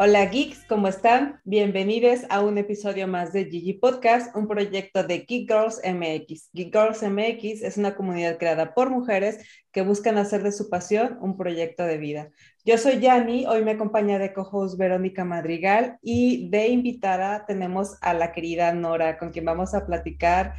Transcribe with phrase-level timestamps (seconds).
[0.00, 1.40] Hola geeks, ¿cómo están?
[1.42, 6.50] Bienvenidos a un episodio más de Gigi Podcast, un proyecto de Geek Girls MX.
[6.52, 11.18] Geek Girls MX es una comunidad creada por mujeres que buscan hacer de su pasión
[11.20, 12.30] un proyecto de vida.
[12.64, 18.14] Yo soy Yani, hoy me acompaña de co-host Verónica Madrigal y de invitada tenemos a
[18.14, 20.54] la querida Nora, con quien vamos a platicar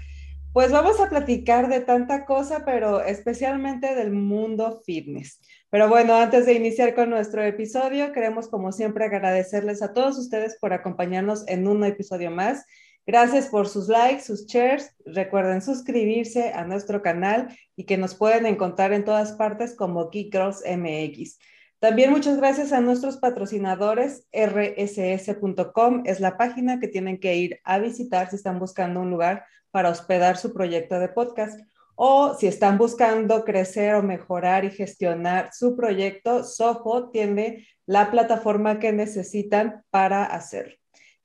[0.51, 5.39] pues vamos a platicar de tanta cosa, pero especialmente del mundo fitness.
[5.71, 10.57] Pero bueno, antes de iniciar con nuestro episodio, queremos como siempre agradecerles a todos ustedes
[10.59, 12.65] por acompañarnos en un episodio más.
[13.05, 14.95] Gracias por sus likes, sus shares.
[15.05, 20.31] Recuerden suscribirse a nuestro canal y que nos pueden encontrar en todas partes como Geek
[20.31, 21.37] Girls MX.
[21.79, 24.27] También muchas gracias a nuestros patrocinadores.
[24.31, 29.45] rss.com es la página que tienen que ir a visitar si están buscando un lugar
[29.71, 31.59] para hospedar su proyecto de podcast.
[32.01, 38.79] O si están buscando crecer o mejorar y gestionar su proyecto, Soho tiene la plataforma
[38.79, 40.75] que necesitan para hacerlo.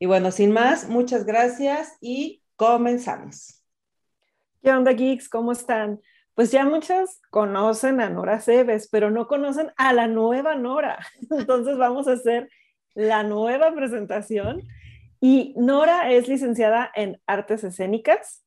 [0.01, 3.63] Y bueno, sin más, muchas gracias y comenzamos.
[4.65, 5.29] ¿Qué onda, geeks?
[5.29, 6.01] ¿Cómo están?
[6.35, 10.99] Pues ya muchas conocen a Nora Cebes, pero no conocen a la nueva Nora.
[11.31, 12.51] Entonces vamos a hacer
[12.95, 14.65] la nueva presentación
[15.21, 18.44] y Nora es licenciada en artes escénicas,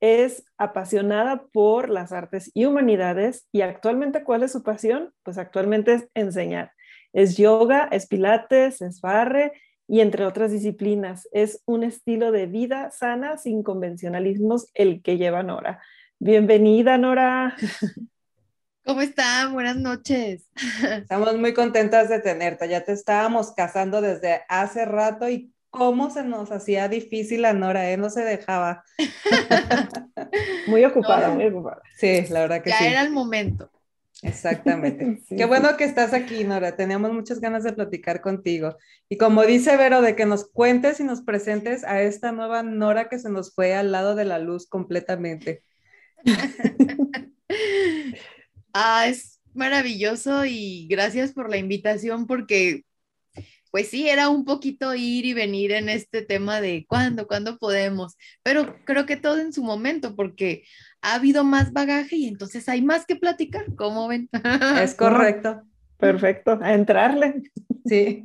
[0.00, 5.12] es apasionada por las artes y humanidades y actualmente, ¿cuál es su pasión?
[5.22, 6.72] Pues actualmente es enseñar.
[7.12, 9.52] Es yoga, es pilates, es barre
[9.88, 11.28] y entre otras disciplinas.
[11.32, 15.80] Es un estilo de vida sana sin convencionalismos el que lleva Nora.
[16.18, 17.56] Bienvenida, Nora.
[18.84, 19.52] ¿Cómo están?
[19.52, 20.48] Buenas noches.
[20.92, 22.68] Estamos muy contentas de tenerte.
[22.68, 27.90] Ya te estábamos casando desde hace rato y cómo se nos hacía difícil a Nora,
[27.90, 27.96] ¿eh?
[27.96, 28.82] No se dejaba.
[30.66, 31.82] muy ocupada, muy ocupada.
[31.98, 32.84] Sí, la verdad que ya sí.
[32.84, 33.70] Ya era el momento.
[34.22, 35.22] Exactamente.
[35.36, 36.76] Qué bueno que estás aquí, Nora.
[36.76, 38.76] Teníamos muchas ganas de platicar contigo.
[39.10, 43.10] Y como dice Vero, de que nos cuentes y nos presentes a esta nueva Nora
[43.10, 45.62] que se nos fue al lado de la luz completamente.
[48.72, 52.85] ah, es maravilloso y gracias por la invitación porque
[53.76, 58.16] pues sí, era un poquito ir y venir en este tema de cuándo, cuándo podemos,
[58.42, 60.64] pero creo que todo en su momento, porque
[61.02, 64.30] ha habido más bagaje y entonces hay más que platicar, ¿cómo ven?
[64.80, 65.60] Es correcto.
[65.98, 67.42] Perfecto, a entrarle.
[67.84, 68.22] Sí,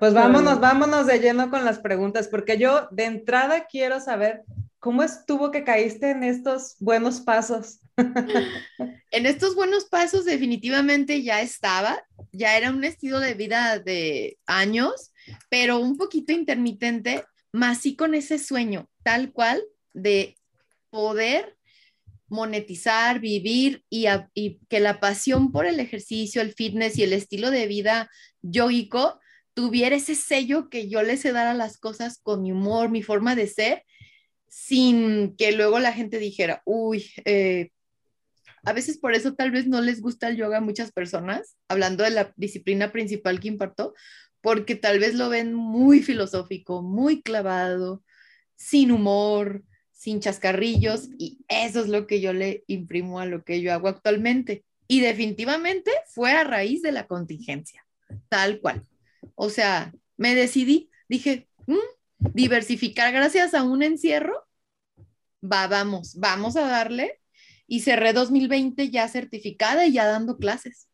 [0.00, 4.44] pues vámonos, vámonos de lleno con las preguntas, porque yo de entrada quiero saber
[4.78, 7.80] cómo estuvo que caíste en estos buenos pasos.
[9.10, 15.12] en estos buenos pasos definitivamente ya estaba, ya era un estilo de vida de años,
[15.48, 19.62] pero un poquito intermitente, más sí con ese sueño tal cual
[19.92, 20.36] de
[20.90, 21.56] poder
[22.28, 27.50] monetizar, vivir y, y, que la pasión por el ejercicio, el fitness y el estilo
[27.50, 28.10] de vida
[28.42, 29.20] yoico
[29.52, 33.02] tuviera ese sello que yo le sé dar a las cosas con mi humor, mi
[33.02, 33.84] forma de ser,
[34.48, 37.70] sin que luego la gente dijera, uy, eh,
[38.64, 42.04] a veces por eso tal vez no les gusta el yoga a muchas personas, hablando
[42.04, 43.94] de la disciplina principal que imparto,
[44.40, 48.02] porque tal vez lo ven muy filosófico, muy clavado,
[48.56, 53.62] sin humor, sin chascarrillos, y eso es lo que yo le imprimo a lo que
[53.62, 54.64] yo hago actualmente.
[54.86, 57.86] Y definitivamente fue a raíz de la contingencia,
[58.28, 58.86] tal cual.
[59.34, 64.46] O sea, me decidí, dije, mm, diversificar gracias a un encierro,
[65.42, 67.20] va, vamos, vamos a darle
[67.66, 70.88] y cerré 2020 ya certificada y ya dando clases.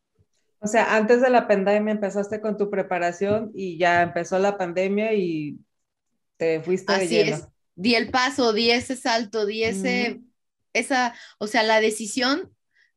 [0.59, 5.13] O sea, antes de la pandemia empezaste con tu preparación y ya empezó la pandemia
[5.13, 5.57] y
[6.37, 7.37] te fuiste Así de lleno.
[7.37, 7.47] es.
[7.75, 10.25] Di el paso, di ese salto, di ese, mm.
[10.73, 12.53] esa, o sea, la decisión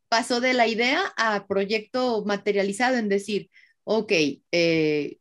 [0.08, 3.50] pasó de la idea a proyecto materializado en decir,
[3.84, 4.12] ok,
[4.52, 5.18] eh,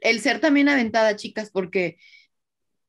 [0.00, 1.96] el ser también aventada, chicas, porque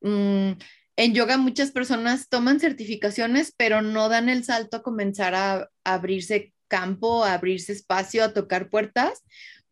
[0.01, 0.51] mmm,
[0.97, 5.93] en yoga muchas personas toman certificaciones, pero no dan el salto a comenzar a, a
[5.93, 9.23] abrirse campo, a abrirse espacio, a tocar puertas,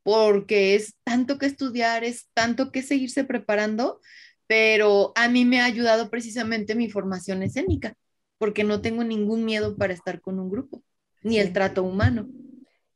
[0.04, 4.00] porque es tanto que estudiar, es tanto que seguirse preparando,
[4.48, 7.96] pero a mí me ha ayudado precisamente mi formación escénica,
[8.38, 10.84] porque no tengo ningún miedo para estar con un grupo,
[11.24, 12.30] ni el trato humano.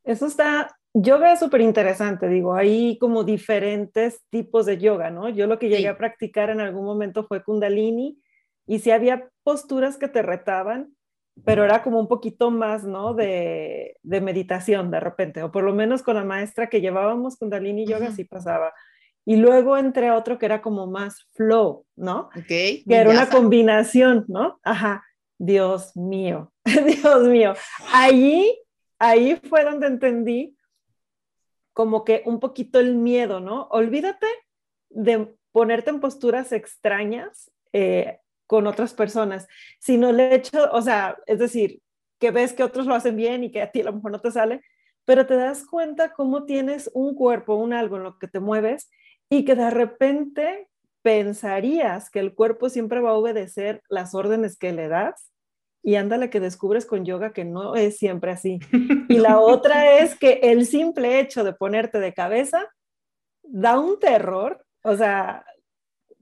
[0.03, 5.29] Eso está, yoga es súper interesante, digo, hay como diferentes tipos de yoga, ¿no?
[5.29, 5.87] Yo lo que llegué sí.
[5.87, 8.19] a practicar en algún momento fue kundalini
[8.65, 10.93] y sí había posturas que te retaban,
[11.45, 13.13] pero era como un poquito más, ¿no?
[13.13, 17.85] De, de meditación de repente, o por lo menos con la maestra que llevábamos kundalini
[17.85, 18.15] yoga uh -huh.
[18.15, 18.73] sí pasaba.
[19.25, 22.29] Y luego entré a otro que era como más flow, ¿no?
[22.35, 22.47] Ok.
[22.47, 24.59] Que era una combinación, ¿no?
[24.63, 25.03] Ajá.
[25.37, 27.53] Dios mío, Dios mío.
[27.93, 28.59] Allí,
[28.97, 30.57] ahí fue donde entendí
[31.79, 33.69] como que un poquito el miedo, ¿no?
[33.71, 34.27] Olvídate
[34.89, 39.47] de ponerte en posturas extrañas eh, con otras personas,
[39.79, 41.81] sino el hecho, o sea, es decir,
[42.19, 44.19] que ves que otros lo hacen bien y que a ti a lo mejor no
[44.19, 44.61] te sale,
[45.05, 48.91] pero te das cuenta cómo tienes un cuerpo, un algo en lo que te mueves
[49.29, 50.67] y que de repente
[51.01, 55.31] pensarías que el cuerpo siempre va a obedecer las órdenes que le das
[55.81, 58.59] y ándale que descubres con yoga que no es siempre así.
[59.09, 62.67] Y la otra es que el simple hecho de ponerte de cabeza
[63.43, 65.45] da un terror, o sea,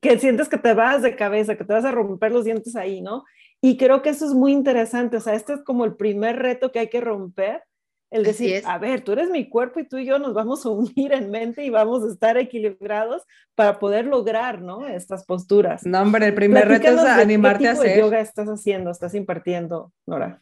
[0.02, 3.02] que sientes que te vas de cabeza, que te vas a romper los dientes ahí,
[3.02, 3.26] ¿no?
[3.62, 6.72] Y creo que eso es muy interesante, o sea, este es como el primer reto
[6.72, 7.64] que hay que romper,
[8.10, 10.70] el decir, a ver, tú eres mi cuerpo y tú y yo nos vamos a
[10.70, 13.24] unir en mente y vamos a estar equilibrados
[13.54, 14.88] para poder lograr, ¿no?
[14.88, 15.86] Estas posturas.
[15.86, 17.96] No, hombre, el primer reto es animarte a hacer.
[17.96, 20.40] ¿Qué yoga estás haciendo, estás impartiendo, Nora?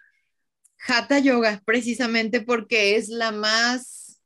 [0.87, 4.21] Hatha Yoga, precisamente porque es la más,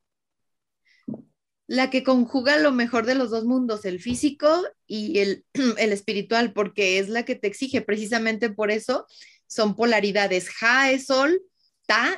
[1.67, 5.45] la que conjuga lo mejor de los dos mundos, el físico y el,
[5.77, 9.05] el espiritual, porque es la que te exige, precisamente por eso
[9.47, 10.49] son polaridades.
[10.49, 11.41] Ja es sol,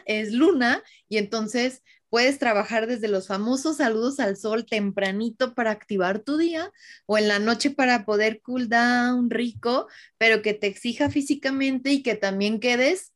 [0.06, 6.19] Es luna, y entonces puedes trabajar desde los famosos saludos al sol tempranito para activar
[6.19, 6.71] tu día
[7.06, 9.88] o en la noche para poder cool down rico,
[10.18, 13.13] pero que te exija físicamente y que también quedes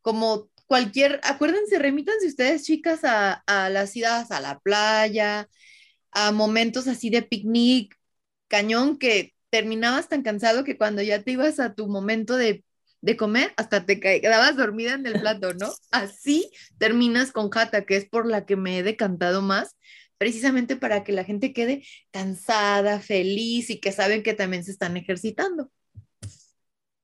[0.00, 5.48] como cualquier, acuérdense, remítanse ustedes chicas a, a las idas a la playa,
[6.12, 7.96] a momentos así de picnic,
[8.48, 12.64] cañón, que terminabas tan cansado que cuando ya te ibas a tu momento de,
[13.00, 15.72] de comer, hasta te quedabas dormida en el plato, ¿no?
[15.90, 19.76] Así terminas con jata, que es por la que me he decantado más,
[20.18, 24.96] precisamente para que la gente quede cansada, feliz y que saben que también se están
[24.96, 25.70] ejercitando.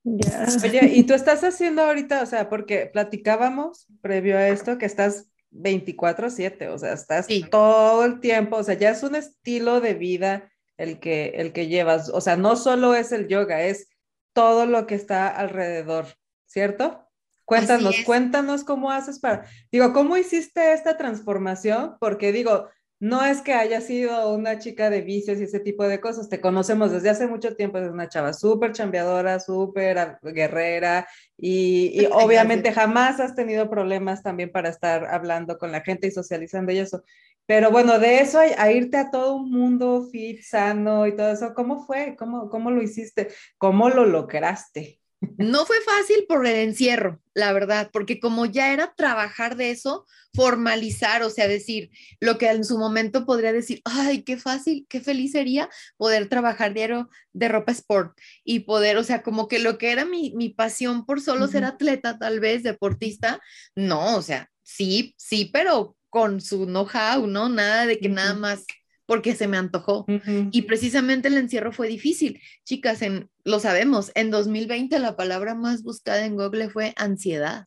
[0.05, 5.31] Oye, ¿y tú estás haciendo ahorita, o sea, porque platicábamos previo a esto que estás
[5.51, 10.53] 24/7, o sea, estás todo el tiempo, o sea, ya es un estilo de vida
[10.77, 13.89] el que, el que llevas, o sea, no solo es el yoga, es
[14.35, 16.07] todo lo que está alrededor,
[16.45, 17.09] ¿cierto?
[17.47, 21.97] Cuéntanos, cuéntanos cómo haces para, digo, ¿cómo hiciste esta transformación?
[22.01, 22.69] Porque digo,
[23.01, 26.41] no es que haya sido una chica de vicios y ese tipo de cosas, te
[26.41, 33.21] conocemos desde hace mucho tiempo, es una chava súper chambeadora, súper guerrera y, obviamente jamás
[33.21, 37.05] has tenido problemas también para estar hablando con la gente y socializando y eso.
[37.47, 41.53] Pero bueno, de eso a, irte a todo un mundo fit, sano y todo eso,
[41.55, 42.17] ¿cómo fue?
[42.19, 43.29] ¿Cómo, cómo lo hiciste?
[43.59, 45.01] ¿Cómo lo lograste?
[45.39, 50.07] No fue fácil por el encierro, la verdad, porque como ya era trabajar de eso,
[50.35, 55.01] formalizar, o sea, decir lo que en su momento podría decir, ay, qué fácil, qué
[55.01, 59.79] feliz sería poder trabajar diario de ropa sport y poder, o sea, como que lo
[59.79, 63.41] que era mi, mi pasión por solo ser atleta, tal vez, deportista,
[63.75, 67.49] no, o sea, sí, sí, pero con su know-how, ¿no?
[67.49, 68.65] Nada de que nada más
[69.05, 70.07] porque se me antojó.
[70.53, 72.41] Y precisamente el encierro fue difícil.
[72.65, 77.65] Chicas, en, lo sabemos, en 2020 la palabra más buscada en Google fue ansiedad.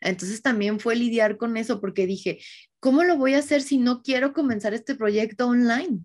[0.00, 2.40] Entonces también fue lidiar con eso porque dije,
[2.80, 6.00] ¿cómo lo voy a hacer si no quiero comenzar este proyecto online?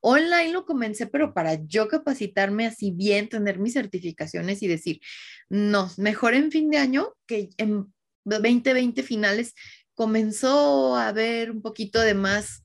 [0.00, 5.00] Online lo comencé, pero para yo capacitarme así bien, tener mis certificaciones y decir,
[5.48, 7.92] no, mejor en fin de año que en
[8.24, 9.54] 2020 finales
[10.02, 12.64] comenzó a haber un poquito de más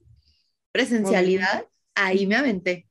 [0.72, 2.88] presencialidad, ahí me aventé.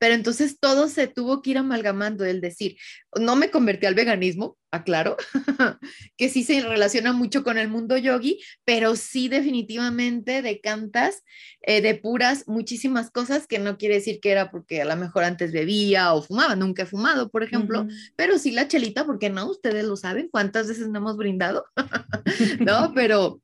[0.00, 2.76] Pero entonces todo se tuvo que ir amalgamando, el decir,
[3.18, 5.16] no me convertí al veganismo, aclaro,
[6.16, 11.22] que sí se relaciona mucho con el mundo yogi, pero sí definitivamente decantas,
[11.62, 15.22] eh, de puras muchísimas cosas que no quiere decir que era porque a lo mejor
[15.22, 19.48] antes bebía o fumaba, nunca he fumado, por ejemplo, pero sí la chelita, porque no,
[19.48, 21.64] ustedes lo saben, cuántas veces no hemos brindado,
[22.60, 22.92] ¿no?
[22.94, 23.40] Pero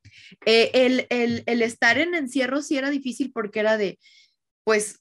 [0.46, 3.98] eh, el, el, el estar en encierro sí era difícil porque era de,
[4.64, 5.00] pues,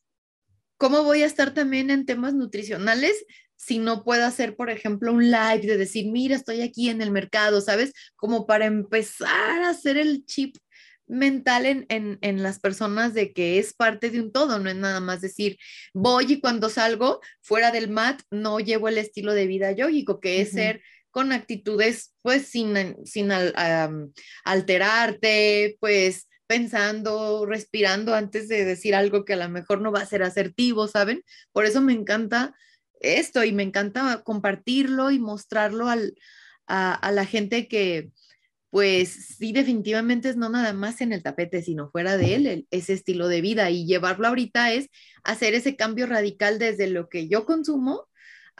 [0.77, 3.25] ¿cómo voy a estar también en temas nutricionales
[3.62, 7.12] si no puedo hacer, por ejemplo, un live de decir, mira, estoy aquí en el
[7.12, 7.94] mercado, ¿sabes?
[8.15, 10.58] Como para empezar a hacer el chip
[11.06, 14.75] mental en, en, en, las personas de que es parte de un todo, no es
[14.77, 15.58] nada más decir,
[15.94, 20.41] voy y cuando salgo fuera del mat no llevo el estilo de vida yógico, que
[20.41, 23.32] es ser con actitudes pues sin, sin
[24.44, 30.06] alterarte, pues pensando, respirando antes de decir algo que a lo mejor no va a
[30.06, 31.24] ser asertivo, ¿saben?
[31.53, 32.53] Por eso me encanta
[33.00, 36.15] esto y me encanta compartirlo y mostrarlo al,
[36.68, 38.12] a, a, la gente que,
[38.70, 42.94] pues sí, definitivamente es no nada más en el tapete, sino fuera de él, ese
[42.94, 44.89] estilo de vida y llevarlo ahorita es
[45.24, 48.08] hacer ese cambio radical desde lo que yo consumo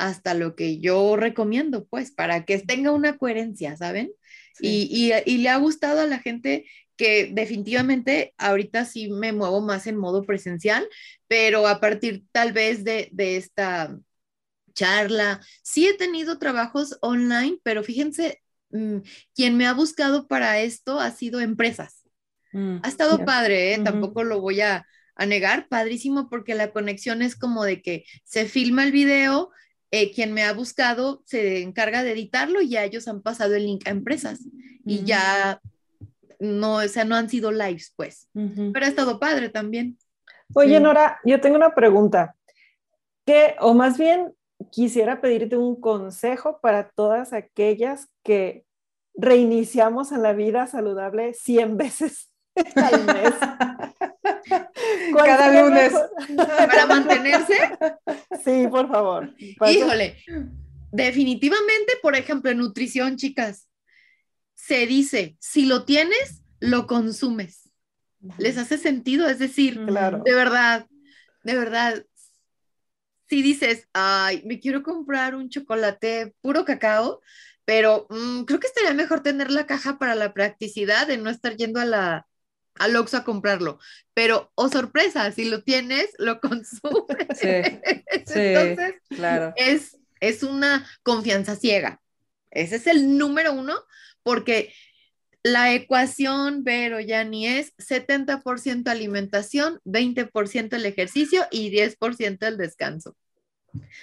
[0.02, 4.12] hasta lo que yo recomiendo, pues, para que tenga una coherencia, ¿saben?
[4.60, 6.66] Y, y, y, le ha gustado a la gente
[6.98, 10.88] que definitivamente ahorita sí me muevo más en modo presencial,
[11.28, 13.96] pero a partir tal vez de, de esta
[14.74, 18.42] charla, sí he tenido trabajos online, pero fíjense,
[18.72, 18.98] mm,
[19.36, 22.02] quien me ha buscado para esto ha sido empresas.
[22.54, 23.80] Mm, Ha estado padre, ¿eh?
[23.84, 28.46] Tampoco lo voy a, a negar, padrísimo porque la conexión es como de que se
[28.46, 29.52] filma el video,
[29.92, 33.66] eh, quien me ha buscado se encarga de editarlo y ya ellos han pasado el
[33.66, 34.40] link a empresas
[34.86, 35.06] y Mm.
[35.06, 35.62] ya
[36.40, 38.72] no, o sea, no han sido lives, pues, Ujú.
[38.74, 39.98] pero ha estado padre también.
[40.54, 40.84] Oye, Sí.
[40.84, 42.36] Nora, yo tengo una pregunta.
[43.26, 44.34] ¿Qué, o más bien,
[44.72, 48.66] quisiera pedirte un consejo para todas aquellas que
[49.14, 52.32] reiniciamos en la vida saludable 100 veces
[52.76, 53.34] al mes?
[55.14, 55.94] ¿Cuál Cada lunes.
[56.36, 57.56] Para mantenerse,
[58.44, 59.34] Sí, por favor.
[59.38, 60.18] Híjole,
[60.92, 63.70] definitivamente, por ejemplo, en nutrición, chicas,
[64.54, 67.70] se dice, si lo tienes, lo consumes.
[68.38, 69.28] ¿Les hace sentido?
[69.28, 70.22] Es decir, Claro.
[70.24, 70.86] de verdad,
[71.44, 72.06] de verdad,
[73.28, 77.22] si dices, ay, me quiero comprar un chocolate puro cacao,
[77.66, 81.56] pero mm, creo que estaría mejor tener la caja para la practicidad de no estar
[81.56, 82.28] yendo a la
[82.76, 83.80] al Oxxo a comprarlo.
[84.14, 87.28] Pero, oh sorpresa, si lo tienes, lo consumes.
[87.36, 87.48] Sí,
[88.26, 88.40] sí.
[88.40, 89.54] Entonces, Claro.
[89.56, 92.02] es, es una confianza ciega.
[92.50, 93.76] Ese es el número uno,
[94.24, 94.74] porque
[95.44, 103.16] la ecuación, Vero, ya ni es 70% alimentación, 20% el ejercicio y 10% el descanso.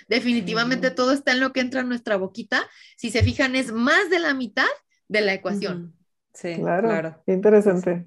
[0.08, 2.66] Definitivamente todo está en lo que entra a nuestra boquita.
[2.96, 4.66] Si se fijan, es más de la mitad
[5.08, 5.94] de la ecuación.
[6.34, 7.22] Sí, Claro, claro.
[7.26, 8.06] qué interesante.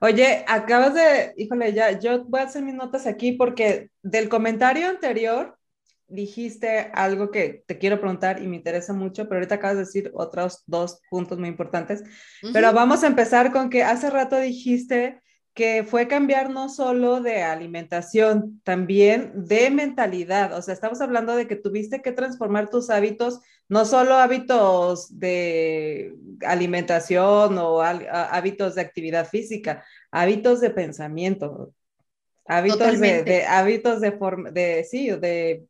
[0.00, 4.88] Oye, acabas de, híjole, ya, yo voy a hacer mis notas aquí porque del comentario
[4.88, 5.56] anterior
[6.10, 10.10] dijiste algo que te quiero preguntar y me interesa mucho, pero ahorita acabas de decir
[10.14, 12.02] otros dos puntos muy importantes.
[12.52, 15.20] Pero vamos a empezar con que hace rato dijiste
[15.54, 20.56] que fue cambiar no solo de alimentación, también de mentalidad.
[20.56, 26.14] O sea, estamos hablando de que tuviste que transformar tus hábitos, no solo hábitos de
[26.46, 31.72] alimentación o há- hábitos de actividad física, hábitos de pensamiento,
[32.46, 33.30] hábitos de, Totalmente.
[33.32, 35.66] de- hábitos de forma, de sí, de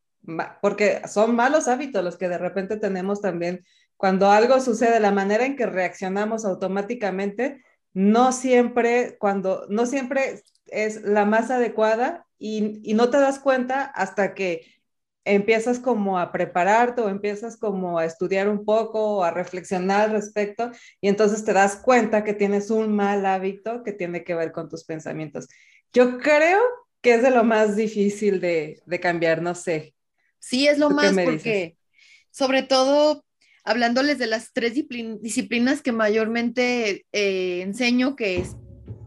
[0.61, 3.65] porque son malos hábitos los que de repente tenemos también
[3.97, 11.03] cuando algo sucede, la manera en que reaccionamos automáticamente, no siempre, cuando, no siempre es
[11.03, 14.65] la más adecuada y, y no te das cuenta hasta que
[15.25, 20.13] empiezas como a prepararte o empiezas como a estudiar un poco o a reflexionar al
[20.13, 24.53] respecto y entonces te das cuenta que tienes un mal hábito que tiene que ver
[24.53, 25.49] con tus pensamientos.
[25.93, 26.61] Yo creo
[27.03, 29.95] que es de lo más difícil de, de cambiar, no sé.
[30.39, 31.77] Sí, es lo ¿Tú qué más porque,
[32.31, 33.25] sobre todo,
[33.65, 38.57] hablándoles de las tres disciplin- disciplinas que mayormente eh, enseño, que es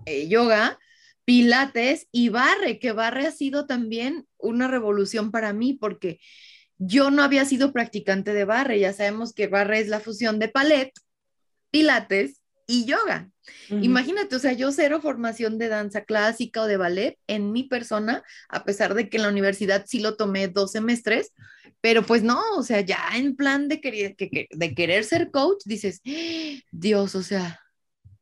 [0.05, 0.79] eh, yoga,
[1.25, 6.19] pilates y barre, que barre ha sido también una revolución para mí porque
[6.77, 10.51] yo no había sido practicante de barre, ya sabemos que barre es la fusión de
[10.53, 10.91] ballet,
[11.71, 13.29] pilates y yoga.
[13.69, 13.83] Ujú.
[13.83, 18.23] Imagínate, o sea, yo cero formación de danza clásica o de ballet en mi persona,
[18.49, 21.31] a pesar de que en la universidad sí lo tomé dos semestres,
[21.81, 25.31] pero pues no, o sea, ya en plan de querer, que- que- de querer ser
[25.31, 27.59] coach, dices, "Ah, Dios, o sea,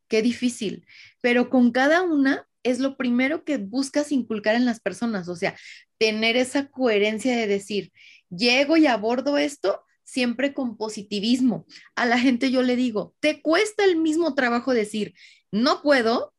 [0.08, 0.86] qué difícil,
[1.20, 5.56] pero con cada una es lo primero que buscas inculcar en las personas, o sea,
[5.98, 7.92] tener esa coherencia de decir,
[8.30, 11.66] llego y abordo esto siempre con positivismo.
[11.94, 15.14] A la gente yo le digo, te cuesta el mismo trabajo decir,
[15.50, 16.34] no puedo,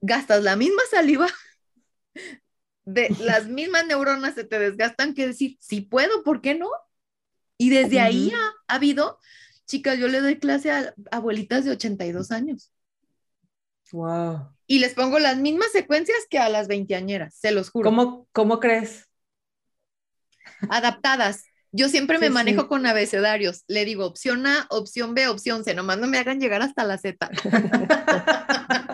[0.00, 1.28] gastas la misma saliva,
[2.84, 6.70] de las mismas neuronas se te desgastan que decir, sí puedo, ¿por qué no?
[7.56, 9.18] Y desde ahí ha, ha habido,
[9.66, 12.72] chicas, yo le doy clase a abuelitas de 82 años
[13.92, 14.54] Wow.
[14.70, 17.90] Y les pongo las mismas secuencias que a las veinteañeras, se los juro.
[17.90, 19.08] ¿Cómo, ¿Cómo crees?
[20.68, 21.44] adaptadas.
[21.72, 22.68] Yo siempre me Sí, manejo sí.
[22.68, 23.64] con abecedarios.
[23.68, 25.74] Le digo opción A, opción B, opción C.
[25.74, 27.30] Nomás no me hagan llegar hasta la Z.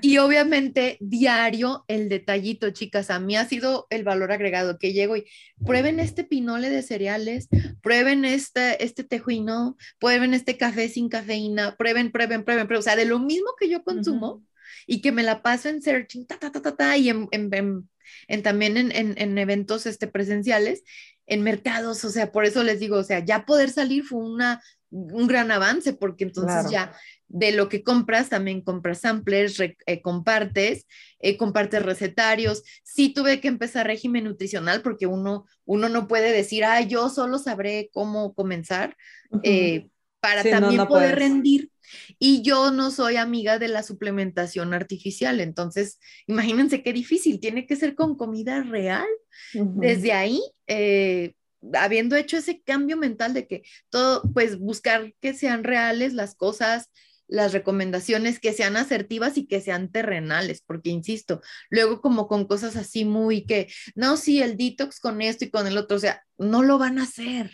[0.00, 3.10] Y obviamente diario el detallito, chicas.
[3.10, 5.24] A mí ha sido el valor agregado que llego y
[5.64, 7.48] prueben este pinole de cereales,
[7.82, 12.80] prueben este, este tejuino, prueben este café sin cafeína, prueben, prueben, prueben, prueben.
[12.80, 14.42] O sea, de lo mismo que yo consumo
[14.86, 17.52] y que me la paso en searching, ta, ta, ta, ta, ta, y en, en-
[17.54, 17.88] en-
[18.28, 20.82] en también en, en- en eventos este, presenciales,
[21.26, 24.60] en mercados, o sea, por eso les digo, o sea, ya poder salir fue una,
[24.90, 26.70] un gran avance, porque entonces Claro.
[26.70, 26.92] ya
[27.32, 30.86] de lo que compras, también compras samplers, re- eh, compartes,
[31.18, 32.62] eh, compartes recetarios.
[32.84, 37.38] Sí tuve que empezar régimen nutricional porque uno, uno no puede decir, ah, yo solo
[37.38, 38.96] sabré cómo comenzar.
[39.42, 39.88] Eh,
[40.20, 41.70] para también poder rendir.
[42.18, 47.76] Y yo no soy amiga de la suplementación artificial, entonces imagínense qué difícil, tiene que
[47.76, 49.08] ser con comida real.
[49.52, 51.34] Desde ahí, eh,
[51.74, 56.90] habiendo hecho ese cambio mental de que todo, pues buscar que sean reales las cosas,
[57.32, 62.76] las recomendaciones que sean asertivas y que sean terrenales, porque insisto, luego como con cosas
[62.76, 66.22] así muy que, no, sí, el detox con esto y con el otro, o sea,
[66.36, 67.50] no lo van a hacer.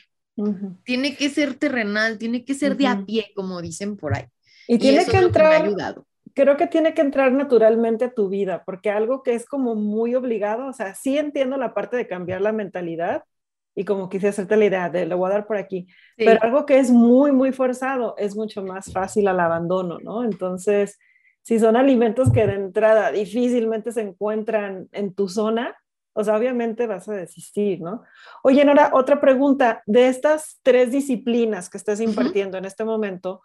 [0.84, 4.24] Tiene que ser terrenal, tiene que ser de a pie, como dicen por ahí.
[4.68, 5.74] Y, tiene que entrar,
[6.34, 10.14] creo que tiene que entrar naturalmente a tu vida, porque algo que es como muy
[10.14, 13.24] obligado, o sea, sí entiendo la parte de cambiar la mentalidad,
[13.78, 16.66] y como quise hacerte la idea de lo voy a dar por aquí, pero algo
[16.66, 20.24] que es muy, muy forzado es mucho más fácil al abandono, ¿no?
[20.24, 20.98] Entonces,
[21.42, 25.76] si son alimentos que de entrada difícilmente se encuentran en tu zona,
[26.12, 28.02] o sea, obviamente vas a desistir, ¿no?
[28.42, 33.42] Oye, Nora, otra pregunta, de estas tres disciplinas que estás impartiendo en este momento,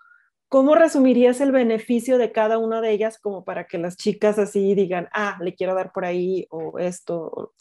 [0.50, 4.74] ¿cómo resumirías el beneficio de cada una de ellas como para que las chicas así
[4.74, 7.54] digan, ah, le quiero dar por ahí o esto?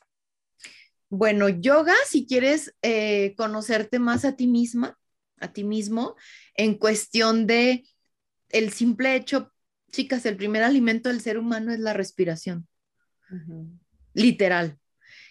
[1.15, 4.99] Bueno, yoga, si quieres eh, conocerte más a ti misma,
[5.41, 6.17] a ti mismo,
[6.55, 7.85] en cuestión de
[8.49, 9.53] el simple hecho,
[9.91, 12.67] chicas, el primer alimento del ser humano es la respiración.
[14.15, 14.79] Literal.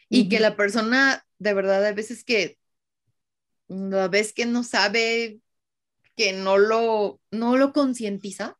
[0.08, 2.60] Y que la persona, de verdad, a veces que
[3.68, 5.42] la vez que no sabe,
[6.16, 8.56] que no lo, no lo concientiza,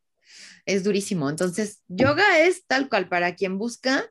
[0.66, 1.30] es durísimo.
[1.30, 4.10] Entonces, yoga es tal cual para quien busca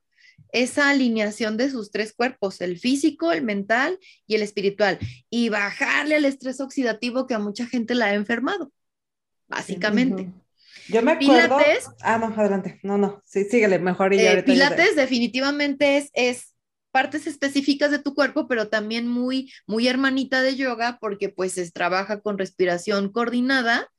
[0.52, 6.16] esa alineación de sus tres cuerpos, el físico, el mental y el espiritual, y bajarle
[6.16, 8.72] al estrés oxidativo que a mucha gente la ha enfermado,
[9.48, 10.30] básicamente.
[10.88, 11.58] Yo me acuerdo.
[11.58, 11.90] Pilates.
[12.02, 12.80] Ah, no, adelante.
[12.84, 14.14] No, no, sí, síguele mejor.
[14.14, 16.51] Y eh, Pilates definitivamente es, es
[16.92, 21.70] partes específicas de tu cuerpo, pero también muy, muy hermanita de yoga, porque pues se
[21.72, 23.90] trabaja con respiración coordinada,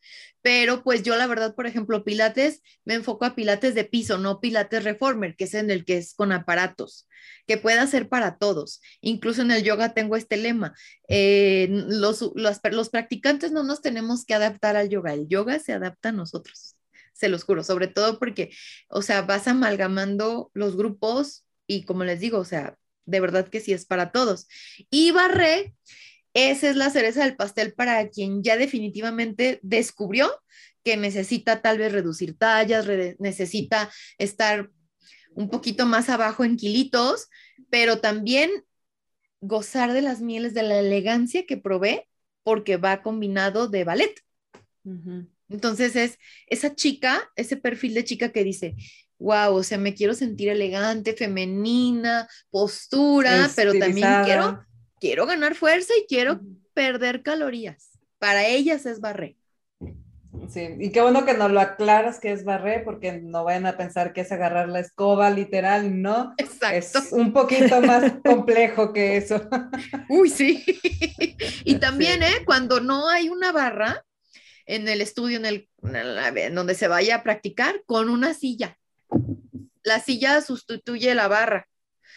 [0.43, 4.41] pero pues yo la verdad, por ejemplo, Pilates, me enfoco a Pilates de piso, no
[4.41, 7.09] Pilates Reformer, que es en el que es con aparatos,
[7.47, 8.81] que pueda ser para todos.
[9.01, 10.75] Incluso en el yoga tengo este lema,
[11.09, 16.09] eh, los, los, practicantes no nos tenemos que adaptar al yoga, el yoga se adapta
[16.11, 16.77] a nosotros,
[17.13, 18.51] se los juro, sobre todo porque,
[18.89, 23.61] o sea, vas amalgamando los grupos y como les digo, o sea, de verdad que
[23.61, 24.47] sí es para todos.
[24.91, 25.75] Y barré
[26.35, 30.31] esa es la cereza del pastel para quien ya definitivamente descubrió
[30.83, 32.87] que necesita tal vez reducir tallas,
[33.19, 34.71] necesita estar
[35.35, 37.29] un poquito más abajo en kilitos,
[37.71, 38.51] pero también
[39.41, 42.03] gozar de las mieles de la elegancia que provee
[42.43, 44.15] porque va combinado de ballet.
[45.49, 48.75] Entonces es esa chica, ese perfil de chica que dice,
[49.23, 54.61] wow, o sea, me quiero sentir elegante, femenina, postura, pero también quiero
[55.03, 56.41] quiero ganar fuerza y quiero
[56.75, 57.91] perder calorías.
[58.21, 59.37] Para ellas es barré.
[60.49, 63.77] Sí, y qué bueno que nos lo aclaras que es barré, porque no vayan a
[63.77, 66.35] pensar que es agarrar la escoba literal, ¿no?
[66.39, 67.01] Exacto.
[67.01, 69.43] Es un poquito más complejo que eso.
[70.09, 70.65] Uy, sí.
[71.65, 72.45] y también, ¿eh?
[72.47, 74.05] Cuando no hay una barra
[74.67, 78.79] en el estudio, en el, en donde se vaya a practicar, con una silla.
[79.83, 81.69] La silla sustituye la barra.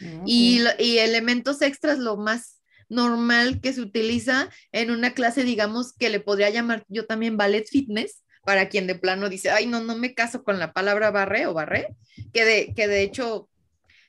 [0.02, 5.94] Ah, y, y elementos extras, lo más normal que se utiliza en una clase, digamos,
[5.94, 9.82] que le podría llamar yo también ballet fitness, para quien de plano dice, ay, no,
[9.82, 11.96] no me caso con la palabra barré o barré,
[12.32, 13.50] que de, que de hecho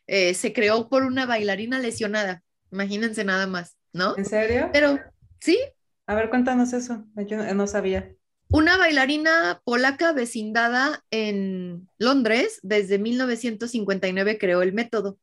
[0.06, 4.16] eh, se creó por una bailarina lesionada, imagínense nada más, ¿no?
[4.16, 4.68] ¿En serio?
[4.72, 5.00] Pero,
[5.40, 5.58] sí.
[6.06, 8.15] A ver, cuéntanos eso, yo no sabía.
[8.48, 15.18] Una bailarina polaca vecindada en Londres desde 1959 creó el método.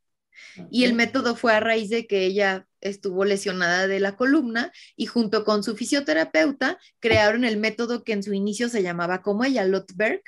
[0.70, 5.06] Y el método fue a raíz de que ella estuvo lesionada de la columna y
[5.06, 9.64] junto con su fisioterapeuta crearon el método que en su inicio se llamaba como ella,
[9.66, 10.22] Lotberg.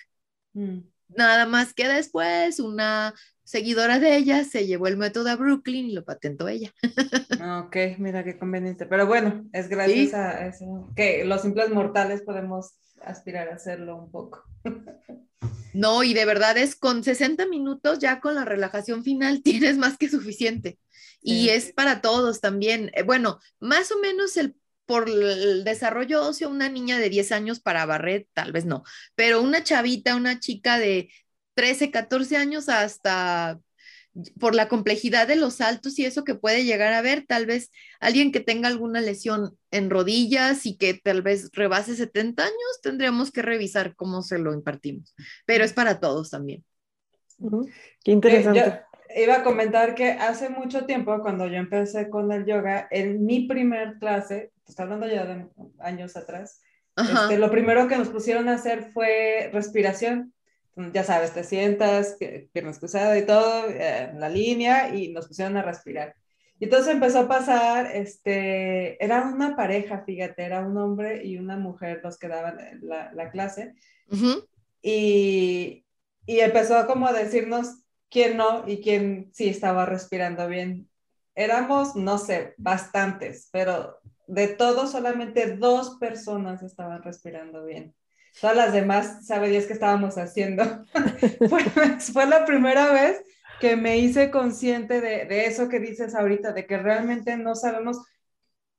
[0.54, 0.80] Mm.
[1.10, 5.94] Nada más que después una seguidora de ella se llevó el método a Brooklyn y
[5.94, 6.74] lo patentó ella.
[7.48, 8.88] Ah, ok, mira qué conveniente.
[8.88, 12.74] Pero bueno, es gracias a eso que los simples mortales podemos
[13.06, 14.44] aspirar a hacerlo un poco.
[15.74, 19.98] No, y de verdad es con 60 minutos ya con la relajación final tienes más
[19.98, 20.80] que suficiente.
[21.22, 22.92] Y es para todos también.
[22.94, 27.60] Eh, bueno, más o menos el por el desarrollo óseo, una niña de 10 años
[27.60, 28.84] para barrer, tal vez no,
[29.16, 31.10] pero una chavita, una chica de
[31.56, 33.60] 13, 14 años hasta
[34.40, 37.72] por la complejidad de los saltos y eso que puede llegar a ver, tal vez
[38.00, 43.32] alguien que tenga alguna lesión en rodillas y que tal vez rebase 70 años, tendríamos
[43.32, 46.64] que revisar cómo se lo impartimos, pero es para todos también.
[48.04, 48.84] Qué interesante.
[49.16, 53.48] iba a comentar que hace mucho tiempo, cuando yo empecé con el yoga, en mi
[53.48, 55.46] primer clase, está hablando ya de
[55.80, 56.62] años atrás,
[56.98, 60.34] Este, lo primero que nos pusieron a hacer fue respiración.
[60.94, 62.18] Ya sabes, te sientas,
[62.52, 66.16] piernas cruzadas y todo, eh, en la línea, y nos pusieron a respirar.
[66.60, 71.58] Y entonces empezó a pasar, este, era una pareja, fíjate, era un hombre y una
[71.58, 73.74] mujer los que daban la, la clase.
[74.82, 75.86] y,
[76.26, 80.90] y empezó como a decirnos quién no y quién sí estaba respirando bien.
[81.36, 87.94] Éramos, no sé, bastantes, pero de todos solamente dos personas estaban respirando bien.
[88.42, 90.86] Todas las demás, sabe Dios qué estábamos haciendo.
[91.50, 91.64] fue,
[92.00, 93.22] fue la primera vez
[93.60, 98.02] que me hice consciente de, de, eso que dices ahorita, de que realmente no sabemos,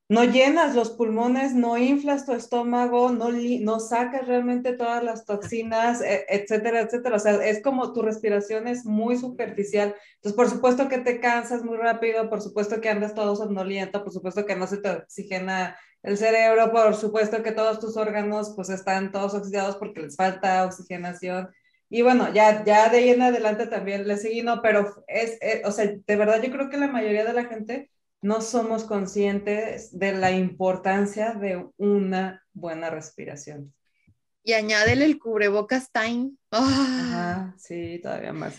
[0.08, 6.02] no llenas los pulmones, no inflas tu estómago, no, no sacas realmente todas las toxinas,
[6.02, 7.16] e, etcétera, etcétera.
[7.16, 9.94] O sea, es como tu respiración es muy superficial.
[10.16, 14.12] Entonces, por supuesto que te cansas muy rápido, por supuesto que andas todo somnoliento, por
[14.12, 18.68] supuesto que no se te oxigena el cerebro, por supuesto que todos tus órganos pues
[18.68, 21.48] están todos oxidados porque les falta oxigenación.
[21.88, 25.62] Y bueno, ya, ya de ahí en adelante también le seguí, no, pero es, eh,
[25.64, 29.96] o sea, de verdad yo creo que la mayoría de la gente no somos conscientes
[29.96, 33.72] de la importancia de una buena respiración.
[34.42, 36.30] Y añádele el cubrebocas time.
[36.50, 38.58] Ajá, sí, todavía más.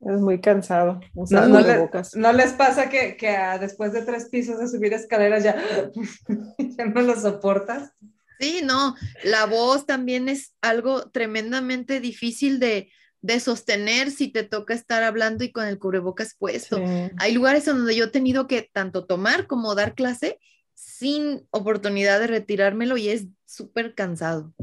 [0.00, 2.16] Es muy cansado usar no, cubrebocas.
[2.16, 5.56] No, les pasa que, que después de tres pisos de subir escaleras ya,
[6.58, 7.92] ya no lo soportas?
[8.40, 12.90] Sí, no, la voz también es algo tremendamente difícil de,
[13.38, 16.82] sostener si te toca estar hablando y con el cubrebocas puesto.
[17.18, 20.38] Hay lugares donde yo he tenido que tanto tomar como dar clase
[20.72, 24.54] sin oportunidad de retirármelo y es súper cansado.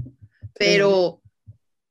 [0.55, 1.21] Pero,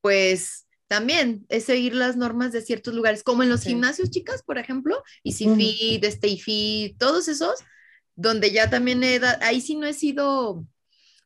[0.00, 4.58] pues, también es seguir las normas de ciertos lugares, como en los gimnasios, chicas, por
[4.58, 7.60] ejemplo, y si Fit, Stay Fit, todos esos,
[8.14, 10.64] donde ya también he dado, ahí sí no he sido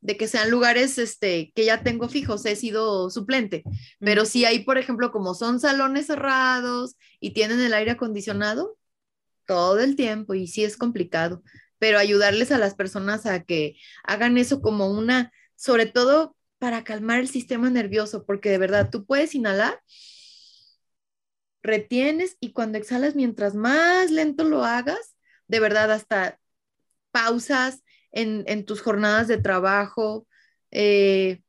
[0.00, 3.64] de que sean lugares este, que ya tengo fijos, he sido suplente,
[3.98, 8.78] pero si hay, por ejemplo, como son salones cerrados y tienen el aire acondicionado
[9.46, 11.42] todo el tiempo y sí es complicado,
[11.78, 17.18] pero ayudarles a las personas a que hagan eso como una, sobre todo para calmar
[17.18, 19.80] el sistema nervioso, porque de verdad tú puedes inhalar,
[21.62, 25.16] retienes y cuando exhalas, mientras más lento lo hagas,
[25.48, 26.38] de verdad hasta
[27.10, 30.26] pausas, en, tus jornadas de trabajo,
[30.70, 31.42] eh,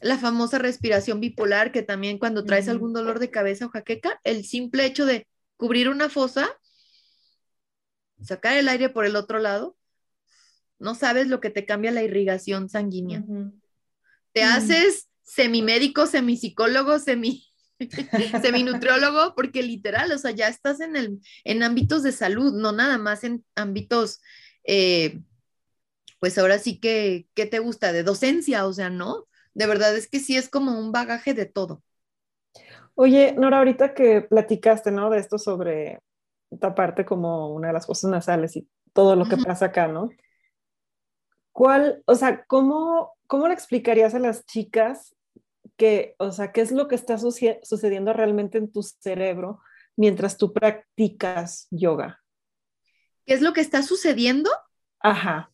[0.00, 4.44] la famosa respiración bipolar, que también cuando traes algún dolor de cabeza o jaqueca, el
[4.44, 6.48] simple hecho de cubrir una fosa,
[8.22, 9.76] sacar el aire por el otro lado,
[10.78, 13.24] no sabes lo que te cambia la irrigación sanguínea.
[14.34, 17.44] Te haces semimédico, semipsicólogo, semi
[18.42, 22.98] seminutriólogo, porque literal, o sea, ya estás en, el, en ámbitos de salud, no nada
[22.98, 24.20] más en ámbitos
[24.64, 25.20] eh,
[26.24, 27.92] pues ahora sí que, ¿qué te gusta?
[27.92, 29.26] De docencia, o sea, ¿no?
[29.52, 31.82] De verdad es que sí es como un bagaje de todo.
[32.94, 35.10] Oye, Nora, ahorita que platicaste, ¿no?
[35.10, 36.00] De esto sobre
[36.50, 40.08] esta parte como una de las cosas nasales y todo lo que pasa acá, ¿no?
[41.52, 45.14] ¿Cuál, o sea, cómo, cómo le explicarías a las chicas
[45.76, 49.60] que, o sea, qué es lo que está sucediendo realmente en tu cerebro
[49.96, 52.20] mientras tú practicas yoga?
[53.26, 54.50] ¿Qué es lo que está sucediendo?
[55.00, 55.50] Ajá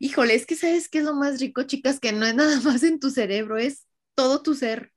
[0.00, 2.82] híjole, es que sabes qué es lo más rico, chicas, que no es nada más
[2.82, 3.86] en tu cerebro, es
[4.16, 4.92] todo tu ser,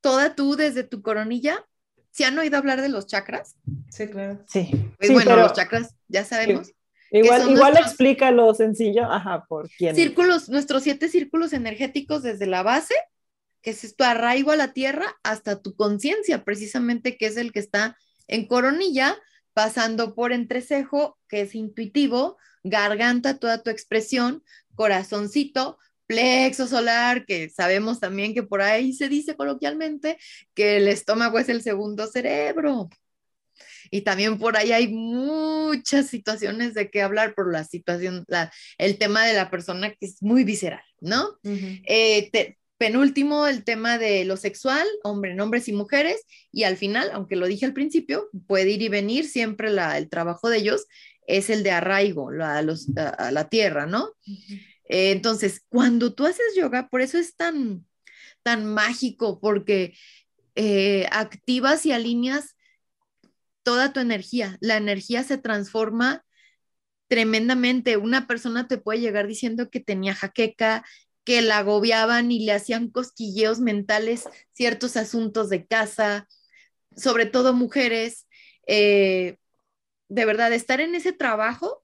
[0.00, 1.66] toda tú desde tu coronilla.
[2.12, 3.56] ¿Se han oído hablar de los chakras?
[3.90, 4.44] Sí, claro.
[4.46, 4.70] Sí.
[4.98, 6.70] Pues bueno, los chakras, ya sabemos.
[7.18, 9.94] Igual, igual explica lo sencillo, ajá, por quién.
[9.94, 12.94] Círculos, nuestros siete círculos energéticos desde la base,
[13.62, 17.60] que es tu arraigo a la tierra, hasta tu conciencia, precisamente, que es el que
[17.60, 17.96] está
[18.26, 19.16] en coronilla,
[19.52, 24.42] pasando por entrecejo, que es intuitivo, garganta, toda tu expresión,
[24.74, 30.18] corazoncito, plexo solar, que sabemos también que por ahí se dice coloquialmente
[30.52, 32.88] que el estómago es el segundo cerebro.
[33.90, 38.24] Y también por ahí hay muchas situaciones de qué hablar por la situación,
[38.78, 41.38] el tema de la persona que es muy visceral, ¿no?
[41.44, 42.30] Eh,
[42.78, 47.46] penúltimo, el tema de lo sexual, hombre, hombres y mujeres, y al final, aunque lo
[47.46, 50.86] dije al principio, puede ir y venir siempre el trabajo de ellos,
[51.26, 54.10] es el de arraigo a, la tierra, ¿no?
[54.26, 57.86] Eh, entonces, cuando tú haces yoga, por eso es tan,
[58.42, 59.94] tan mágico, porque
[60.54, 62.53] eh, activas y alineas
[63.64, 64.56] toda tu energía.
[64.60, 66.24] La energía se transforma
[67.08, 67.96] tremendamente.
[67.96, 70.84] Una persona te puede llegar diciendo que tenía jaqueca,
[71.24, 76.28] que la agobiaban y le hacían cosquilleos mentales ciertos asuntos de casa,
[76.96, 78.26] sobre todo mujeres.
[78.66, 79.38] Eh,
[80.08, 81.82] de verdad, estar en ese trabajo,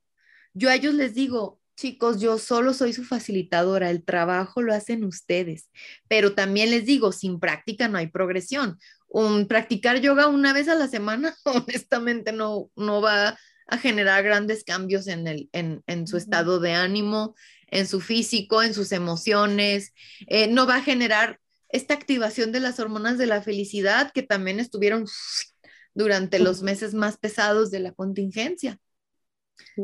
[0.53, 5.05] yo a ellos les digo, chicos, yo solo soy su facilitadora, el trabajo lo hacen
[5.05, 5.71] ustedes,
[6.09, 8.79] pero también les digo, sin práctica no hay progresión.
[9.13, 14.65] Un, practicar yoga una vez a la semana, honestamente, no, no va a generar grandes
[14.65, 17.35] cambios en, el, en, en su estado de ánimo,
[17.69, 19.93] en su físico, en sus emociones,
[20.27, 24.61] eh, no va a generar esta activación de las hormonas de la felicidad que también
[24.61, 25.07] estuvieron
[25.95, 28.79] durante los meses más pesados de la contingencia.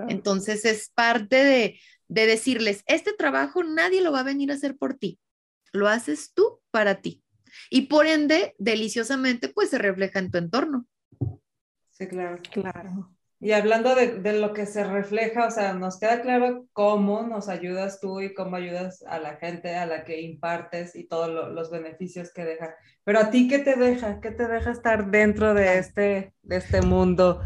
[0.08, 4.76] Entonces es parte de, de decirles, este trabajo nadie lo va a venir a hacer
[4.76, 5.18] por ti,
[5.72, 7.22] lo haces tú para ti.
[7.70, 10.86] Y por ende, deliciosamente, pues se refleja en tu entorno.
[11.90, 12.38] Sí, claro.
[12.50, 13.16] Claro.
[13.38, 17.50] Y hablando de, de, lo que se refleja, o sea, nos queda claro cómo nos
[17.50, 21.70] ayudas tú y cómo ayudas a la gente a la que impartes y todos los
[21.70, 22.74] beneficios que deja.
[23.04, 24.20] Pero a ti, ¿qué te deja?
[24.20, 27.42] ¿Qué te deja estar dentro de este, de este mundo?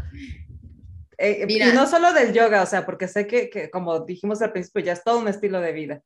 [1.17, 4.53] Eh, y no solo del yoga, o sea, porque sé que, que, como dijimos al
[4.53, 6.01] principio, ya es todo un estilo de vida.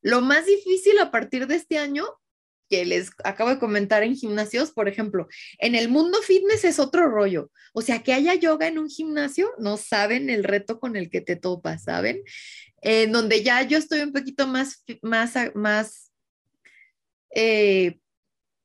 [0.00, 2.04] Lo más difícil a partir de este año
[2.68, 7.08] que les acabo de comentar en gimnasios, por ejemplo, en el mundo fitness es otro
[7.08, 7.50] rollo.
[7.72, 11.20] O sea, que haya yoga en un gimnasio, no saben el reto con el que
[11.20, 12.22] te topas, ¿saben?
[12.82, 16.12] En donde ya yo estoy un poquito más, más, más
[17.34, 17.98] eh,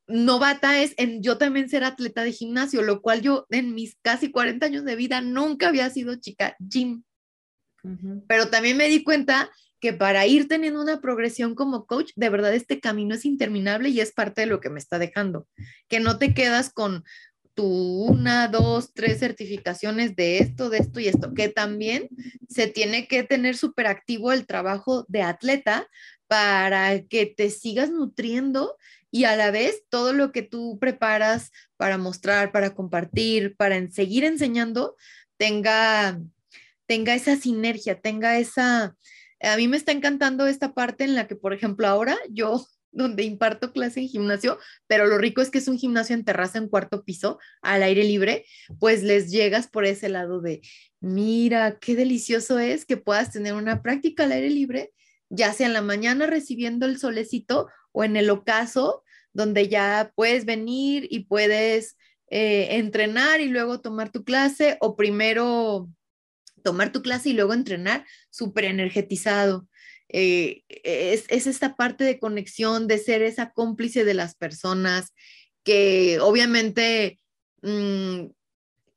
[0.07, 4.31] novata es en yo también ser atleta de gimnasio, lo cual yo en mis casi
[4.31, 7.03] 40 años de vida nunca había sido chica gym.
[8.27, 9.49] Pero también me di cuenta
[9.81, 13.99] que para ir teniendo una progresión como coach, de verdad este camino es interminable y
[13.99, 15.47] es parte de lo que me está dejando,
[15.89, 17.03] que no te quedas con
[17.55, 22.09] tu una, dos, tres certificaciones de esto, de esto y esto, que también
[22.47, 25.87] se tiene que tener súper activo el trabajo de atleta
[26.27, 28.77] para que te sigas nutriendo
[29.09, 34.23] y a la vez todo lo que tú preparas para mostrar, para compartir, para seguir
[34.23, 34.95] enseñando,
[35.37, 36.21] tenga,
[36.85, 38.95] tenga esa sinergia, tenga esa,
[39.41, 43.23] a mí me está encantando esta parte en la que, por ejemplo, ahora yo donde
[43.23, 46.67] imparto clase en gimnasio, pero lo rico es que es un gimnasio en terraza en
[46.67, 48.45] cuarto piso, al aire libre,
[48.79, 50.61] pues les llegas por ese lado de,
[50.99, 54.91] mira, qué delicioso es que puedas tener una práctica al aire libre,
[55.29, 60.43] ya sea en la mañana recibiendo el solecito o en el ocaso, donde ya puedes
[60.43, 61.95] venir y puedes
[62.29, 65.89] eh, entrenar y luego tomar tu clase o primero
[66.61, 69.67] tomar tu clase y luego entrenar súper energetizado.
[70.09, 75.13] Eh, es, esta parte de conexión, de ser esa cómplice de las personas,
[75.63, 77.19] que obviamente
[77.61, 78.25] mm,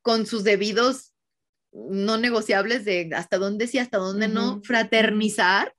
[0.03, 1.12] con sus debidos
[1.72, 5.74] no negociables de hasta dónde sí, hasta dónde no, fraternizar,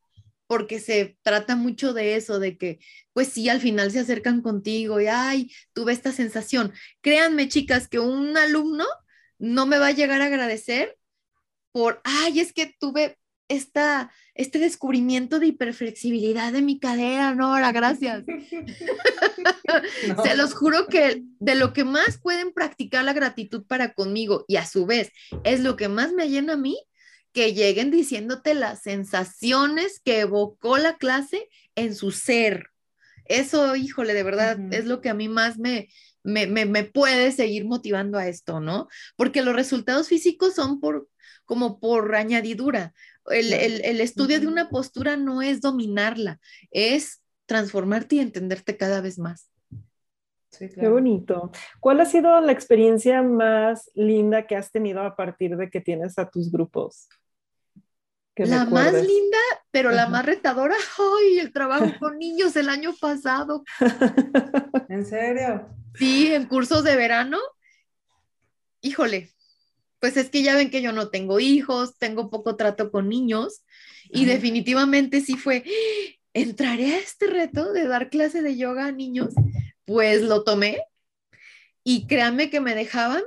[0.48, 2.80] porque se trata mucho de eso, de que,
[3.14, 6.74] pues sí, al final se acercan contigo y, ay, tuve esta sensación.
[7.02, 8.86] Créanme, chicas, que un alumno
[9.40, 10.98] no me va a llegar a agradecer
[11.76, 13.18] por, ay, es que tuve
[13.50, 18.24] esta, este descubrimiento de hiperflexibilidad de mi cadera, Nora, gracias.
[20.24, 24.56] Se los juro que de lo que más pueden practicar la gratitud para conmigo y
[24.56, 25.12] a su vez
[25.44, 26.80] es lo que más me llena a mí,
[27.34, 32.70] que lleguen diciéndote las sensaciones que evocó la clase en su ser.
[33.26, 35.90] Eso, híjole, de verdad, es lo que a mí más me,
[36.24, 38.88] me, me, me puede seguir motivando a esto, ¿no?
[39.18, 41.10] Porque los resultados físicos son por
[41.46, 42.94] como por añadidura.
[43.28, 46.40] El, estudio de una postura no es dominarla,
[46.72, 49.50] es transformarte y entenderte cada vez más.
[50.58, 51.52] Qué bonito.
[51.80, 56.18] ¿Cuál ha sido la experiencia más linda que has tenido a partir de que tienes
[56.18, 57.10] a tus grupos?
[58.38, 59.38] La más linda,
[59.72, 60.76] pero la más retadora,
[61.20, 61.40] ¡ay!
[61.40, 63.64] El trabajo con niños el año pasado.
[64.90, 65.70] ¿En serio?
[65.96, 67.38] Sí, en cursos de verano.
[68.82, 69.32] Híjole,
[70.06, 73.64] pues es que ya ven que yo no tengo hijos, tengo poco trato con niños
[74.12, 75.64] y definitivamente sí fue,
[76.32, 79.34] entraré a este reto de dar clase de yoga a niños,
[79.84, 80.78] pues lo tomé
[81.84, 83.24] y créanme que me dejaban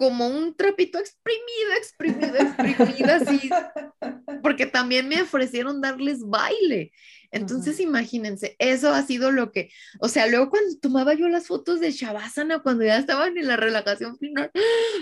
[0.00, 3.50] como un trapito exprimido, exprimido, exprimido, así,
[4.42, 6.90] porque también me ofrecieron darles baile.
[7.30, 11.80] Entonces, imagínense, eso ha sido lo que, o sea, luego cuando tomaba yo las fotos
[11.80, 14.50] de Shavasana, cuando ya estaban en la relajación final,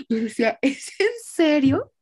[0.09, 1.93] yo decía, ¿es en serio?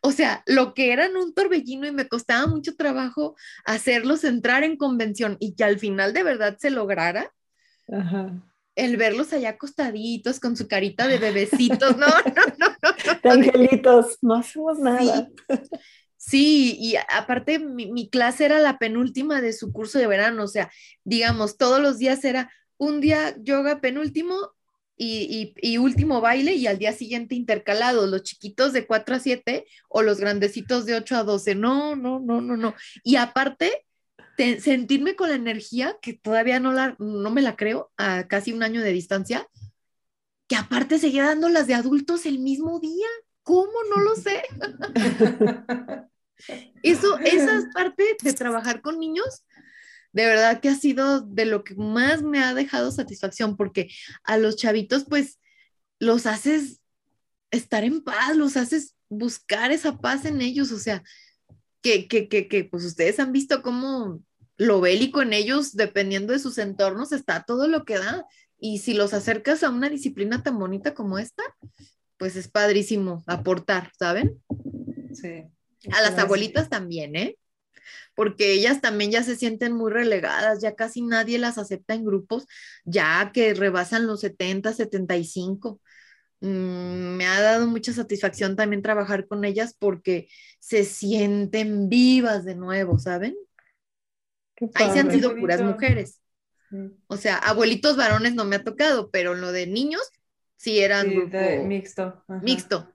[0.00, 4.76] O sea, lo que eran un torbellino y me costaba mucho trabajo hacerlos entrar en
[4.76, 7.32] convención y que al final de verdad se lograra.
[8.74, 13.20] El verlos allá acostaditos con su carita de bebecitos, no, no, no, no.
[13.22, 15.28] De angelitos, no hacemos nada.
[16.22, 20.70] Sí, y aparte mi, clase era la penúltima de su curso de verano, o sea,
[21.02, 24.36] digamos, todos los días era un día yoga penúltimo
[24.98, 29.64] y, y, último baile y al día siguiente intercalados, los chiquitos de 4 a 7
[29.88, 31.54] o los grandecitos de 8 a 12.
[31.54, 32.74] No, no, no, no, no.
[33.02, 33.86] Y aparte,
[34.36, 38.62] sentirme con la energía que todavía no, la, no me la creo a casi un
[38.62, 39.46] año de distancia,
[40.48, 43.06] que aparte seguía dando las de adultos el mismo día.
[43.42, 43.72] ¿Cómo?
[43.94, 44.42] No lo sé.
[46.82, 49.44] Eso, esa es parte de trabajar con niños
[50.12, 53.90] de verdad que ha sido de lo que más me ha dejado satisfacción, porque
[54.24, 55.38] a los chavitos, pues,
[55.98, 56.80] los haces
[57.50, 61.02] estar en paz, los haces buscar esa paz en ellos, o sea,
[61.82, 64.22] que, que, que, que pues ustedes han visto cómo
[64.56, 68.26] lo bélico en ellos, dependiendo de sus entornos, está todo lo que da.
[68.58, 71.42] Y si los acercas a una disciplina tan bonita como esta,
[72.18, 74.38] pues es padrísimo aportar, ¿saben?
[75.14, 75.44] Sí.
[75.90, 77.38] A las abuelitas también, ¿eh?
[78.14, 82.46] porque ellas también ya se sienten muy relegadas, ya casi nadie las acepta en grupos,
[82.84, 85.80] ya que rebasan los 70, 75.
[86.40, 92.54] Mm, me ha dado mucha satisfacción también trabajar con ellas porque se sienten vivas de
[92.54, 93.36] nuevo, ¿saben?
[94.74, 96.20] Ahí se han sido puras mujeres.
[97.08, 100.02] O sea, abuelitos varones no me ha tocado, pero lo de niños
[100.56, 101.08] sí eran
[101.66, 102.24] mixto.
[102.42, 102.92] Mixto.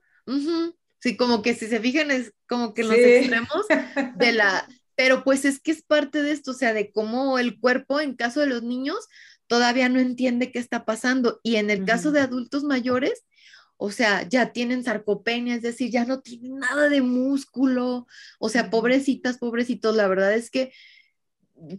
[0.98, 3.66] Sí, como que si se fijan es como que los extremos
[4.16, 7.60] de la, pero pues es que es parte de esto, o sea, de cómo el
[7.60, 9.06] cuerpo, en caso de los niños,
[9.46, 11.40] todavía no entiende qué está pasando.
[11.42, 13.24] Y en el caso de adultos mayores,
[13.76, 18.06] o sea, ya tienen sarcopenia, es decir, ya no tienen nada de músculo.
[18.38, 20.72] O sea, pobrecitas, pobrecitos, la verdad es que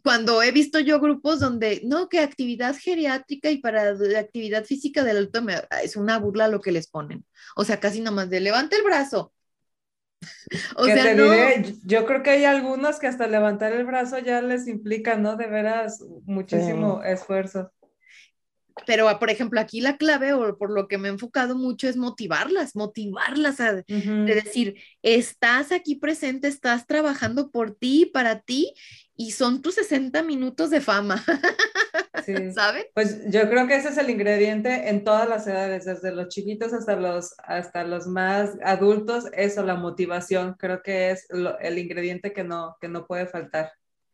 [0.04, 5.18] cuando he visto yo grupos donde, no, que actividad geriátrica y para actividad física del
[5.18, 5.42] adulto
[5.84, 7.26] es una burla lo que les ponen.
[7.56, 9.34] O sea, casi nada más de levanta el brazo,
[10.78, 11.26] o sea, no...
[11.86, 15.36] yo creo que hay algunos que hasta levantar el brazo ya les implica, ¿no?
[15.36, 17.72] De veras, muchísimo esfuerzo.
[18.86, 21.98] Pero, por ejemplo, aquí la clave, o por lo que me he enfocado mucho, es
[21.98, 23.84] motivarlas, motivarlas a de
[24.26, 28.74] decir, estás aquí presente, estás trabajando por ti, para ti,
[29.16, 31.24] y son tus 60 minutos de fama.
[32.24, 32.34] Sí.
[32.54, 32.86] ¿Saben?
[32.94, 36.72] Pues yo creo que ese es el ingrediente en todas las edades, desde los chiquitos
[36.74, 41.28] hasta los, hasta los más adultos, eso, la motivación, creo que es
[41.62, 43.72] el ingrediente que no, que no puede faltar.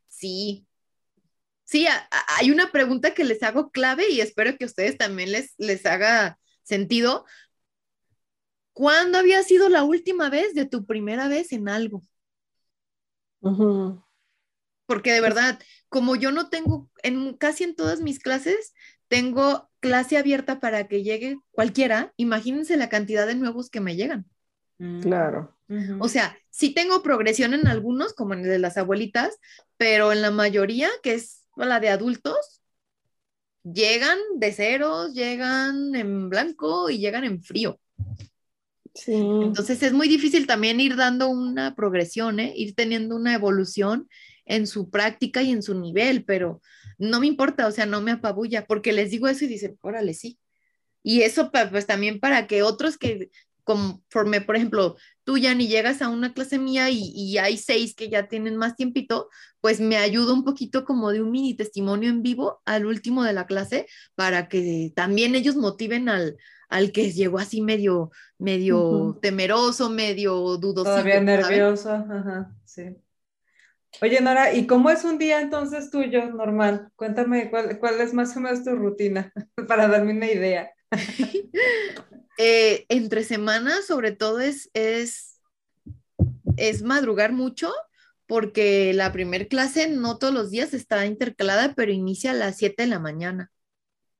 [0.07, 0.65] Sí.
[1.65, 1.87] Sí,
[2.37, 5.85] hay una pregunta que les hago clave y espero que a ustedes también les, les
[5.85, 7.25] haga sentido.
[8.73, 12.03] ¿Cuándo había sido la última vez de tu primera vez en algo?
[14.85, 18.73] Porque de verdad, como yo no tengo, en casi en todas mis clases,
[19.07, 24.25] tengo clase abierta para que llegue cualquiera, imagínense la cantidad de nuevos que me llegan.
[24.79, 25.01] Mm.
[25.01, 25.55] Claro.
[25.99, 29.37] O sea, sí tengo progresión en algunos, como en el de las abuelitas,
[29.77, 32.61] pero en la mayoría, que es la de adultos,
[33.63, 37.79] llegan de ceros, llegan en blanco y llegan en frío.
[38.93, 39.13] Sí.
[39.13, 42.53] Entonces es muy difícil también ir dando una progresión, ¿eh?
[42.55, 44.07] ir teniendo una evolución
[44.45, 46.61] en su práctica y en su nivel, pero
[46.97, 50.13] no me importa, o sea, no me apabulla, porque les digo eso y dicen, órale,
[50.13, 50.37] sí.
[51.01, 53.29] Y eso pues también para que otros que
[53.63, 58.09] conforme, por ejemplo, tú ya ni llegas a una clase mía y, hay seis que
[58.09, 59.29] ya tienen más tiempito,
[59.61, 63.33] pues me ayuda un poquito como de un mini testimonio en vivo al último de
[63.33, 66.37] la clase para que también ellos motiven al,
[66.69, 70.89] al que llegó así medio, medio temeroso, medio dudoso.
[70.89, 72.97] Todavía nervioso, ajá, sí.
[74.01, 76.89] Oye, Nora, ¿y cómo es un día entonces tuyo normal?
[76.95, 79.31] Cuéntame cuál, cuál es más o menos tu rutina
[79.67, 80.71] para darme una idea.
[82.39, 85.39] Eh, entre semanas, sobre todo, es, es,
[86.57, 87.71] es madrugar mucho
[88.25, 92.83] porque la primer clase no todos los días está intercalada, pero inicia a las 7
[92.83, 93.51] de la mañana.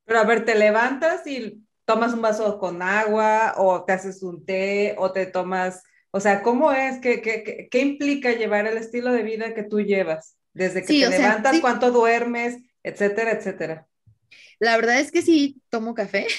[0.05, 4.45] Pero a ver, te levantas y tomas un vaso con agua o te haces un
[4.45, 5.81] té o te tomas
[6.15, 6.99] o sea, ¿cómo es?
[6.99, 10.37] ¿Qué, qué, qué implica llevar el estilo de vida que tú llevas?
[10.53, 13.87] Desde que te levantas, cuánto duermes, etcétera, etcétera.
[14.59, 16.27] La verdad es que sí, tomo café.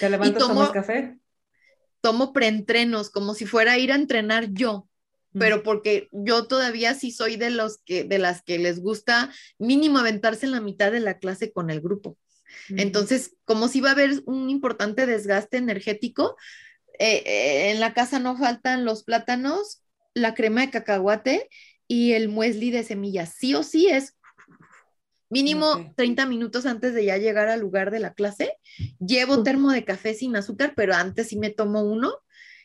[0.00, 1.18] ¿Te levantas, tomo, tomas café?
[2.00, 4.88] Tomo preentrenos, como si fuera a ir a entrenar yo
[5.32, 5.38] mm.
[5.38, 9.98] pero porque yo todavía sí soy de los que de las que les gusta mínimo
[9.98, 12.18] aventarse en la mitad de la clase con el grupo.
[12.68, 16.36] Entonces, como si va a haber un importante desgaste energético,
[16.98, 19.82] eh, eh, en la casa no faltan los plátanos,
[20.14, 21.48] la crema de cacahuate
[21.88, 23.34] y el muesli de semillas.
[23.36, 24.15] Sí o sí es
[25.28, 28.56] mínimo 30 minutos antes de ya llegar al lugar de la clase.
[28.98, 32.14] Llevo termo de café sin azúcar, pero antes sí me tomo uno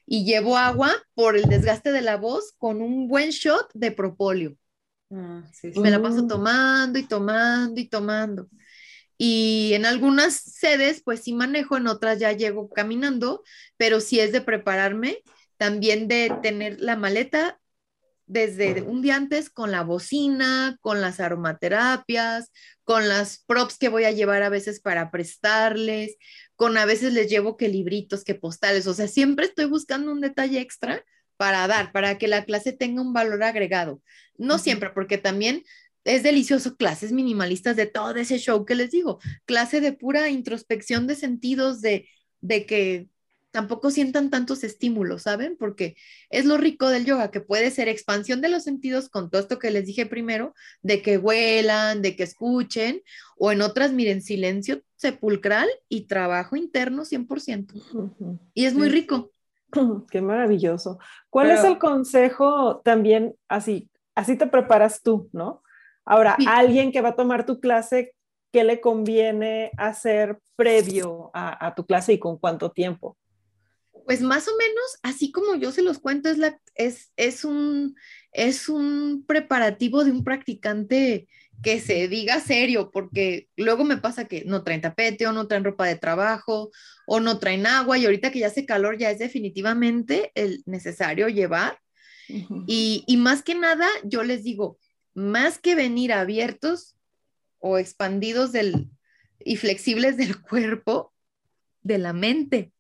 [0.06, 4.56] y llevo agua por el desgaste de la voz con un buen shot de propóleo.
[5.10, 8.50] Ah, y me la paso tomando y tomando y tomando.
[9.18, 13.44] Y en algunas sedes, pues sí manejo, en otras ya llego caminando,
[13.78, 15.20] pero sí es de prepararme,
[15.58, 17.61] también de tener la maleta
[18.32, 22.50] desde un día antes con la bocina, con las aromaterapias,
[22.86, 26.16] con las props que voy a llevar a veces para prestarles,
[26.56, 30.22] con a veces les llevo que libritos, que postales, o sea, siempre estoy buscando un
[30.22, 31.04] detalle extra
[31.36, 34.02] para dar, para que la clase tenga un valor agregado.
[34.38, 35.64] No siempre, porque también
[36.06, 41.06] es delicioso clases minimalistas de todo ese show que les digo, clase de pura introspección
[41.06, 42.08] de sentidos, de,
[42.40, 43.10] de que
[43.52, 45.58] tampoco sientan tantos estímulos, ¿saben?
[45.58, 45.96] Porque
[46.30, 49.60] es lo rico del yoga, que puede ser expansión de los sentidos con todo esto
[49.60, 53.02] que les dije primero, de que huelan, de que escuchen,
[53.38, 58.40] o en otras, miren, silencio sepulcral y trabajo interno 100%.
[58.54, 59.32] Y es muy rico.
[60.10, 61.00] Qué maravilloso.
[61.30, 63.90] ¿Cuál es el consejo también así?
[64.16, 65.62] Así te preparas tú, ¿no?
[66.04, 68.14] Ahora, alguien que va a tomar tu clase,
[68.52, 73.18] ¿qué le conviene hacer previo a tu clase y con cuánto tiempo?
[74.06, 77.96] Pues más o menos, así como yo se los cuento, es, la, es, es, un,
[78.32, 81.28] es un preparativo de un practicante
[81.62, 85.64] que se diga serio, porque luego me pasa que no traen tapete o no traen
[85.64, 86.72] ropa de trabajo
[87.06, 91.28] o no traen agua y ahorita que ya hace calor ya es definitivamente el necesario
[91.28, 91.78] llevar.
[92.68, 94.80] y, y más que nada, yo les digo,
[95.14, 96.96] más que venir abiertos
[97.60, 98.90] o expandidos del,
[99.40, 101.14] y flexibles del cuerpo,
[101.84, 102.72] de la mente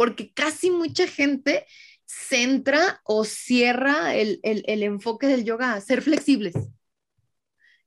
[0.00, 1.66] porque casi mucha gente
[2.06, 6.54] centra o cierra el, enfoque del yoga a ser flexibles.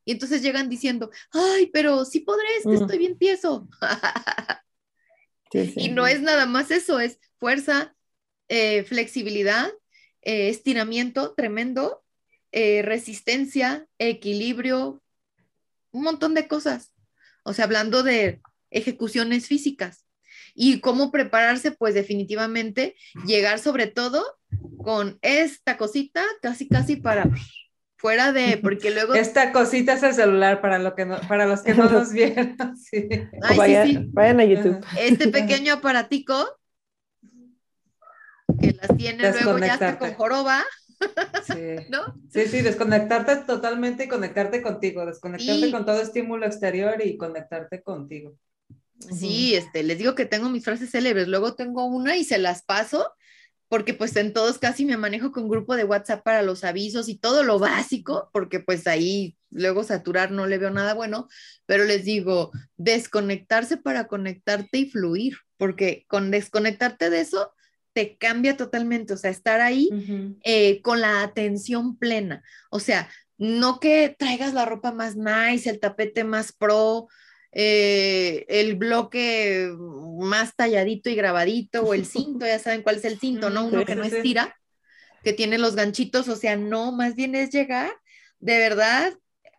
[0.06, 2.82] Y entonces llegan diciendo, ay, pero sí podré, es que mm.
[2.84, 3.68] estoy bien tieso.
[5.76, 7.96] Y no es nada más eso, es fuerza,
[8.48, 9.72] eh, flexibilidad,
[10.22, 12.04] eh, estiramiento tremendo,
[12.52, 15.02] eh, resistencia, equilibrio,
[15.90, 16.94] un montón de cosas.
[17.44, 18.40] O sea, hablando de
[18.70, 20.03] ejecuciones físicas.
[20.54, 22.96] Y cómo prepararse, pues definitivamente
[23.26, 24.24] llegar sobre todo
[24.78, 27.30] con esta cosita casi casi para
[28.04, 29.14] fuera de, porque luego...
[29.14, 32.58] Esta cosita es el celular para, lo que para los que no nos vieron.
[32.78, 33.08] Sí.
[34.14, 34.86] vayan, a YouTube.
[35.00, 36.60] Este pequeño aparatico
[38.60, 40.64] que las tiene luego ya hasta con joroba.
[41.46, 41.88] Sí.
[41.90, 42.16] ¿No?
[42.30, 48.36] sí, sí, desconectarte totalmente y conectarte contigo, desconectarte con todo estímulo exterior y conectarte contigo.
[49.00, 52.64] Sí, este, les digo que tengo mis frases célebres, luego tengo una y se las
[52.64, 53.12] paso,
[53.68, 57.18] porque pues en todos casi me manejo con grupo de WhatsApp para los avisos y
[57.18, 61.28] todo lo básico, porque pues ahí luego saturar no le veo nada bueno,
[61.66, 67.54] pero les digo, desconectarse para conectarte y fluir, porque con desconectarte de eso
[67.94, 69.90] te cambia totalmente, o sea, estar ahí
[70.44, 75.80] eh, con la atención plena, o sea, no que traigas la ropa más nice, el
[75.80, 77.08] tapete más pro,
[77.54, 79.72] eh, el bloque
[80.20, 83.66] más talladito y grabadito o el cinto, ya saben cuál es el cinto, ¿no?
[83.66, 84.56] Uno que no estira,
[85.24, 87.92] que tiene los ganchitos, o sea, no, más bien es llegar
[88.44, 89.14] de verdad.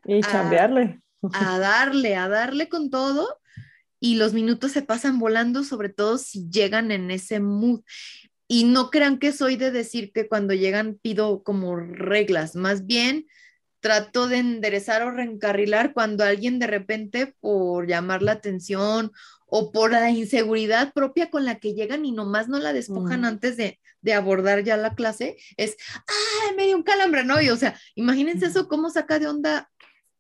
[0.04, 1.00] Y chambearle.
[1.32, 3.40] A darle, a darle con todo
[3.98, 7.80] y los minutos se pasan volando, sobre todo si llegan en ese mood.
[8.46, 13.26] Y no crean que soy de decir que cuando llegan pido como reglas, más bien
[13.84, 19.12] trato de enderezar o reencarrilar cuando alguien de repente por llamar la atención
[19.44, 23.24] o por la inseguridad propia con la que llegan y nomás no la despojan mm.
[23.26, 23.78] antes de,
[24.14, 25.76] abordar ya la clase, es,
[26.06, 27.24] ¡ay, me dio un calambre!
[27.24, 29.70] No, y o sea, imagínense eso, cómo saca de onda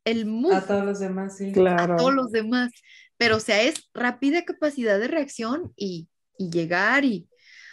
[0.04, 0.52] el mood.
[0.52, 1.50] A todos los demás, sí.
[1.50, 1.94] Claro.
[1.94, 2.70] A todos los demás.
[3.16, 6.06] Pero, o sea, es rápida capacidad de reacción y,
[6.36, 7.26] y llegar y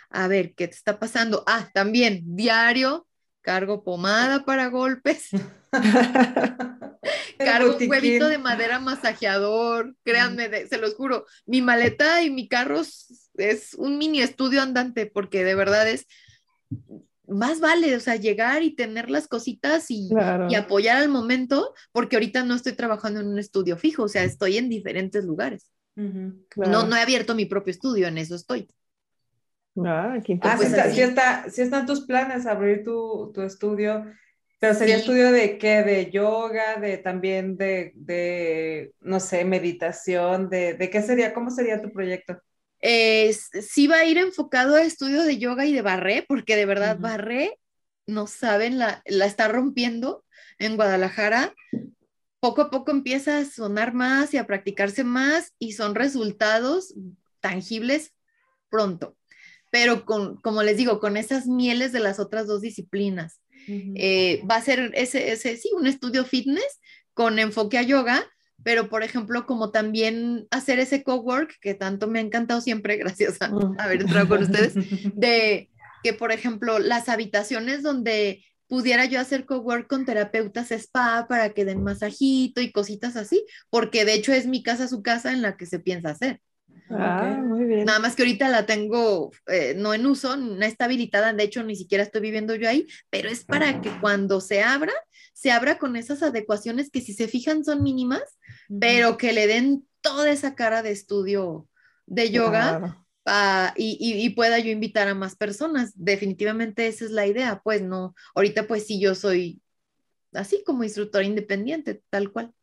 [0.10, 1.44] a ver qué te está pasando.
[1.48, 3.08] Ah, también, diario,
[3.42, 5.30] cargo pomada para golpes.
[7.38, 12.82] cargo un huevito de madera masajeador, créanme, se los juro, mi maleta y mi carro
[13.36, 16.08] es un mini estudio andante porque de verdad es
[17.28, 20.10] más vale, o sea, llegar y tener las cositas y,
[20.56, 24.58] apoyar al momento, porque ahorita no estoy trabajando en un estudio fijo, o sea, estoy
[24.58, 25.72] en diferentes lugares.
[25.96, 28.68] no, no he abierto mi propio estudio, en eso estoy.
[29.78, 34.06] Ah, ah si, está, si, están tus planes abrir tu, tu estudio,
[34.60, 40.74] pero sería estudio de qué, de yoga, de también de, de no sé, meditación, de,
[40.74, 42.38] de, qué sería, cómo sería tu proyecto.
[42.82, 46.66] Eh, sí va a ir enfocado a estudio de yoga y de barré, porque de
[46.66, 47.58] verdad barré,
[48.08, 50.26] no saben, la, la está rompiendo
[50.60, 51.54] en Guadalajara.
[52.42, 56.94] Poco a poco empieza a sonar más y a practicarse más y son resultados
[57.40, 58.14] tangibles
[58.70, 59.16] pronto
[59.72, 63.42] pero con, como les digo, con esas mieles de las otras dos disciplinas.
[63.68, 66.80] Eh, va a ser ese, ese, sí, un estudio fitness
[67.14, 68.24] con enfoque a yoga,
[68.64, 73.42] pero por ejemplo, como también hacer ese cowork que tanto me ha encantado siempre, gracias
[73.42, 74.74] a haber entrado con ustedes,
[75.16, 75.70] de
[76.04, 81.66] que por ejemplo, las habitaciones donde pudiera yo hacer cowork con terapeutas spa para que
[81.66, 85.56] den masajito y cositas así, porque de hecho es mi casa, su casa en la
[85.56, 86.42] que se piensa hacer.
[86.94, 87.86] Ah, muy bien.
[87.86, 91.64] Nada más que ahorita la tengo eh, no en uso, no está habilitada, de hecho
[91.64, 94.94] ni siquiera estoy viviendo yo ahí, pero es para que cuando se abra,
[95.34, 98.24] se abra con esas adecuaciones que si se fijan son mínimas,
[98.80, 101.68] pero que le den toda esa cara de estudio
[102.06, 103.06] de yoga
[103.76, 105.94] y, pueda yo invitar a más personas.
[105.96, 109.62] Definitivamente esa es la idea, pues no, ahorita pues sí yo soy
[110.34, 112.54] así como instructora independiente, tal cual.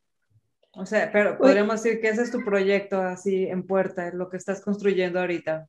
[0.79, 4.37] O sea, pero podríamos decir que ese es tu proyecto así en puerta, lo que
[4.37, 5.67] estás construyendo ahorita.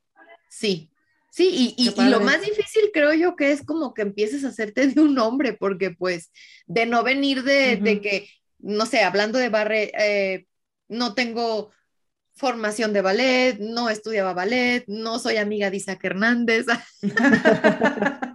[0.50, 0.92] Sí,
[1.32, 5.02] sí, y, lo más difícil creo yo que es como que empieces a hacerte de
[5.02, 6.32] un hombre, porque pues
[6.68, 8.30] de no venir de, que,
[8.60, 10.46] no sé, hablando de barre, eh,
[10.88, 11.72] no tengo
[12.40, 16.66] formación de ballet, no estudiaba ballet, no soy amiga de Isaac Hernández.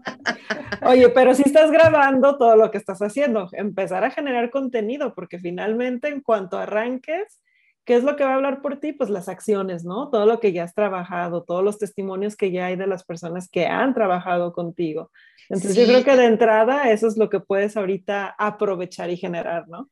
[0.87, 5.39] Oye, pero si estás grabando todo lo que estás haciendo, empezar a generar contenido, porque
[5.39, 7.41] finalmente en cuanto arranques,
[7.87, 8.93] ¿qué es lo que va a hablar por ti?
[8.93, 10.11] Pues las acciones, ¿no?
[10.11, 13.49] Todo lo que ya has trabajado, todos los testimonios que ya hay de las personas
[13.49, 15.11] que han trabajado contigo.
[15.49, 19.67] Entonces yo creo que de entrada eso es lo que puedes ahorita aprovechar y generar,
[19.69, 19.89] ¿no?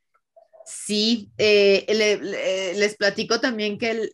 [0.66, 4.10] Sí, eh, les platico también que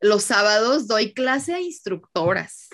[0.00, 2.68] los sábados doy clase a instructoras.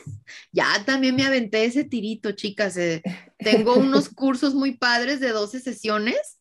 [0.53, 2.77] Ya también me aventé ese tirito, chicas.
[2.77, 3.03] Eh,
[3.39, 6.39] tengo unos cursos muy padres de 12 sesiones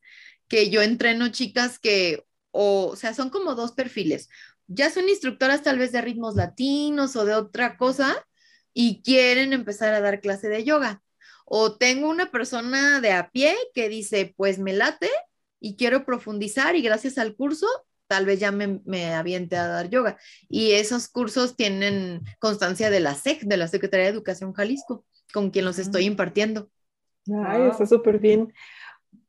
[0.47, 4.29] que yo entreno chicas que, o, sea, son como dos perfiles.
[4.67, 8.15] Ya son instructoras tal vez de ritmos latinos o de otra cosa
[8.73, 11.01] y quieren empezar a dar clase de yoga.
[11.45, 15.09] O tengo una persona de a pie que dice, pues me late,
[15.65, 17.65] y quiero profundizar y gracias al curso
[18.07, 20.17] tal vez ya me, me, aviente a dar yoga.
[20.47, 25.49] Y esos cursos tienen constancia de la SEC, de la Secretaría de Educación Jalisco, con
[25.49, 26.69] quien los estoy impartiendo.
[27.45, 28.53] Ay, está súper bien.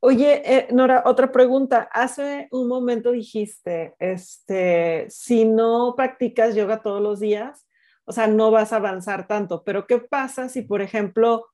[0.01, 1.89] Oye, eh, Nora, otra pregunta.
[1.91, 7.67] Hace un momento dijiste, este, si no practicas yoga todos los días,
[8.05, 11.47] o sea, no vas a avanzar tanto, pero ¿qué pasa si, por ejemplo,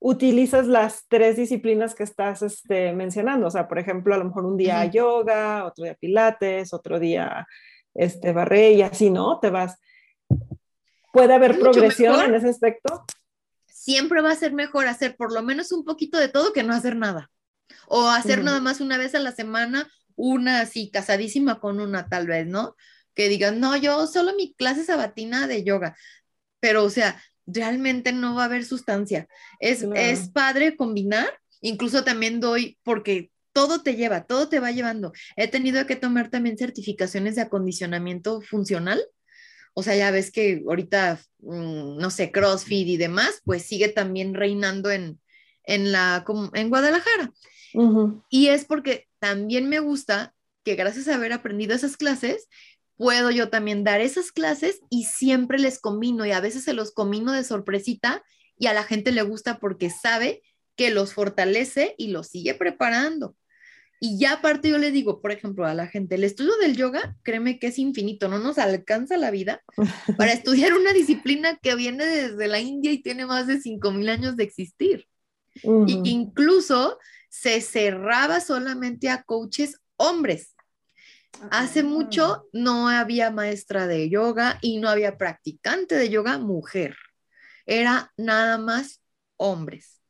[0.00, 3.46] utilizas las tres disciplinas que estás este, mencionando.
[3.46, 7.46] O sea, por ejemplo, a lo mejor un día yoga, otro día pilates, otro día
[7.94, 9.40] este, barré y así, ¿no?
[9.40, 9.78] Te vas.
[11.12, 13.04] ¿Puede haber progresión en ese aspecto?
[13.66, 16.74] Siempre va a ser mejor hacer por lo menos un poquito de todo que no
[16.74, 17.30] hacer nada.
[17.86, 22.26] O hacer nada más una vez a la semana, una así, casadísima con una tal
[22.26, 22.76] vez, ¿no?
[23.14, 25.96] Que digan, no, yo solo mi clase sabatina de yoga.
[26.60, 29.26] Pero, o sea, realmente no va a haber sustancia.
[29.58, 31.28] Es, es padre combinar,
[31.60, 35.12] incluso también doy, porque todo te lleva, todo te va llevando.
[35.36, 39.02] He tenido que tomar también certificaciones de acondicionamiento funcional.
[39.74, 44.34] O sea, ya ves que ahorita, mm, no sé, CrossFit y demás, pues sigue también
[44.34, 45.20] reinando en,
[45.64, 46.24] en, la,
[46.54, 47.32] en Guadalajara.
[48.28, 50.34] Y es porque también me gusta
[50.64, 52.48] que gracias a haber aprendido esas clases,
[52.98, 56.92] puedo yo también dar esas clases y siempre les combino y a veces se los
[56.92, 58.22] combino de sorpresita
[58.58, 60.42] y a la gente le gusta porque sabe
[60.76, 63.36] que los fortalece y los sigue preparando.
[64.00, 67.16] Y ya aparte yo le digo, por ejemplo, a la gente, el estudio del yoga,
[67.24, 69.62] créeme que es infinito, no nos alcanza la vida
[70.16, 74.36] para estudiar una disciplina que viene desde la India y tiene más de 5.000 años
[74.36, 75.08] de existir.
[75.54, 80.54] Y incluso se cerraba solamente a coaches hombres.
[81.50, 86.96] Hace mucho no había maestra de yoga y no había practicante de yoga mujer.
[87.66, 89.02] Era nada más
[89.36, 90.00] hombres.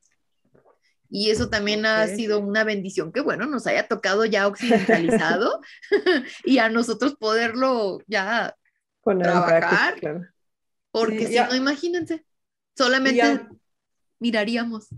[1.10, 5.60] Y eso también ha sido una bendición que, bueno, nos haya tocado ya occidentalizado
[6.44, 8.54] y a nosotros poderlo ya
[9.02, 10.32] trabajar.
[10.90, 12.24] Porque si no, imagínense,
[12.76, 13.46] solamente
[14.18, 14.88] miraríamos.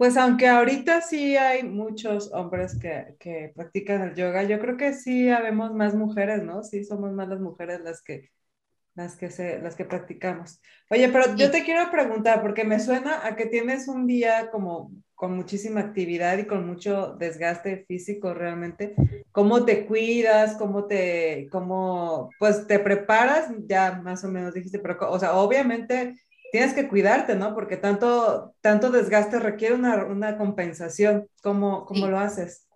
[0.00, 4.94] Pues aunque ahorita sí hay muchos hombres que, que, practican el yoga, yo creo que
[4.94, 6.62] sí habemos más mujeres, ¿no?
[6.62, 8.30] Sí somos más las mujeres las que,
[8.94, 10.58] las que, se, las que practicamos.
[10.88, 14.90] Oye, pero yo te quiero preguntar, porque me suena a que tienes un día como
[15.14, 18.94] con muchísima actividad y con mucho desgaste físico realmente.
[19.32, 20.56] ¿Cómo te cuidas?
[20.56, 23.50] ¿Cómo te, cómo, pues te preparas?
[23.66, 26.16] Ya más o menos dijiste, pero, o sea, obviamente
[26.52, 27.54] tienes que cuidarte, ¿no?
[27.54, 31.28] Porque tanto, tanto desgaste requiere una, compensación.
[31.42, 32.66] ¿Cómo, cómo lo haces?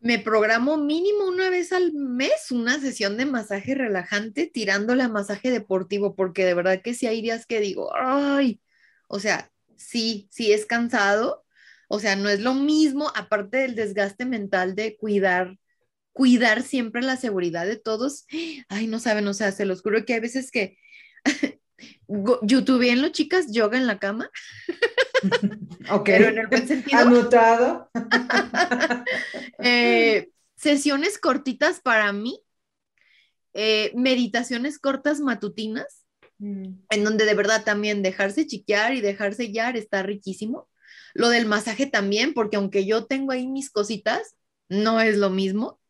[0.00, 5.50] Me programo mínimo una vez al mes una sesión de masaje relajante tirándole a masaje
[5.50, 8.60] deportivo, porque de verdad que sí hay días que digo, ay,
[9.08, 11.44] o sea, sí, sí es cansado,
[11.88, 15.56] o sea, no es lo mismo, aparte del desgaste mental de cuidar
[16.12, 18.26] cuidar siempre la seguridad de todos.
[18.68, 20.76] Ay, no saben, o sea, se los juro que hay veces que
[22.08, 24.30] en los chicas yoga en la cama.
[25.90, 26.04] ok.
[26.04, 26.98] Pero en el buen sentido.
[26.98, 27.90] Anotado.
[29.64, 32.42] Eh, sesiones cortitas para mí.
[33.54, 36.04] Eh, meditaciones cortas matutinas.
[36.38, 36.80] Mm.
[36.90, 40.68] En donde de verdad también dejarse chiquear y dejarse guiar está riquísimo.
[41.14, 44.34] Lo del masaje también, porque aunque yo tengo ahí mis cositas,
[44.68, 45.80] no es lo mismo.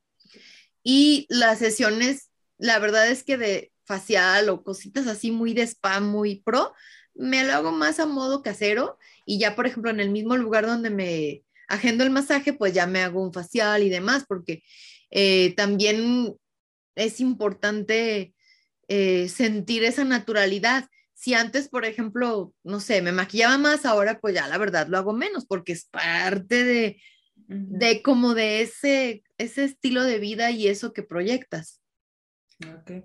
[0.82, 6.00] Y las sesiones, la verdad es que de facial o cositas así muy de spa,
[6.00, 6.72] muy pro,
[7.14, 10.64] me lo hago más a modo casero y ya, por ejemplo, en el mismo lugar
[10.66, 14.62] donde me agendo el masaje, pues ya me hago un facial y demás, porque
[15.10, 16.34] eh, también
[16.94, 18.32] es importante
[18.88, 20.88] eh, sentir esa naturalidad.
[21.12, 24.96] Si antes, por ejemplo, no sé, me maquillaba más, ahora pues ya la verdad lo
[24.96, 27.02] hago menos, porque es parte de,
[27.46, 31.81] de como de ese, ese estilo de vida y eso que proyectas.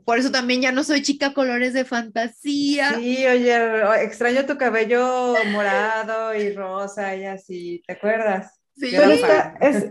[0.06, 2.94] Por eso también ya no soy chica colores de fantasía.
[2.96, 8.60] Sí, oye, extraño tu cabello morado y rosa y así, ¿te acuerdas?
[8.76, 8.96] Sí,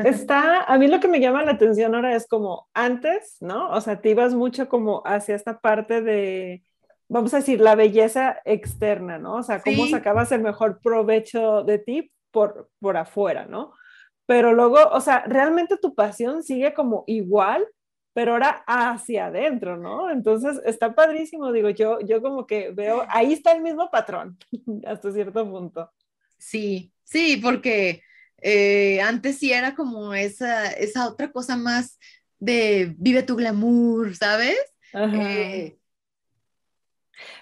[0.04, 3.70] está, a mí lo que me llama la atención ahora es como antes, ¿no?
[3.70, 6.62] O sea, te ibas mucho como hacia esta parte de,
[7.08, 9.34] vamos a decir, la belleza externa, ¿no?
[9.36, 13.72] O sea, cómo sacabas el mejor provecho de ti por, por afuera, ¿no?
[14.24, 17.66] Pero luego, o sea, realmente tu pasión sigue como igual,
[18.16, 20.08] pero ahora hacia adentro, ¿no?
[20.08, 24.38] Entonces está padrísimo, digo, yo, yo como que veo, ahí está el mismo patrón,
[24.86, 25.92] hasta cierto punto.
[26.38, 28.02] Sí, sí, porque
[28.40, 31.98] eh, antes sí era como esa, esa otra cosa más
[32.38, 34.56] de vive tu glamour, ¿sabes?
[34.94, 35.76] Eh,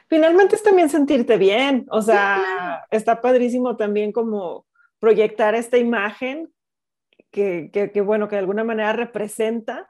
[0.09, 4.67] Finalmente es también sentirte bien, o sea, está padrísimo también como
[4.99, 6.53] proyectar esta imagen
[7.31, 9.89] que, que, que, bueno, que de alguna manera representa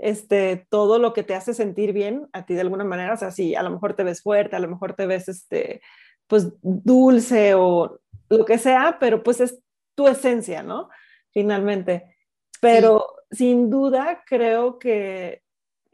[0.00, 3.30] este, todo lo que te hace sentir bien a ti de alguna manera, o sea,
[3.30, 5.82] si a lo mejor te ves fuerte, a lo mejor te ves, este,
[6.26, 9.62] pues dulce o lo que sea, pero pues es
[9.94, 10.88] tu esencia, ¿no?
[11.32, 12.16] Finalmente.
[12.60, 15.42] Pero sin duda creo que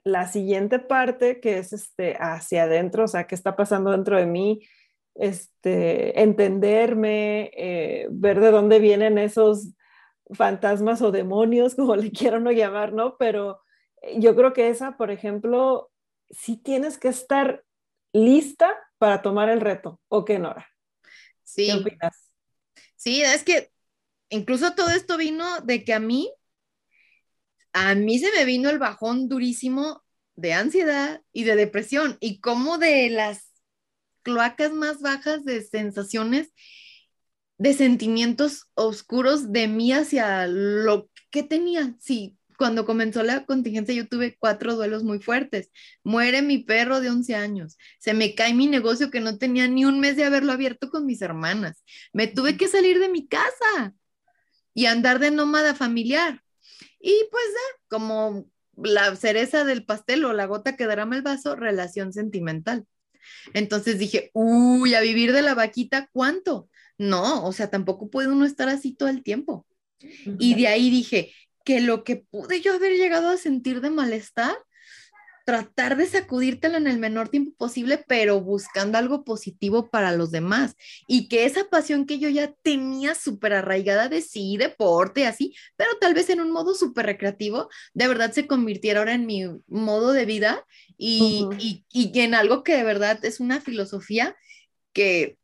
[0.04, 4.26] la siguiente parte, que es este, hacia adentro, o sea, qué está pasando dentro de
[4.26, 4.60] mí,
[5.16, 9.72] este, entenderme, eh, ver de dónde vienen esos
[10.30, 13.16] fantasmas o demonios, como le quiero no llamar, ¿no?
[13.16, 13.60] Pero
[14.16, 15.90] yo creo que esa, por ejemplo,
[16.30, 17.64] sí tienes que estar
[18.12, 20.68] lista para tomar el reto, ¿o qué, Nora?
[21.44, 21.66] Sí.
[21.66, 22.32] ¿Qué opinas?
[22.96, 23.70] Sí, es que
[24.30, 26.32] incluso todo esto vino de que a mí,
[27.72, 30.02] a mí se me vino el bajón durísimo
[30.34, 33.52] de ansiedad y de depresión y como de las
[34.22, 36.52] cloacas más bajas de sensaciones,
[37.58, 41.94] de sentimientos oscuros de mí hacia lo que tenía.
[42.00, 45.70] Sí, cuando comenzó la contingencia yo tuve cuatro duelos muy fuertes.
[46.04, 47.76] Muere mi perro de 11 años.
[47.98, 51.06] Se me cae mi negocio que no tenía ni un mes de haberlo abierto con
[51.06, 51.84] mis hermanas.
[52.12, 53.94] Me tuve que salir de mi casa
[54.74, 56.42] y andar de nómada familiar.
[57.00, 57.44] Y pues
[57.88, 62.86] como la cereza del pastel o la gota que derrama el vaso, relación sentimental.
[63.54, 66.68] Entonces dije, uy, a vivir de la vaquita, ¿cuánto?
[66.98, 69.66] No, o sea, tampoco puede uno estar así todo el tiempo.
[70.38, 71.32] Y de ahí dije,
[71.66, 74.56] que lo que pude yo haber llegado a sentir de malestar,
[75.44, 80.76] tratar de sacudírtelo en el menor tiempo posible, pero buscando algo positivo para los demás.
[81.08, 85.90] Y que esa pasión que yo ya tenía súper arraigada de sí, deporte, así, pero
[86.00, 90.12] tal vez en un modo súper recreativo, de verdad se convirtiera ahora en mi modo
[90.12, 90.64] de vida
[90.96, 94.36] y, y, y en algo que de verdad es una filosofía
[94.92, 95.36] que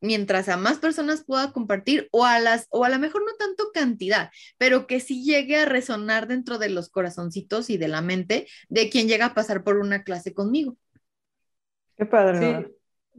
[0.00, 3.70] mientras a más personas pueda compartir o a las o a lo mejor no tanto
[3.72, 8.46] cantidad, pero que sí llegue a resonar dentro de los corazoncitos y de la mente
[8.68, 10.76] de quien llega a pasar por una clase conmigo.
[11.96, 12.72] Qué padre.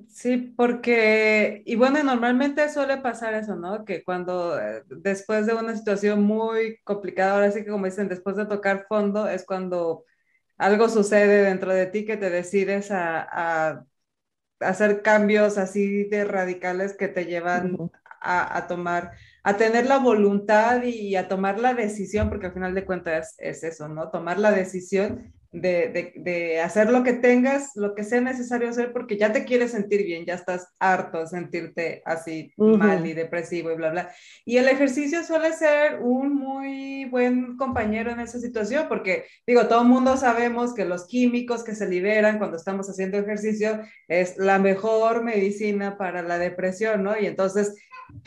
[0.07, 3.83] Sí, porque, y bueno, normalmente suele pasar eso, ¿no?
[3.83, 8.35] Que cuando eh, después de una situación muy complicada, ahora sí que como dicen, después
[8.35, 10.05] de tocar fondo, es cuando
[10.59, 13.83] algo sucede dentro de ti que te decides a
[14.59, 17.77] hacer cambios así de radicales que te llevan
[18.21, 19.11] a, tomar,
[19.43, 23.63] a tener la voluntad y a tomar la decisión, porque al final de cuentas es,
[23.63, 24.09] eso, ¿no?
[24.09, 29.31] Tomar la decisión de, hacer lo que tengas, lo que sea necesario hacer, porque ya
[29.31, 33.89] te quieres sentir bien, ya estás harto de sentirte así mal y depresivo y bla,
[33.89, 34.11] bla.
[34.45, 39.81] Y el ejercicio suele ser un muy buen compañero en esa situación, porque digo, todo
[39.81, 44.59] el mundo sabemos que los químicos que se liberan cuando estamos haciendo ejercicio es la
[44.59, 47.17] mejor medicina para la depresión, ¿no?
[47.19, 47.75] Y entonces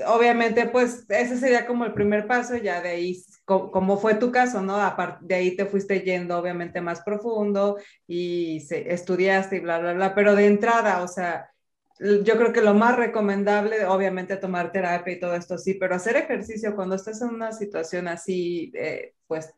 [0.07, 4.63] obviamente, pues ese sería como el primer paso, ya de ahí, como, fue tu caso,
[4.63, 4.77] ¿no?
[4.77, 9.93] Aparte de ahí te fuiste yendo, obviamente, más profundo y se, estudiaste y bla, bla,
[9.95, 11.51] bla, pero de entrada, o sea,
[11.99, 16.17] yo creo que lo más recomendable, obviamente, tomar terapia y todo esto, sí, pero hacer
[16.17, 19.53] ejercicio cuando estás en una situación así, eh, pues,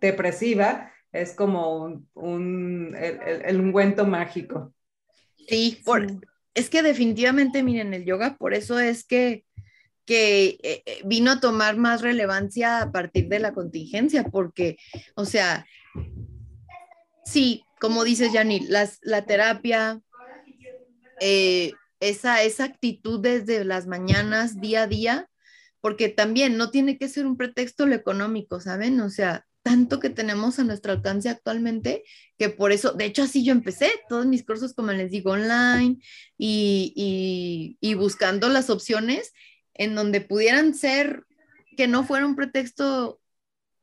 [0.00, 4.74] depresiva, es como un, el, el, ungüento mágico.
[5.48, 6.06] Sí, por,
[6.56, 9.44] es que definitivamente, miren, el yoga, por eso es que,
[10.06, 14.78] que eh, eh, vino a tomar más relevancia a partir de la contingencia, porque,
[15.14, 15.66] o sea,
[17.26, 20.00] sí, como dices, Yanil, las, la terapia,
[21.20, 25.28] eh, esa, esa actitud desde las mañanas, día a día,
[25.82, 28.98] porque también no tiene que ser un pretexto lo económico, ¿saben?
[29.02, 32.04] O sea, tanto que tenemos a nuestro alcance actualmente,
[32.38, 35.98] que por eso, de hecho así yo empecé todos mis cursos, como les digo, online
[36.38, 39.32] y, buscando las opciones
[39.74, 41.24] en donde pudieran ser,
[41.76, 43.20] que no fuera un pretexto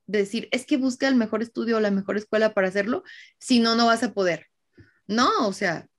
[0.08, 3.04] decir, es que busca el mejor estudio o la mejor escuela para hacerlo,
[3.38, 4.48] si no, no vas a poder.
[5.06, 5.90] No, o sea,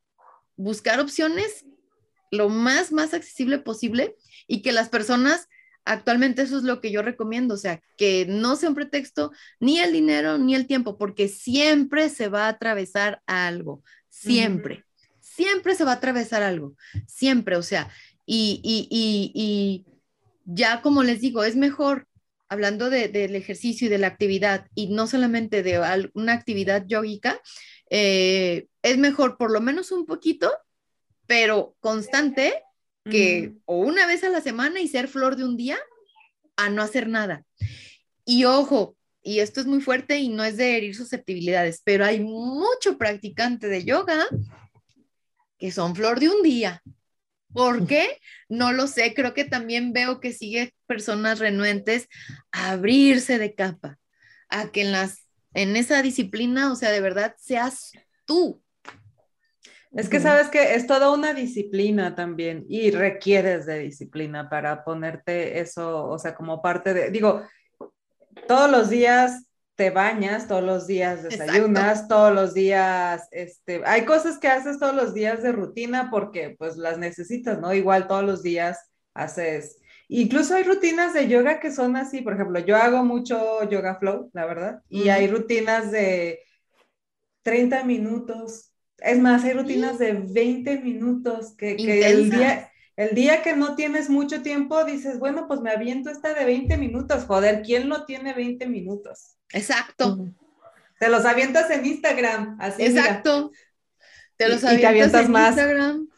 [0.57, 1.67] buscar opciones
[2.31, 4.17] lo más, más accesible posible
[4.47, 5.47] y que las personas,
[5.85, 9.79] actualmente eso es lo que yo recomiendo, o sea, que no sea un pretexto ni
[9.79, 14.85] el dinero ni el tiempo, porque siempre se va a atravesar algo, siempre,
[15.21, 16.75] siempre se va a atravesar algo,
[17.07, 17.91] siempre, o sea,
[18.27, 19.87] y, y, y, y
[20.45, 22.09] ya como les digo, es mejor
[22.49, 25.81] hablando de, del ejercicio y de la actividad, y no solamente de
[26.15, 27.41] una actividad yógica,
[27.91, 30.53] eh, es mejor por lo menos un poquito,
[31.27, 32.63] pero constante,
[33.05, 35.79] que o una vez a la semana y ser flor de un día,
[36.57, 37.45] a no hacer nada.
[38.25, 42.21] Y ojo, y esto es muy fuerte y no es de herir susceptibilidades, pero hay
[42.21, 44.27] mucho practicante de yoga
[45.59, 46.83] que son flor de un día.
[47.53, 48.19] ¿Por qué?
[48.49, 49.15] No lo sé.
[49.15, 52.09] Creo que también veo que sigue personas renuentes
[52.51, 53.99] a abrirse de capa,
[54.49, 55.25] a que en las
[55.55, 57.93] en esa disciplina, o sea, de verdad seas
[58.25, 58.64] tú.
[59.97, 65.61] Es que sabes que es toda una disciplina también y requieres de disciplina para ponerte
[65.61, 67.43] eso, o sea, como parte de, digo,
[68.49, 74.39] todos los días te bañas, todos los días desayunas, todos los días, este, hay cosas
[74.39, 77.73] que haces todos los días de rutina porque pues las necesitas, ¿no?
[77.73, 78.79] Igual todos los días
[79.15, 83.97] haces, incluso hay rutinas de yoga que son así, por ejemplo, yo hago mucho yoga
[83.97, 86.41] flow, la verdad, y hay rutinas de
[87.43, 93.43] 30 minutos, es más, hay rutinas de 20 minutos que, que el día el día
[93.43, 97.25] que no tienes mucho tiempo, dices, bueno, pues me aviento esta de 20 minutos.
[97.25, 99.37] Joder, ¿quién no tiene 20 minutos?
[99.53, 100.29] Exacto.
[101.01, 102.85] Te los avientas en Instagram, así.
[102.85, 103.51] Exacto.
[104.37, 105.57] Te los avientas, en más.
[105.57, 106.09] Instagram.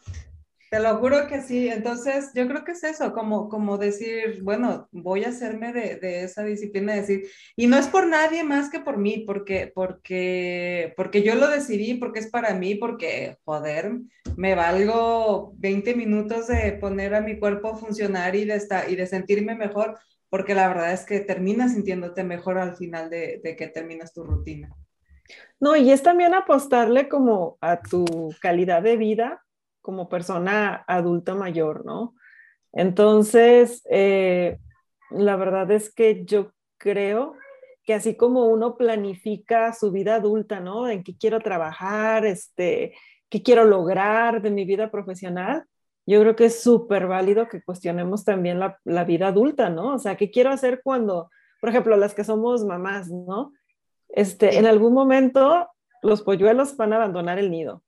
[0.69, 1.69] Te lo juro que sí.
[1.69, 6.23] Entonces, yo creo que es eso, como, como decir, bueno, voy a hacerme de, de,
[6.23, 11.23] esa disciplina, decir, y no es por nadie más que por mí, porque, porque, porque
[11.23, 13.93] yo lo decidí, porque es para mí, porque, joder,
[14.35, 18.95] me valgo 20 minutos de poner a mi cuerpo a funcionar y de, estar, y
[18.97, 19.97] de sentirme mejor,
[20.29, 24.25] porque la verdad es que terminas sintiéndote mejor al final de, de que terminas tu
[24.25, 24.69] rutina.
[25.59, 29.43] No, y es también apostarle como a tu calidad de vida
[29.87, 32.13] como persona adulta mayor, ¿no?
[32.73, 34.59] Entonces, eh,
[35.11, 37.35] la verdad es que yo creo
[37.85, 40.89] que así como uno planifica su vida adulta, ¿no?
[40.89, 42.95] En qué quiero trabajar, este,
[43.29, 45.63] qué quiero lograr de mi vida profesional,
[46.05, 49.93] yo creo que es súper válido que cuestionemos también la, la, vida adulta, ¿no?
[49.93, 51.29] O sea, ¿qué quiero hacer cuando,
[51.61, 53.53] por ejemplo, las que somos mamás, ¿no?
[54.09, 55.69] Este, en algún momento
[56.03, 57.83] los polluelos van a abandonar el nido.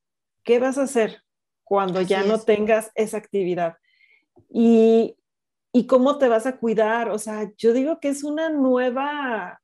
[0.46, 1.24] ¿Qué vas a hacer?
[1.70, 3.76] Cuando ya no tengas esa actividad.
[4.50, 5.16] Y,
[5.72, 7.10] y cómo te vas a cuidar.
[7.12, 9.62] O sea, yo digo que es una nueva,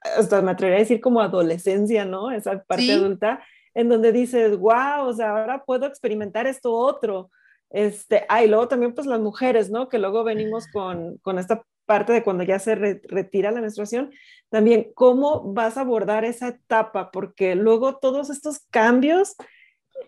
[0.00, 2.30] hasta me atrevería a decir como adolescencia, ¿no?
[2.30, 3.44] Esa parte adulta,
[3.74, 7.30] en donde dices, wow, o sea, ahora puedo experimentar esto otro.
[7.68, 9.90] Este, ah, y luego también pues las mujeres, ¿no?
[9.90, 14.10] Que luego venimos con, con esta parte de cuando ya se retira la menstruación,
[14.48, 19.36] también cómo vas a abordar esa etapa, porque luego todos estos cambios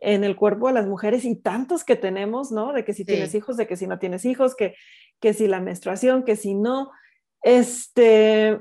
[0.01, 2.73] en el cuerpo de las mujeres y tantos que tenemos, ¿no?
[2.73, 4.75] De que si tienes hijos, de que si no tienes hijos, que,
[5.21, 6.91] que si la menstruación, que si no,
[7.43, 8.61] este,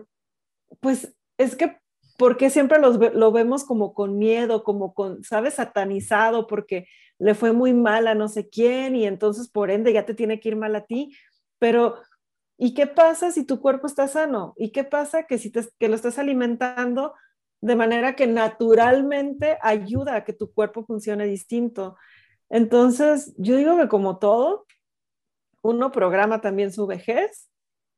[0.80, 1.78] pues es que,
[2.18, 5.56] ¿por qué siempre los, lo vemos como con miedo, como con, ¿sabes?
[5.56, 6.88] Satanizado, porque
[7.20, 10.40] le fue muy mal a no sé quién y entonces por ende ya te tiene
[10.40, 11.16] que ir mal a ti,
[11.60, 11.96] pero
[12.58, 14.54] ¿y qué pasa si tu cuerpo está sano?
[14.58, 17.14] ¿Y qué pasa que si te, que lo estás alimentando
[17.64, 21.96] de manera que naturalmente ayuda a que tu cuerpo funcione distinto.
[22.50, 24.66] Entonces, yo digo que como todo,
[25.62, 27.50] uno programa también su vejez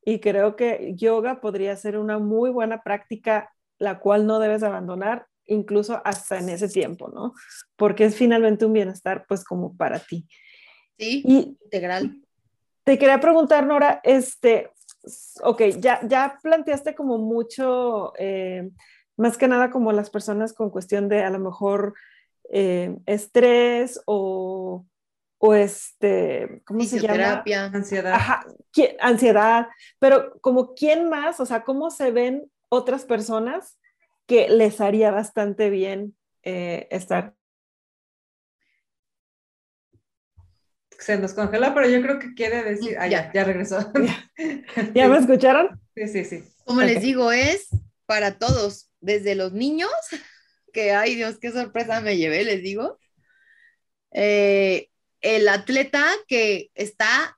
[0.03, 5.25] y creo que yoga podría ser una muy buena práctica la cual no debes abandonar
[5.47, 7.33] incluso hasta en ese tiempo, ¿no?
[7.75, 10.27] Porque es finalmente un bienestar pues como para ti.
[10.99, 12.21] Sí, integral.
[12.83, 14.69] Te quería preguntar, Nora, este,
[15.41, 18.69] ok, ya, ya planteaste como mucho, eh,
[19.17, 21.95] más que nada como las personas con cuestión de a lo mejor
[22.51, 24.85] eh, estrés o,
[25.37, 27.43] o este, ¿cómo se llama?
[27.73, 28.13] Ansiedad.
[28.13, 28.45] Ajá,
[28.99, 29.67] ansiedad,
[29.99, 33.77] pero como quién más, o sea, ¿cómo se ven otras personas
[34.25, 37.33] que les haría bastante bien eh, estar?
[40.97, 43.91] Se nos congeló, pero yo creo que quiere decir, ah, ya, ya regresó.
[44.93, 45.79] ¿Ya me escucharon?
[45.93, 46.43] Sí, sí, sí.
[46.63, 47.67] Como les digo, es
[48.05, 49.91] para todos, desde los niños,
[50.73, 52.99] que ay Dios, qué sorpresa me llevé, les digo.
[54.11, 54.89] Eh,
[55.21, 57.37] el atleta que está,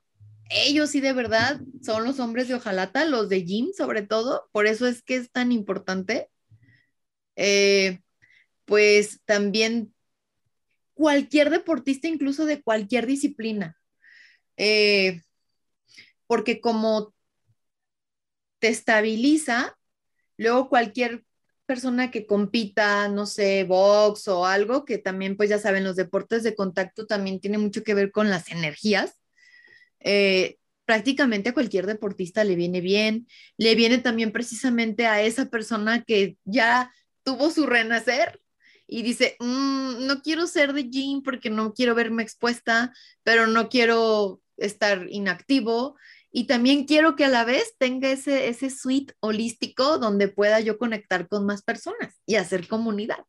[0.50, 4.66] ellos sí de verdad son los hombres de hojalata, los de gym sobre todo, por
[4.66, 6.28] eso es que es tan importante.
[7.36, 8.00] Eh,
[8.64, 9.94] pues también
[10.94, 13.78] cualquier deportista, incluso de cualquier disciplina,
[14.56, 15.22] eh,
[16.26, 17.14] porque como
[18.58, 19.78] te estabiliza,
[20.36, 21.24] luego cualquier
[21.68, 26.42] persona que compita, no sé, box o algo, que también, pues ya saben, los deportes
[26.42, 29.20] de contacto también tiene mucho que ver con las energías.
[30.00, 30.56] Eh,
[30.86, 36.38] prácticamente a cualquier deportista le viene bien, le viene también precisamente a esa persona que
[36.44, 36.90] ya
[37.22, 38.40] tuvo su renacer
[38.86, 43.68] y dice, mm, no quiero ser de gym porque no quiero verme expuesta, pero no
[43.68, 45.96] quiero estar inactivo
[46.30, 50.78] y también quiero que a la vez tenga ese, ese suite holístico donde pueda yo
[50.78, 53.24] conectar con más personas y hacer comunidad.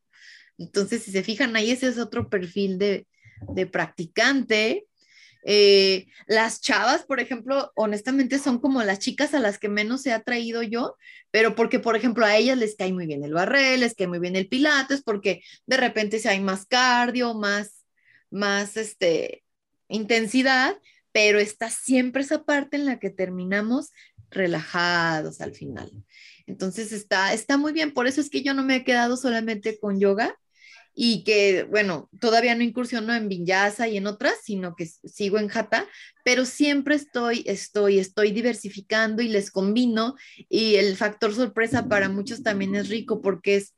[0.58, 3.08] Entonces, si se fijan ahí, ese es otro perfil de,
[3.54, 4.86] de practicante.
[5.46, 10.12] Eh, las chavas, por ejemplo, honestamente son como las chicas a las que menos se
[10.12, 10.98] ha traído yo,
[11.32, 14.20] pero porque, por ejemplo, a ellas les cae muy bien el barrel, les cae muy
[14.20, 17.86] bien el pilates, porque de repente si hay más cardio, más,
[18.30, 19.44] más este,
[19.88, 20.78] intensidad,
[21.12, 23.92] pero está siempre esa parte en la que terminamos
[24.30, 25.92] relajados al final.
[26.46, 29.80] Entonces está, está muy bien, por eso es que yo no me he quedado solamente
[29.80, 30.36] con yoga
[31.02, 35.48] y que, bueno, todavía no incursiono en vinyasa y en otras, sino que sigo en
[35.48, 35.88] jata,
[36.26, 40.16] pero siempre estoy, estoy, estoy diversificando y les combino
[40.50, 43.76] y el factor sorpresa para muchos también es rico porque es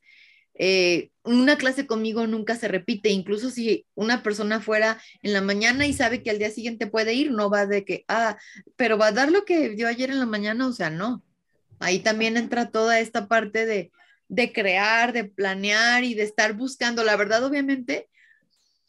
[0.54, 5.86] eh, una clase conmigo nunca se repite, incluso si una persona fuera en la mañana
[5.86, 8.36] y sabe que al día siguiente puede ir, no va de que, ah,
[8.76, 11.22] pero va a dar lo que dio ayer en la mañana, o sea, no.
[11.78, 13.90] Ahí también entra toda esta parte de,
[14.28, 17.04] de crear, de planear y de estar buscando.
[17.04, 18.08] La verdad, obviamente,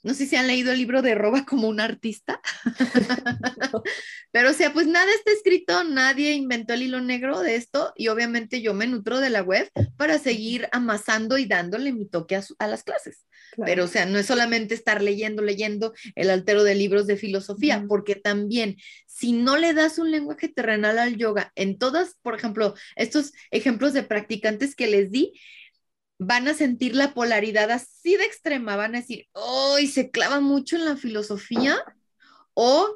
[0.03, 2.41] no sé si han leído el libro de Roba como un artista,
[4.31, 8.09] pero o sea, pues nada está escrito, nadie inventó el hilo negro de esto y
[8.09, 12.67] obviamente yo me nutro de la web para seguir amasando y dándole mi toque a,
[12.67, 13.25] las clases.
[13.65, 17.85] Pero o sea, no es solamente estar leyendo, leyendo el altero de libros de filosofía,
[17.87, 22.73] porque también si no le das un lenguaje terrenal al yoga, en todas, por ejemplo,
[22.95, 25.33] estos ejemplos de practicantes que les di,
[26.19, 30.75] van a sentir la polaridad así de extrema, van a decir, hoy se clava mucho
[30.75, 31.77] en la filosofía
[32.53, 32.95] o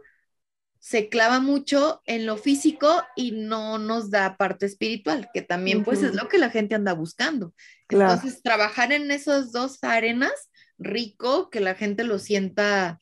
[0.80, 6.02] se clava mucho en lo físico y no nos da parte espiritual, que también pues
[6.02, 7.54] es lo que la gente anda buscando.
[7.90, 10.32] Entonces, trabajar en esas dos arenas,
[10.78, 13.00] rico, que la gente lo sienta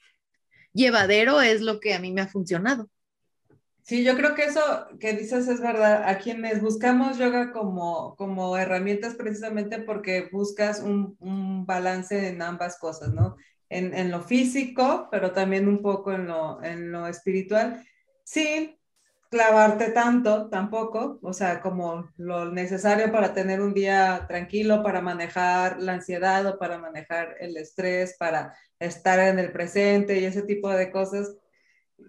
[0.73, 2.89] llevadero, es lo que a mí me ha funcionado.
[3.85, 4.61] Sí, yo creo que eso
[4.99, 6.09] que dices es verdad.
[6.09, 12.79] A quienes buscamos yoga como, como herramientas precisamente porque buscas un, un balance en ambas
[12.79, 13.35] cosas, ¿no?
[13.69, 17.83] En, en, lo físico, pero también un poco en lo, en lo espiritual,
[18.23, 18.75] sin
[19.29, 25.79] clavarte tanto tampoco, o sea, como lo necesario para tener un día tranquilo, para manejar
[25.81, 30.69] la ansiedad o para manejar el estrés, para estar en el presente y ese tipo
[30.69, 31.35] de cosas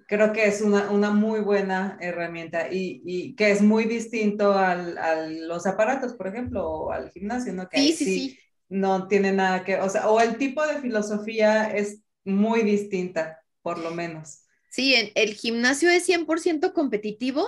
[0.07, 4.99] creo que es una, una muy buena herramienta y, y, que es muy distinto al,
[4.99, 7.69] a los aparatos, por ejemplo, o al gimnasio, ¿no?
[7.69, 11.75] Que sí, sí, sí, No tiene nada que, o sea, o el tipo de filosofía
[11.75, 14.43] es muy distinta, por lo menos.
[14.71, 17.47] Sí, el gimnasio es 100% competitivo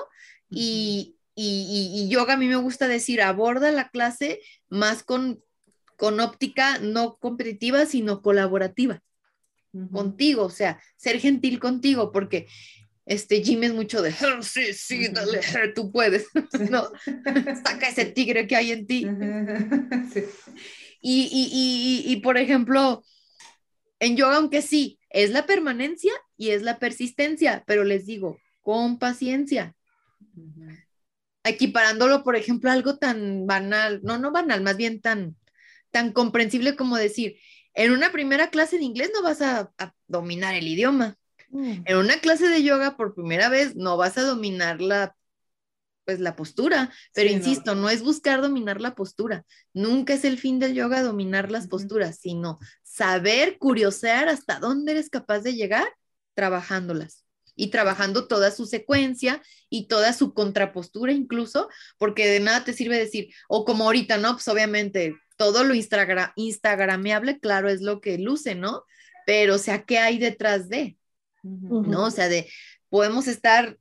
[0.49, 5.43] y, y, y, yoga a mí me gusta decir, aborda la clase más con,
[5.97, 9.03] con óptica no competitiva, sino colaborativa
[9.93, 12.47] contigo, o sea, ser gentil contigo, porque
[13.09, 15.41] este Jim es mucho de, ah, sí, sí, dale,
[15.75, 16.27] tú puedes,
[16.71, 16.91] ¿no?
[17.65, 19.07] Saca ese tigre que hay en ti.
[21.01, 23.03] y, y, y, y, por ejemplo,
[23.99, 28.99] en yoga, aunque sí, es la permanencia y es la persistencia, pero les digo, con
[28.99, 29.75] paciencia.
[31.45, 35.37] Equiparándolo, por ejemplo, a algo tan banal, no, no banal, más bien tan,
[35.91, 37.39] tan comprensible como decir,
[37.75, 39.73] en una primera clase de inglés no vas a,
[40.07, 41.17] dominar el idioma.
[41.51, 41.83] Mm.
[41.85, 45.15] En una clase de yoga por primera vez no vas a dominar la
[46.09, 47.91] pues la postura, pero insisto, no.
[47.91, 49.45] es buscar dominar la postura,
[49.75, 55.11] nunca es el fin del yoga dominar las posturas, sino saber curiosear hasta dónde eres
[55.11, 55.87] capaz de llegar
[56.33, 62.73] trabajándolas y trabajando toda su secuencia y toda su contrapostura incluso, porque de nada te
[62.73, 64.33] sirve decir, o como ahorita, ¿no?
[64.33, 68.85] Pues obviamente todo lo Instagram, instagrameable, claro, es lo que luce, ¿no?
[69.25, 70.99] Pero, o sea, ¿qué hay detrás de?
[71.43, 72.05] ¿No?
[72.05, 72.51] O sea, de,
[72.91, 73.79] podemos estar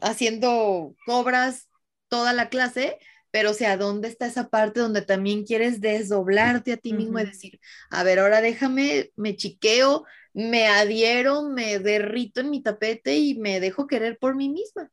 [0.00, 1.68] haciendo cobras
[2.08, 2.98] toda la clase,
[3.30, 7.26] pero o sea, ¿dónde está esa parte donde también quieres desdoblarte a ti mismo y
[7.26, 7.60] decir,
[7.90, 13.60] a ver, ahora déjame, me chiqueo, me adhiero, me derrito en mi tapete y me
[13.60, 14.90] dejo querer por mí misma?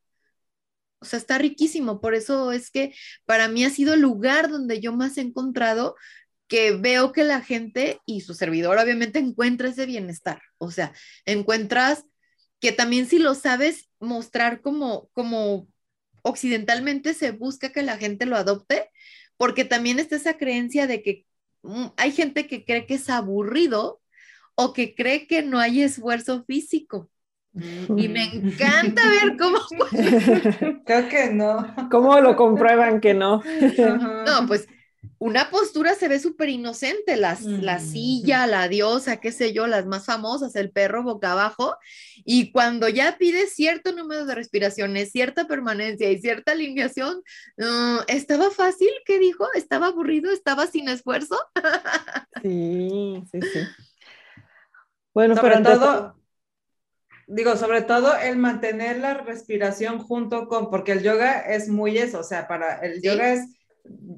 [1.05, 2.95] O sea, está riquísimo, por eso es que
[3.25, 5.95] para mí ha sido el lugar donde yo más he encontrado
[6.47, 10.93] que veo que la gente y su servidor obviamente encuentra ese bienestar, o sea,
[11.25, 12.05] encuentras
[12.59, 15.67] que también si lo sabes mostrar como, como
[16.23, 18.89] occidentalmente se busca que la gente lo adopte,
[19.37, 21.25] porque también está esa creencia de que
[21.61, 24.01] mm, hay gente que cree que es aburrido
[24.55, 27.11] o que cree que no hay esfuerzo físico.
[27.95, 29.59] Y me encanta ver cómo...
[30.85, 31.73] Creo que no.
[31.89, 33.41] ¿Cómo lo comprueban que no?
[34.25, 34.67] No, pues
[35.17, 37.35] una postura se ve súper inocente, la
[37.79, 41.75] silla, la diosa, qué sé yo, las más famosas, el perro boca abajo,
[42.25, 47.23] y cuando ya pides cierto número de respiraciones, cierta permanencia y cierta alineación,
[48.07, 48.89] ¿estaba fácil?
[49.05, 49.47] ¿Qué dijo?
[49.53, 50.31] ¿Estaba aburrido?
[50.31, 51.37] ¿Estaba sin esfuerzo?
[52.43, 53.59] sí, sí, sí.
[55.13, 56.17] Bueno, sobre todo,
[57.27, 62.19] digo, sobre todo el mantener la respiración junto con, porque el yoga es muy eso,
[62.19, 63.41] o sea, para el yoga es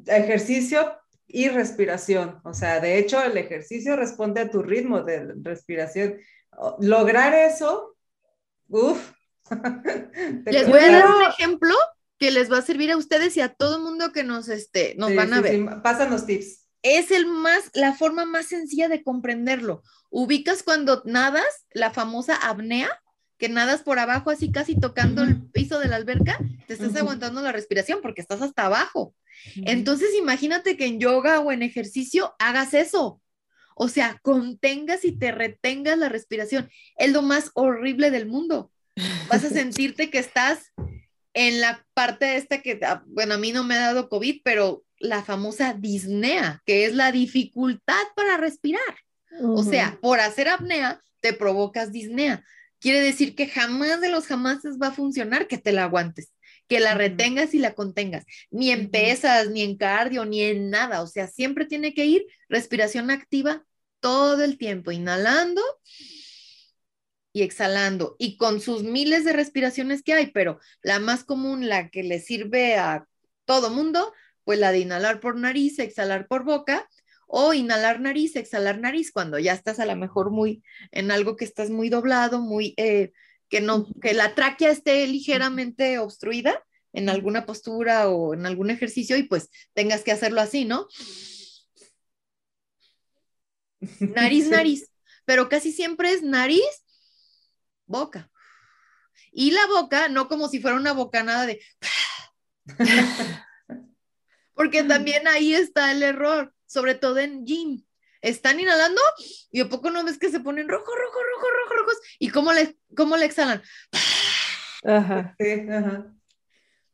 [0.07, 0.93] ejercicio
[1.27, 2.39] y respiración.
[2.43, 6.17] O sea, de hecho, el ejercicio responde a tu ritmo de respiración.
[6.79, 7.95] Lograr eso,
[8.69, 9.11] uff.
[10.45, 11.73] Les voy a dar un ejemplo
[12.17, 14.95] que les va a servir a ustedes y a todo el mundo que nos, este,
[14.97, 15.53] nos van a ver.
[15.53, 16.65] Sí, pásanos tips.
[16.81, 19.83] Es el más, la forma más sencilla de comprenderlo.
[20.09, 22.89] Ubicas cuando nadas, la famosa apnea,
[23.37, 27.41] que nadas por abajo así casi tocando el piso de la alberca, te estás aguantando
[27.41, 29.13] la respiración porque estás hasta abajo.
[29.55, 33.21] Entonces, imagínate que en yoga o en ejercicio hagas eso.
[33.75, 36.69] O sea, contengas y te retengas la respiración.
[36.97, 38.71] Es lo más horrible del mundo.
[39.29, 40.71] Vas a sentirte que estás
[41.35, 44.83] en la parte esta que, ah, bueno, a mí no me ha dado COVID, pero
[44.97, 48.81] la famosa disnea, que es la dificultad para respirar.
[49.41, 52.43] O sea, por hacer apnea, te provocas disnea.
[52.79, 56.31] Quiere decir que jamás de los jamases va a funcionar que te la aguantes
[56.67, 61.01] que la retengas y la contengas, ni en pesas, ni en cardio, ni en nada,
[61.01, 63.65] o sea, siempre tiene que ir respiración activa
[63.99, 65.61] todo el tiempo, inhalando
[67.33, 71.89] y exhalando, y con sus miles de respiraciones que hay, pero la más común, la
[71.89, 73.07] que le sirve a
[73.45, 74.13] todo mundo,
[74.43, 76.87] pues la de inhalar por nariz, exhalar por boca,
[77.27, 81.45] o inhalar nariz, exhalar nariz, cuando ya estás a lo mejor muy en algo que
[81.45, 83.11] estás muy doblado, muy eh,
[83.49, 86.63] que no, que la tráquea esté ligeramente obstruida
[86.93, 90.87] en alguna postura o en algún ejercicio y pues tengas que hacerlo así, ¿no?
[93.99, 94.89] Nariz, nariz,
[95.25, 96.83] pero casi siempre es nariz,
[97.85, 98.31] boca.
[99.31, 101.61] Y la boca, no como si fuera una bocanada de...
[104.53, 107.83] Porque también ahí está el error, sobre todo en gym
[108.21, 109.01] están inhalando
[109.51, 111.97] y a poco no ves que se ponen rojo, rojo, rojo, rojo, rojos.
[112.19, 113.61] ¿Y cómo le, cómo le exhalan?
[114.83, 115.35] Ajá.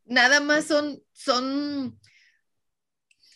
[0.06, 2.00] Nada más son, son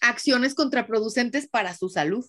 [0.02, 2.26] acciones contraproducentes para su salud.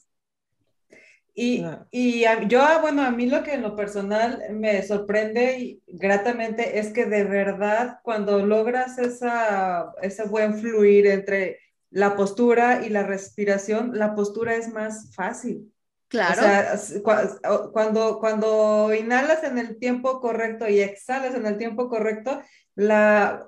[1.34, 6.92] Y, y yo, bueno, a mí lo que en lo personal me sorprende gratamente es
[6.92, 13.92] que de verdad cuando logras esa, ese buen fluir entre la postura y la respiración,
[13.94, 15.72] la postura es más fácil.
[16.08, 16.40] Claro.
[16.40, 22.40] O sea, cuando, cuando inhalas en el tiempo correcto y exhalas en el tiempo correcto,
[22.74, 23.46] la,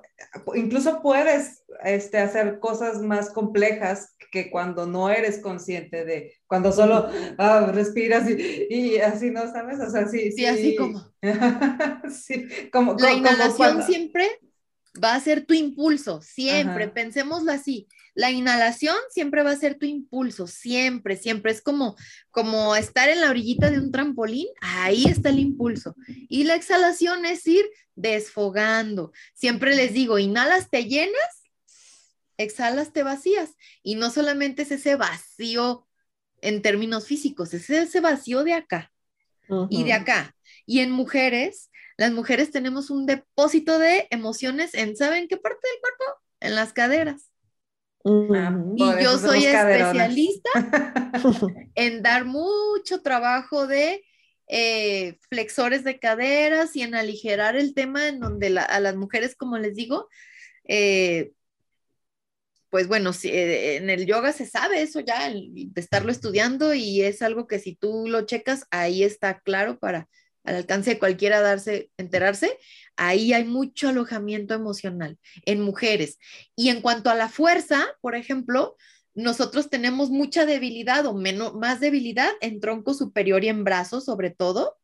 [0.53, 7.09] incluso puedes este, hacer cosas más complejas que cuando no eres consciente de, cuando solo
[7.39, 9.79] ah, respiras y, así, ¿no sabes?
[9.79, 10.31] O sea, sí.
[10.31, 11.03] Sí, así como.
[12.11, 12.95] sí, como.
[12.99, 14.29] La inhalación siempre
[15.03, 19.85] va a ser tu impulso, siempre, pensémoslo así la inhalación siempre va a ser tu
[19.85, 21.51] impulso, siempre, siempre.
[21.51, 21.95] Es como,
[22.29, 25.95] como estar en la orillita de un trampolín, ahí está el impulso.
[26.07, 29.11] Y la exhalación es ir desfogando.
[29.33, 31.43] Siempre les digo, inhalas, te llenas,
[32.37, 33.51] exhalas, te vacías.
[33.83, 35.87] Y no solamente es ese vacío
[36.41, 38.91] en términos físicos, es ese vacío de acá
[39.69, 40.35] y de acá.
[40.65, 45.79] Y en mujeres, las mujeres tenemos un depósito de emociones en, ¿saben qué parte del
[45.79, 46.21] cuerpo?
[46.39, 47.30] En las caderas.
[48.03, 50.49] Ah, y yo soy especialista
[51.75, 54.03] en dar mucho trabajo de
[54.47, 59.57] eh, flexores de caderas y en aligerar el tema en donde a las mujeres, como
[59.57, 60.09] les digo,
[60.67, 61.31] eh,
[62.69, 67.01] pues bueno, si, eh, en el yoga se sabe eso ya, de estarlo estudiando y
[67.01, 70.09] es algo que si tú lo checas, ahí está claro para
[70.43, 72.57] al alcance de cualquiera darse, enterarse,
[72.95, 76.17] ahí hay mucho alojamiento emocional en mujeres.
[76.55, 78.75] Y en cuanto a la fuerza, por ejemplo,
[79.13, 84.29] nosotros tenemos mucha debilidad o menos, más debilidad en tronco superior y en brazos, sobre
[84.29, 84.77] todo.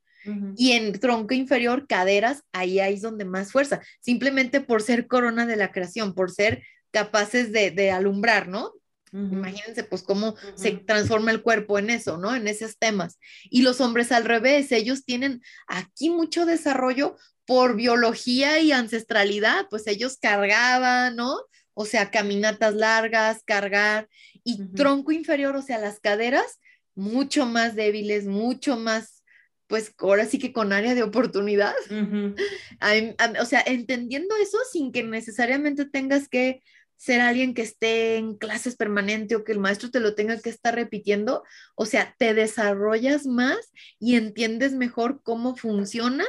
[0.58, 5.46] Y en tronco inferior, caderas, ahí, ahí es donde más fuerza, simplemente por ser corona
[5.46, 8.74] de la creación, por ser capaces de, alumbrar, ¿no?
[9.12, 12.36] Imagínense pues cómo se transforma el cuerpo en eso, ¿no?
[12.36, 13.20] En esos temas.
[13.50, 19.88] Y los hombres al revés, ellos tienen aquí mucho desarrollo por biología y ancestralidad, pues
[19.88, 21.38] ellos cargaban, ¿no?
[21.74, 24.10] O sea, caminatas largas, cargar
[24.44, 26.60] y tronco inferior, o sea, las caderas
[26.96, 29.24] mucho más débiles, mucho más,
[29.68, 31.74] pues ahora sí que con área de oportunidad.
[33.42, 36.62] o sea, entendiendo eso sin que necesariamente tengas que
[36.98, 40.50] ser alguien que esté en clases permanente o que el maestro te lo tenga que
[40.50, 41.44] estar repitiendo,
[41.76, 46.28] o sea, te desarrollas más y entiendes mejor cómo funcionas,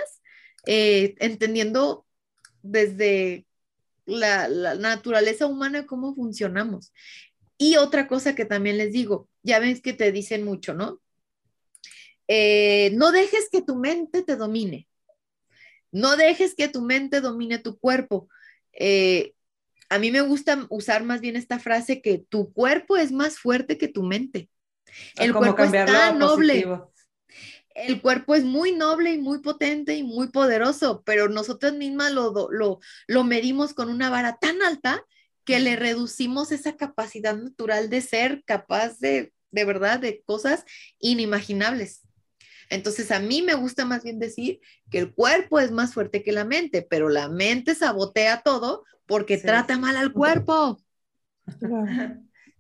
[0.67, 2.07] eh, entendiendo
[2.63, 3.47] desde
[4.05, 6.93] la, naturaleza humana cómo funcionamos.
[7.57, 11.01] Y otra cosa que también les digo, ya ves que te dicen mucho, ¿no?
[12.29, 14.87] Eh, no dejes que tu mente te domine.
[15.91, 18.29] No dejes que tu mente domine tu cuerpo.
[18.73, 19.33] Eh,
[19.89, 23.79] a mí me gusta usar más bien esta frase que tu cuerpo es más fuerte
[23.79, 24.51] que tu mente.
[25.17, 26.67] El cuerpo es tan noble.
[27.75, 32.49] El cuerpo es muy noble y muy potente y muy poderoso, pero nosotros mismas lo,
[32.51, 35.05] lo, lo medimos con una vara tan alta
[35.45, 40.65] que le reducimos esa capacidad natural de ser capaz de, de verdad, de cosas
[40.99, 42.03] inimaginables.
[42.69, 44.61] Entonces, a mí me gusta más bien decir
[44.91, 49.39] que el cuerpo es más fuerte que la mente, pero la mente sabotea todo porque
[49.39, 50.79] trata mal al cuerpo.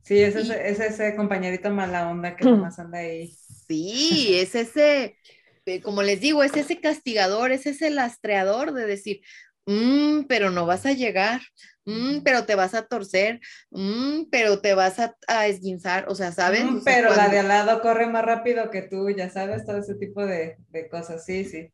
[0.02, 3.36] Sí, es ese, compañerito mala onda que nomás anda ahí.
[3.68, 5.18] Sí, es ese,
[5.66, 9.20] eh, como les digo, es ese castigador, es ese lastreador de decir,
[9.66, 11.42] mm, pero no vas a llegar,
[11.84, 13.40] mm, pero te vas a torcer,
[13.70, 16.64] mm, pero te vas a, a esguinzar, o sea, ¿sabes?
[16.86, 20.24] pero la de al lado corre más rápido que tú, ya sabes, todo ese tipo
[20.24, 21.70] de, de cosas, sí, sí.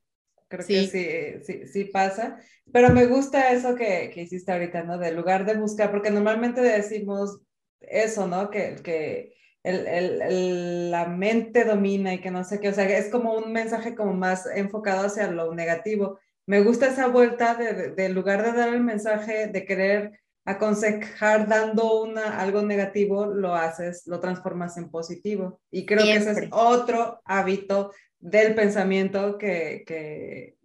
[0.49, 2.38] Creo que sí, sí, sí pasa.
[2.72, 4.99] Pero me gusta eso que, que hiciste ahorita, ¿no?
[4.99, 7.40] De lugar de buscar, porque normalmente decimos
[7.80, 8.51] eso, ¿no?
[8.51, 13.11] Que, que el, el, la mente domina y que no sé qué, o sea, es
[13.11, 16.18] como un mensaje como más enfocado hacia lo negativo.
[16.47, 22.03] Me gusta esa vuelta de, de, lugar de dar el mensaje, de querer aconsejar dando
[22.03, 25.61] una, algo negativo, lo haces, lo transformas en positivo.
[25.70, 27.92] Y creo que ese es otro hábito
[28.25, 30.57] del pensamiento que, que,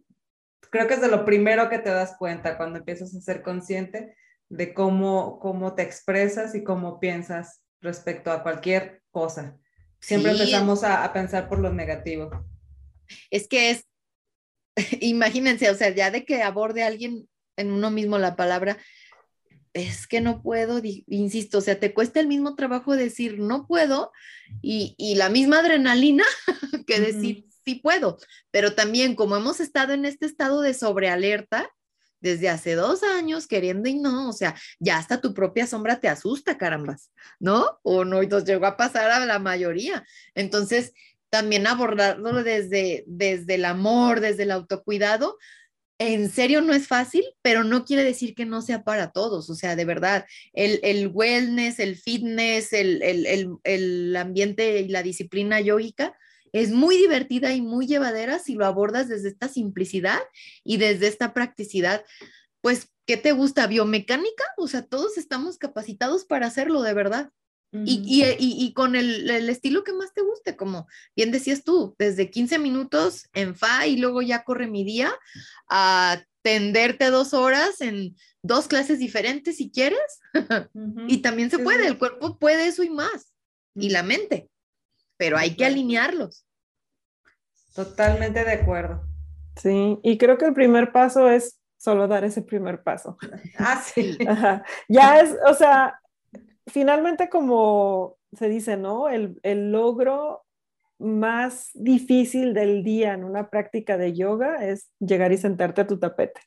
[0.72, 4.16] creo que es de lo primero que te das cuenta cuando empiezas a ser consciente
[4.48, 9.58] de cómo, cómo te expresas y cómo piensas respecto a cualquier cosa.
[10.00, 12.30] Siempre empezamos a, a, pensar por lo negativo.
[13.30, 13.86] Es que es,
[15.02, 17.28] imagínense, o sea, ya de que aborde alguien
[17.58, 18.78] en uno mismo la palabra,
[19.74, 24.14] es que no puedo, insisto, o sea, te cuesta el mismo trabajo decir no puedo
[24.62, 26.24] y, y la misma adrenalina
[26.88, 28.18] que decir puedo,
[28.52, 31.70] pero también como hemos estado en este estado de sobrealerta
[32.22, 36.10] desde hace dos años, queriendo y no, o sea, ya hasta tu propia sombra te
[36.10, 37.80] asusta, carambas, ¿no?
[37.84, 40.06] O no, y nos llegó a pasar a la mayoría.
[40.36, 40.94] Entonces,
[41.30, 45.38] también abordarlo desde, desde el amor, desde el autocuidado,
[46.00, 49.50] en serio no es fácil, pero no quiere decir que no sea para todos.
[49.50, 55.04] O sea, de verdad, el, el wellness, el fitness, el, el, el, ambiente y la
[55.04, 56.18] disciplina yógica
[56.54, 60.20] es muy divertida y muy llevadera si lo abordas desde esta simplicidad
[60.64, 62.04] y desde esta practicidad.
[62.62, 63.68] Pues, ¿qué te gusta?
[63.68, 64.44] ¿Biomecánica?
[64.58, 67.32] O sea, todos estamos capacitados para hacerlo de verdad.
[67.72, 71.96] y, y, y, con el, el, estilo que más te guste, como bien decías tú,
[72.00, 75.14] desde 15 minutos en fa y luego ya corre mi día
[75.70, 80.00] a tenderte dos horas en dos clases diferentes si quieres.
[81.08, 83.34] y también se puede, el cuerpo puede eso y más,
[83.76, 84.50] y la mente,
[85.20, 86.46] pero hay que alinearlos.
[87.76, 89.04] Totalmente de acuerdo.
[89.58, 93.18] Sí, y creo que el primer paso es solo dar ese primer paso.
[93.60, 94.18] Ah, sí.
[94.28, 94.64] Ajá.
[94.88, 96.00] Ya es, o sea,
[96.68, 99.10] finalmente como se dice, ¿no?
[99.10, 100.46] El, el logro
[101.00, 106.00] más difícil del día en una práctica de yoga es llegar y sentarte a tu
[106.00, 106.42] tapete.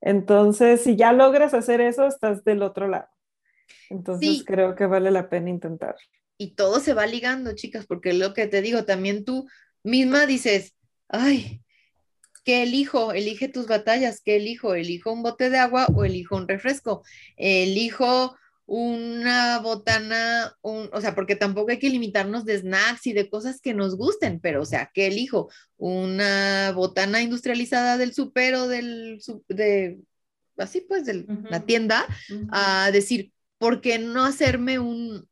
[0.00, 3.08] Entonces, si ya logras hacer eso, estás del otro lado.
[3.90, 4.44] Entonces, Sí.
[4.44, 5.96] creo que vale la pena intentar.
[6.36, 9.48] Y todo se va ligando, chicas, porque lo que te digo, también tú
[9.82, 10.74] misma dices,
[11.08, 11.62] ay,
[12.44, 13.12] ¿qué elijo?
[13.12, 14.74] Elige tus batallas, ¿qué elijo?
[14.74, 17.04] ¿Elijo un bote de agua o elijo un refresco?
[17.36, 18.36] ¿Elijo
[18.66, 23.60] una botana, un, o sea, porque tampoco hay que limitarnos de snacks y de cosas
[23.60, 25.50] que nos gusten, pero o sea, ¿qué elijo?
[25.76, 30.00] ¿Una botana industrializada del súper o del, de,
[30.56, 32.06] así pues, de la tienda?
[32.50, 35.28] A decir, ¿por qué no hacerme un,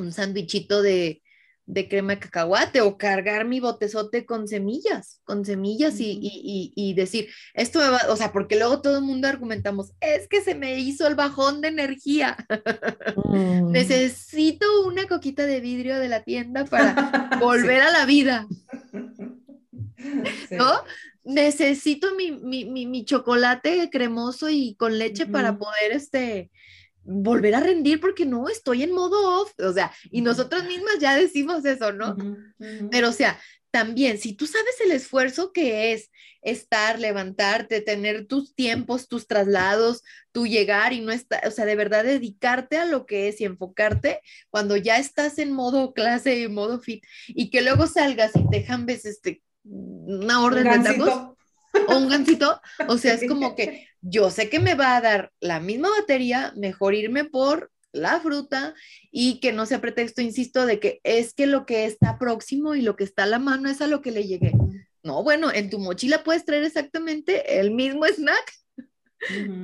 [0.00, 1.22] un sándwichito de,
[1.66, 6.72] de crema de cacahuate o cargar mi botezote con semillas, con semillas y, y- y-
[6.74, 10.40] y decir, esto me va, o sea, porque luego todo el mundo argumentamos, es que
[10.40, 12.36] se me hizo el bajón de energía,
[13.26, 13.70] Mm.
[13.70, 16.94] necesito una coquita de vidrio de la tienda para
[17.40, 18.46] volver a la vida,
[20.48, 20.56] Sí.
[20.56, 20.72] ¿no?
[21.24, 26.50] Necesito mi, mi, mi- mi chocolate cremoso y con leche para poder, este,
[27.10, 31.16] volver a rendir porque no, estoy en modo off, o sea, y nosotras mismas ya
[31.16, 32.16] decimos eso, ¿no?
[32.90, 33.38] Pero, o sea,
[33.70, 36.10] también, si tú sabes el esfuerzo que es
[36.42, 41.76] estar, levantarte, tener tus tiempos, tus traslados, tu llegar y no estar, o sea, de
[41.76, 44.20] verdad dedicarte a lo que es y enfocarte
[44.50, 48.64] cuando ya estás en modo clase y modo fit y que luego salgas y te
[48.64, 51.36] jambes este, una orden Un de tacos.
[51.88, 55.32] O un gancito, o sea, es como que yo sé que me va a dar
[55.40, 58.74] la misma batería, mejor irme por la fruta
[59.10, 62.82] y que no sea pretexto, insisto, de que es que lo que está próximo y
[62.82, 64.52] lo que está a la mano es a lo que le llegué.
[65.02, 68.52] No, bueno, en tu mochila puedes traer exactamente el mismo snack,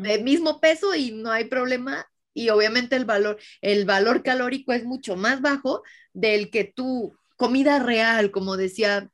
[0.05, 2.07] el mismo peso y no hay problema.
[2.35, 7.79] Y obviamente el valor, el valor calórico es mucho más bajo del que tu comida
[7.79, 9.11] real, como decía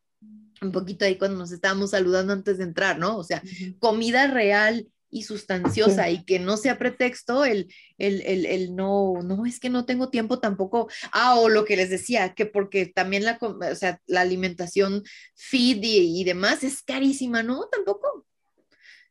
[0.62, 3.16] un poquito ahí cuando nos estábamos saludando antes de entrar, ¿no?
[3.16, 3.42] O sea,
[3.78, 9.44] comida real y sustanciosa y que no sea pretexto el, el, el, el no, no,
[9.44, 10.88] es que no tengo tiempo tampoco.
[11.12, 15.02] Ah, o lo que les decía, que porque también la, o sea, la alimentación
[15.34, 17.68] fit y, y demás es carísima, ¿no?
[17.70, 18.26] Tampoco.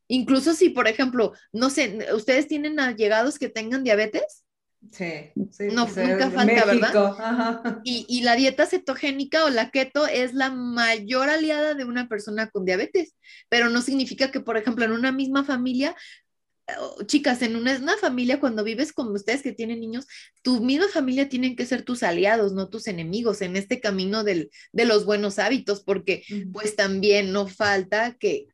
[0.07, 4.43] Incluso si, por ejemplo, no sé, ¿ustedes tienen allegados que tengan diabetes?
[4.89, 7.15] Sí, sí, No, nunca falta, ¿verdad?
[7.19, 7.81] Ajá.
[7.83, 12.49] Y, y la dieta cetogénica o la keto es la mayor aliada de una persona
[12.49, 13.15] con diabetes,
[13.47, 15.95] pero no significa que, por ejemplo, en una misma familia,
[16.67, 20.07] eh, chicas, en una, una familia, cuando vives con ustedes que tienen niños,
[20.41, 24.49] tu misma familia tienen que ser tus aliados, no tus enemigos en este camino del,
[24.71, 28.47] de los buenos hábitos, porque pues también no falta que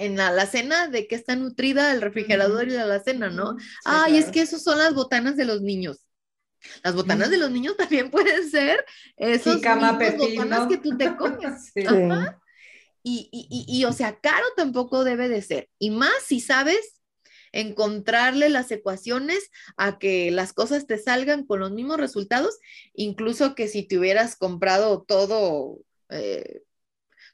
[0.00, 3.58] en la alacena de que está nutrida el refrigerador y la alacena, ¿no?
[3.58, 6.06] Sí, Ay, es que esos son las botanas de los niños.
[6.82, 8.84] Las botanas de los niños también pueden ser
[9.98, 10.44] pepino.
[10.44, 11.70] botanas que tú te comes.
[11.74, 11.84] Sí.
[11.86, 12.40] Ajá.
[13.02, 15.68] Y, y, y, y, o sea, caro tampoco debe de ser.
[15.78, 17.00] Y más si sabes
[17.52, 22.58] encontrarle las ecuaciones a que las cosas te salgan con los mismos resultados,
[22.94, 25.78] incluso que si te hubieras comprado todo,
[26.10, 26.62] eh,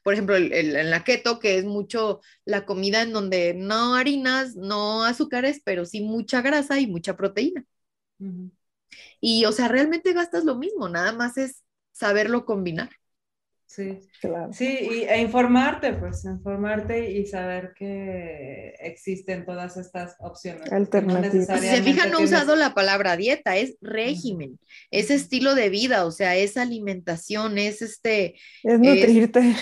[0.07, 3.93] por ejemplo, el, el- en la keto, que es mucho la comida en donde no
[3.95, 7.65] harinas, no azúcares, pero sí mucha grasa y mucha proteína.
[8.17, 8.49] Ujú.
[9.19, 11.61] Y, o sea, realmente gastas lo mismo, nada más es
[11.91, 12.89] saberlo combinar.
[13.65, 14.53] Sí, Claro.
[14.53, 20.61] sí, y, e informarte, pues, informarte y saber que existen todas estas opciones.
[20.61, 21.59] porque no Alternativas.
[21.59, 24.57] Si se fijan, no he usado la palabra dieta, es régimen,
[24.89, 25.15] es Ujú.
[25.15, 29.39] estilo de vida, o sea, es alimentación, es este, Es nutrirte.
[29.41, 29.57] es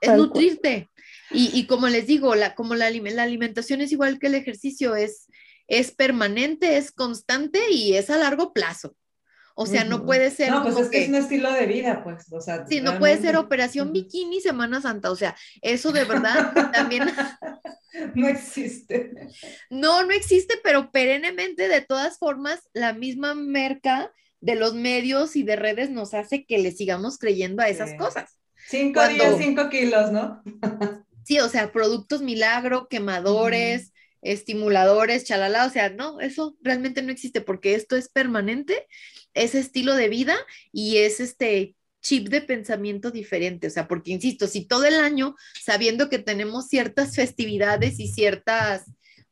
[0.00, 0.28] Tal cual.
[0.28, 0.90] nutrirte.
[1.30, 4.96] Y, y como les digo, la, como la, la alimentación es igual que el ejercicio,
[4.96, 5.26] es,
[5.66, 8.96] es permanente, es constante y es a largo plazo.
[9.60, 11.02] O sea, no puede ser No, pues como es que que...
[11.02, 12.64] es un estilo de vida, pues, o sea.
[12.68, 17.10] Sí, no puede ser operación bikini Semana Santa, o sea, eso de verdad también
[18.14, 19.10] No existe.
[19.68, 25.42] no, no existe, pero perennemente, de todas formas, la misma merca de los medios y
[25.42, 27.96] de redes nos hace que le sigamos creyendo a esas Sí.
[27.96, 28.37] cosas.
[28.68, 30.42] Cinco Cuando- días, cinco kilos, ¿no?
[31.24, 33.92] Sí, o sea, productos milagro, quemadores,
[34.22, 38.86] estimuladores, chalala, o sea, no, eso realmente no existe porque esto es permanente,
[39.34, 40.36] es estilo de vida
[40.72, 45.34] y es este chip de pensamiento diferente, o sea, porque insisto, si todo el año,
[45.62, 48.82] sabiendo que tenemos ciertas festividades y ciertos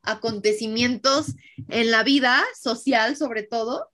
[0.03, 1.27] acontecimientos
[1.69, 3.89] en la vida social, sobre todo,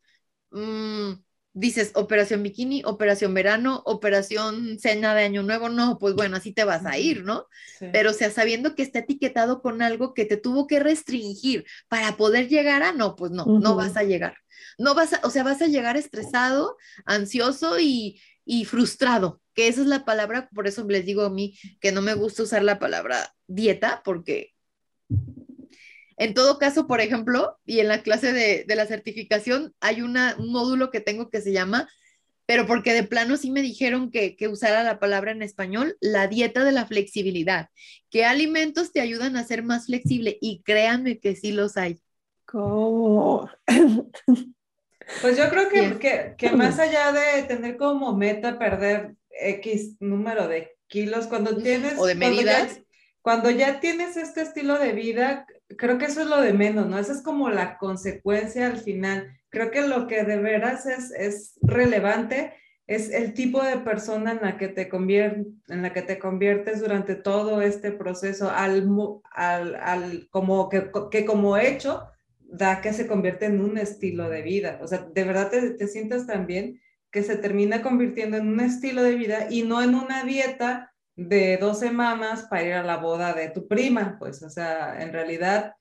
[0.52, 1.14] mmm,
[1.54, 6.64] dices operación bikini, operación verano, operación cena de año nuevo, no, pues bueno, así te
[6.64, 7.48] vas a ir, ¿no?
[7.92, 12.18] Pero o sea, sabiendo que está etiquetado con algo que te tuvo que restringir para
[12.18, 14.36] poder llegar a, no, pues no, no vas a llegar.
[14.78, 19.82] No vas a, o sea, vas a llegar estresado, ansioso y, y frustrado, que esa
[19.82, 22.80] es la palabra, por eso les digo a mí que no me gusta usar la
[22.80, 24.53] palabra dieta, porque
[26.18, 30.92] en todo caso, por ejemplo, y en la clase de, la certificación hay un módulo
[30.92, 31.88] que tengo que se llama,
[32.46, 36.64] pero porque de plano sí me dijeron que, usara la palabra en español, la dieta
[36.64, 37.70] de la flexibilidad.
[38.10, 40.38] ¿Qué alimentos te ayudan a ser más flexible?
[40.42, 42.02] Y créanme que sí los hay.
[42.46, 43.50] ¿Cómo?
[45.22, 50.78] Pues yo creo que, que, más allá de tener como meta perder X número de
[50.88, 51.98] kilos, cuando tienes...
[51.98, 52.80] O de medidas.
[53.22, 55.46] cuando ya tienes este estilo de vida,
[55.78, 56.98] creo que eso es lo de menos, ¿no?
[56.98, 59.40] Esa es como la consecuencia al final.
[59.50, 62.54] Creo que lo que de veras es, es relevante
[62.88, 67.16] es el tipo de persona en la que te, en la que te conviertes durante
[67.16, 68.88] todo este proceso, al,
[69.32, 72.08] al, al como que, que, como hecho
[72.40, 74.80] da que se convierte en un estilo de vida.
[74.82, 78.60] O sea, de verdad te, te sientas tan bien que se termina convirtiendo en un
[78.60, 82.98] estilo de vida y no en una dieta de dos semanas para ir a la
[82.98, 85.76] boda de tu prima, pues, o sea, en realidad,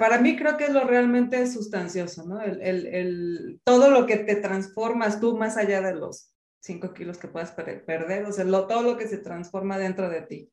[0.00, 2.40] para mí creo que es lo realmente sustancioso, ¿no?
[2.40, 7.28] El, el, todo lo que te transformas tú más allá de los cinco kilos que
[7.28, 10.50] puedas perder, o sea, lo, todo lo que se transforma dentro de ti.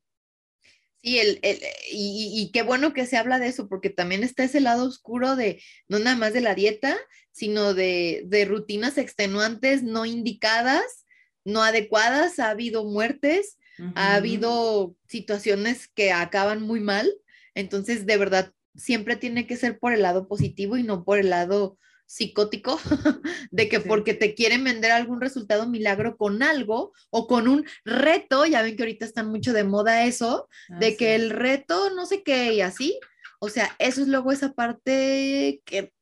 [1.02, 1.58] Sí, el, el
[1.90, 5.34] y, y, qué bueno que se habla de eso, porque también está ese lado oscuro
[5.34, 6.96] de no nada más de la dieta,
[7.32, 11.01] sino de, de rutinas extenuantes no indicadas
[11.44, 13.58] no adecuadas, ha habido muertes,
[13.94, 17.12] ha habido situaciones que acaban muy mal,
[17.54, 21.30] entonces de verdad siempre tiene que ser por el lado positivo y no por el
[21.30, 22.78] lado psicótico
[23.50, 28.44] de que porque te quieren vender algún resultado milagro con algo o con un reto,
[28.44, 30.48] ya ven que ahorita están mucho de moda eso,
[30.78, 32.98] de que el reto no sé qué y así,
[33.40, 35.92] o sea, eso es luego esa parte que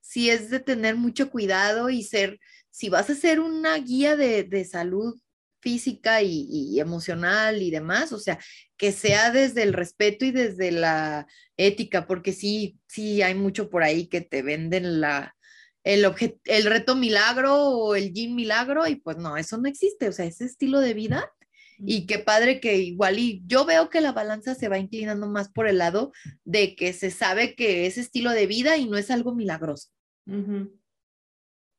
[0.00, 2.38] sí es de tener mucho cuidado y ser
[2.74, 5.14] si vas a ser una guía de, salud
[5.60, 8.40] física y, emocional y demás, o sea,
[8.76, 13.84] que sea desde el respeto y desde la ética, porque sí, sí hay mucho por
[13.84, 15.36] ahí que te venden la,
[15.84, 16.04] el,
[16.46, 20.26] el reto milagro o el gym milagro y pues no, eso no existe, o sea,
[20.26, 21.32] ese estilo de vida
[21.78, 25.48] y qué padre que igual y yo veo que la balanza se va inclinando más
[25.48, 29.12] por el lado de que se sabe que es estilo de vida y no es
[29.12, 29.90] algo milagroso.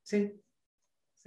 [0.03, 0.31] Sí,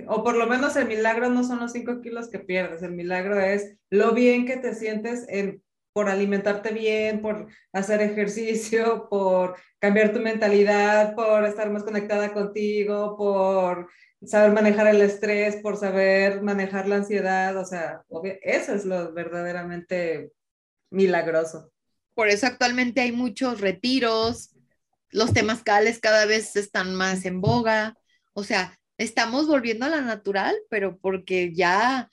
[0.07, 3.41] o por lo menos el milagro no son los cinco kilos que pierdes, el milagro
[3.41, 5.63] es lo bien que te sientes en,
[5.93, 13.17] por alimentarte bien, por hacer ejercicio, por cambiar tu mentalidad, por estar más conectada contigo,
[13.17, 13.89] por
[14.25, 18.03] saber manejar el estrés, por saber manejar la ansiedad, o sea,
[18.43, 20.33] eso es lo verdaderamente
[20.91, 21.73] milagroso.
[22.15, 24.51] Por eso actualmente hay muchos retiros,
[25.11, 27.97] los temazcales cada vez están más en boga,
[28.33, 32.11] o sea, estamos volviendo a la natural, pero porque ya,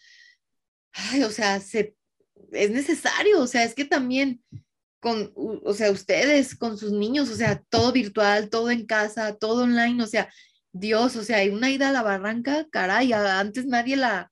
[0.94, 1.96] ay, o sea, se,
[2.52, 4.42] es necesario, o sea, es que también
[5.00, 9.64] con, o sea, ustedes con sus niños, o sea, todo virtual, todo en casa, todo
[9.64, 10.32] online, o sea,
[10.72, 14.30] Dios, o sea, hay una ida a la barranca, caray, antes nadie la,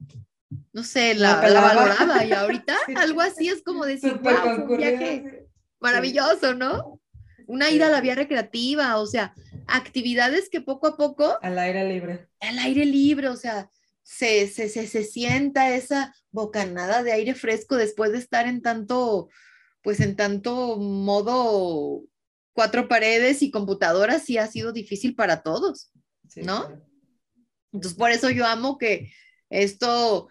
[0.74, 5.48] no sé, la, valoraba y ahorita algo así es como decir, wow, un viaje
[5.80, 7.00] maravilloso, ¿no?
[7.46, 9.34] Una ida a la vía recreativa, o sea,
[9.68, 11.38] actividades que poco a poco...
[11.42, 12.28] Al aire libre.
[12.40, 13.70] Al aire libre, o sea,
[14.04, 19.30] se, se, se, sienta esa bocanada de aire fresco después de estar en tanto,
[19.82, 22.04] pues en tanto modo
[22.54, 25.92] cuatro paredes y computadoras, sí ha sido difícil para todos,
[26.36, 26.70] ¿no?
[27.72, 29.12] Entonces, por eso yo amo que
[29.50, 30.28] esto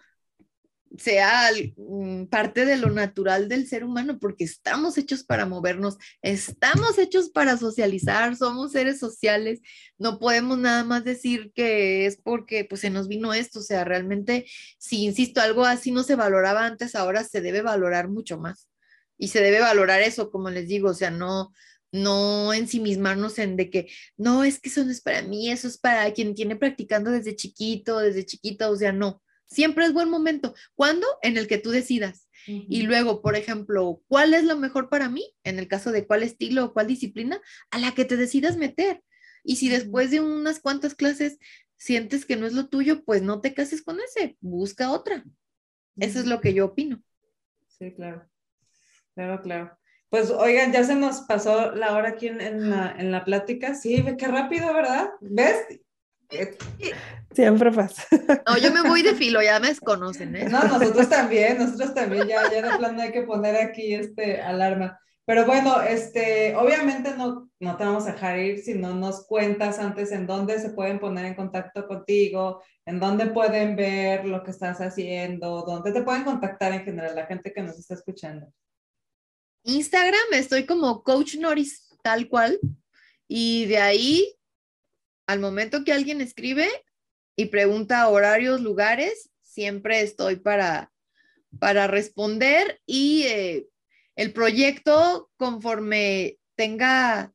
[0.97, 6.97] sea mm, parte de lo natural del ser humano, porque estamos hechos para movernos, estamos
[6.97, 9.61] hechos para socializar, somos seres sociales,
[9.97, 13.83] no podemos nada más decir que es porque pues se nos vino esto, o sea,
[13.83, 14.45] realmente,
[14.77, 18.67] si insisto, algo así no se valoraba antes, ahora se debe valorar mucho más.
[19.17, 21.53] Y se debe valorar eso, como les digo, o sea, no,
[21.91, 25.77] no ensimismarnos en de que, no, es que eso no es para mí, eso es
[25.77, 29.22] para quien tiene practicando desde chiquito, desde chiquita, o sea, no
[29.53, 30.53] Siempre es buen momento.
[30.75, 31.07] ¿Cuándo?
[31.21, 32.27] En el que tú decidas.
[32.45, 35.33] Y luego, por ejemplo, ¿cuál es lo mejor para mí?
[35.45, 37.39] En el caso de cuál estilo o cuál disciplina,
[37.71, 39.01] a la que te decidas meter.
[39.45, 41.37] Y si después de unas cuantas clases
[41.77, 45.23] sientes que no es lo tuyo, pues no te cases con ese, busca otra.
[45.97, 47.01] Eso es lo que yo opino.
[47.67, 48.27] Sí, claro.
[49.15, 49.77] Claro, claro.
[50.09, 53.73] Pues oigan, ya se nos pasó la hora aquí en, la, en la plática.
[53.73, 55.09] Sí, qué rápido, ¿verdad?
[55.21, 55.81] ¿Ves?
[57.33, 58.03] Siempre pasa.
[58.47, 60.47] No, yo me voy de filo, ya me desconocen, ¿eh?
[60.49, 64.99] No, nosotros también, nosotros también, ya, ya de plano hay que poner aquí este alarma.
[65.25, 69.79] Pero bueno, este, obviamente no, no te vamos a dejar ir si no nos cuentas
[69.79, 74.51] antes en dónde se pueden poner en contacto contigo, en dónde pueden ver lo que
[74.51, 78.47] estás haciendo, dónde te pueden contactar en general la gente que nos está escuchando.
[79.63, 82.59] Instagram estoy como Coach Norris, tal cual.
[83.25, 84.35] Y de ahí,
[85.27, 86.69] al momento que alguien escribe
[87.35, 90.91] y pregunta horarios, lugares, siempre estoy para,
[91.59, 93.67] para responder y eh,
[94.15, 97.33] el proyecto conforme tenga,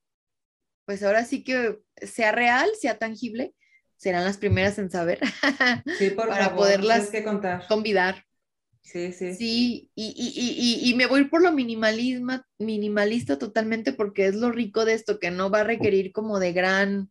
[0.84, 3.54] pues ahora sí que sea real, sea tangible,
[3.96, 5.20] serán las primeras en saber
[5.98, 7.66] sí, por para poderlas que contar.
[7.66, 8.24] convidar.
[8.82, 9.34] Sí, sí.
[9.34, 14.50] Sí, y, y, y, y, me voy por lo minimalismo, minimalista totalmente porque es lo
[14.50, 17.10] rico de esto, que no va a requerir como de gran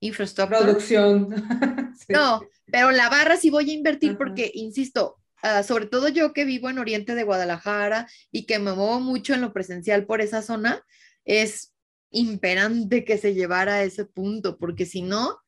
[0.00, 0.60] infraestructura.
[0.60, 1.28] Producción.
[2.08, 6.44] No, pero la barra sí voy a invertir porque, insisto, uh, sobre todo yo que
[6.44, 10.40] vivo en Oriente de Guadalajara y que me muevo mucho en lo presencial por esa
[10.40, 10.82] zona,
[11.24, 11.74] es
[12.10, 15.38] imperante que se llevara a ese punto, porque si no,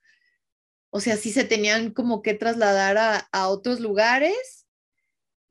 [0.90, 4.60] o sea, sí se tenían como que trasladar a, a otros lugares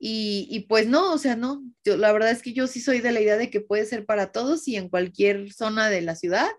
[0.01, 3.11] y, pues no, o sea, no, yo, la verdad es que yo sí soy de
[3.11, 6.49] la idea de que puede ser para todos y en cualquier zona de la ciudad,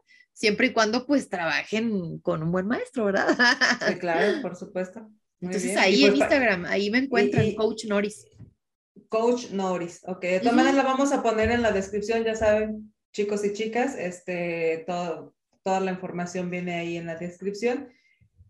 [0.40, 3.36] siempre y cuando pues trabajen con un buen maestro, ¿verdad?
[3.86, 5.06] Sí, claro, por supuesto.
[5.38, 8.26] Entonces ahí en pues, Instagram, ahí me encuentran, Coach Norris.
[9.10, 10.22] Coach Norris, ok.
[10.22, 13.94] De todas maneras la vamos a poner en la descripción, ya saben, chicos y chicas,
[13.98, 17.90] este, todo, toda la información viene ahí en la descripción.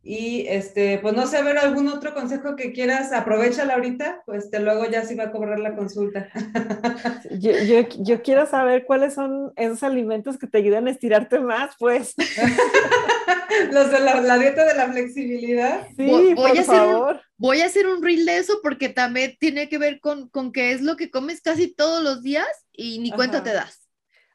[0.02, 4.58] Y este, pues no sé, ver algún otro consejo que quieras, aprovechala ahorita, pues te
[4.58, 6.28] luego ya sí va a cobrar la consulta.
[7.38, 11.74] Yo, yo, yo, quiero saber cuáles son esos alimentos que te ayudan a estirarte más,
[11.78, 12.14] pues.
[13.72, 15.86] Los de la, la, dieta de la flexibilidad.
[15.96, 17.14] Sí, voy, por a favor.
[17.16, 20.52] Un, voy a hacer un reel de eso porque también tiene que ver con, con
[20.52, 23.44] que es lo que comes casi todos los días y ni cuenta Ajá.
[23.44, 23.79] te das.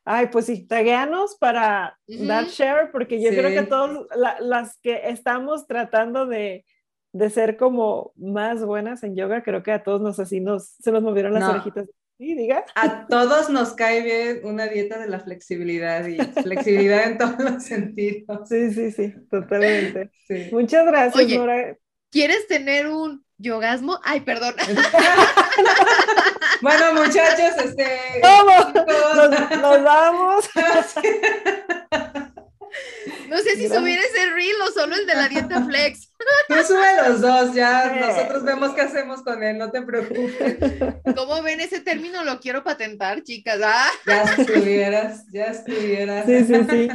[0.05, 2.27] Ay, pues sí, tagueanos para uh -huh.
[2.27, 3.35] dar share, porque yo sí.
[3.35, 6.63] creo que todos la, las que estamos tratando de,
[7.11, 10.91] de, ser como más buenas en yoga, creo que a todos nos así nos, se
[10.91, 11.51] nos movieron las no.
[11.51, 11.89] orejitas.
[12.17, 12.63] Sí, diga.
[12.75, 17.63] A todos nos cae bien una dieta de la flexibilidad y flexibilidad en todos los
[17.63, 18.47] sentidos.
[18.47, 20.11] Sí, sí, sí, totalmente.
[20.27, 20.49] Sí.
[20.51, 21.77] Muchas gracias, Oye, Nora.
[22.11, 23.99] ¿Quieres tener un yogasmo?
[24.03, 24.55] Ay, perdón.
[26.61, 28.21] bueno, muchachos, este.
[28.21, 28.73] ¿Cómo?
[29.15, 29.29] Nos,
[29.61, 30.49] nos vamos.
[33.29, 36.11] No sé si subir ese reel o solo el de la dieta flex.
[36.47, 40.57] Tú sube los dos, ya nosotros vemos qué hacemos con él, no te preocupes.
[41.15, 42.23] ¿Cómo ven ese término?
[42.23, 43.59] Lo quiero patentar, chicas.
[43.63, 43.89] ¿ah?
[44.05, 46.25] Ya estuvieras, ya estuvieras.
[46.25, 46.87] Sí, sí, sí.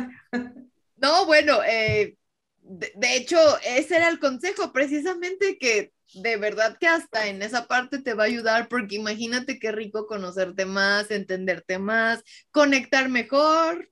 [0.96, 2.16] No, bueno, eh,
[2.62, 7.66] de, de hecho, ese era el consejo, precisamente que de verdad que hasta en esa
[7.66, 13.90] parte te va a ayudar porque imagínate qué rico conocerte más, entenderte más, conectar mejor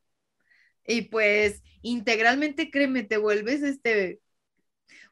[0.87, 4.21] y pues integralmente créeme, te vuelves este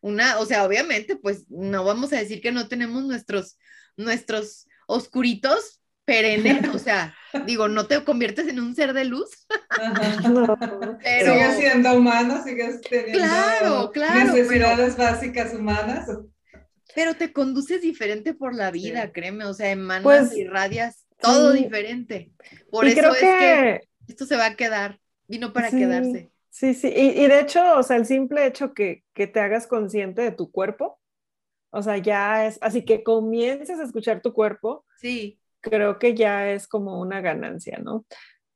[0.00, 3.58] una, o sea, obviamente pues no vamos a decir que no tenemos nuestros
[3.96, 7.14] nuestros oscuritos perennes, o sea,
[7.46, 9.46] digo, no te conviertes en un ser de luz.
[10.22, 10.56] No.
[11.02, 11.32] Pero...
[11.32, 15.10] Sigues siendo humano, sigues teniendo claro, claro, necesidades pero...
[15.10, 16.08] básicas humanas.
[16.96, 19.12] Pero te conduces diferente por la vida, sí.
[19.12, 21.64] créeme, o sea, emanas pues, y radias todo sí.
[21.64, 22.32] diferente.
[22.70, 23.26] Por y eso creo es que...
[23.26, 24.98] que esto se va a quedar,
[25.28, 26.30] vino para sí, quedarse.
[26.48, 29.66] Sí, sí, y, y, de hecho, o sea, el simple hecho que, que te hagas
[29.66, 30.98] consciente de tu cuerpo,
[31.68, 35.38] o sea, ya es, así que comiences a escuchar tu cuerpo, sí.
[35.60, 38.06] creo que ya es como una ganancia, ¿no?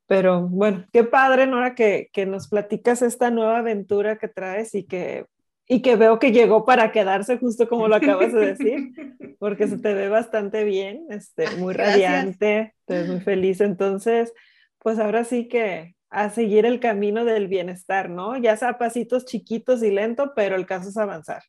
[0.06, 4.84] Pero bueno, qué padre, Nora, que, que nos platicas esta nueva aventura que traes y
[4.84, 5.26] que
[5.72, 8.90] y que veo que llegó para quedarse justo como lo acabas de decir,
[9.38, 12.10] porque se te ve bastante bien, este, muy Gracias.
[12.10, 14.32] radiante, te ves muy feliz, entonces,
[14.80, 18.36] pues ahora sí que a seguir el camino del bienestar, ¿no?
[18.36, 21.44] Ya sea pasitos chiquitos y lento, pero el caso es avanzar.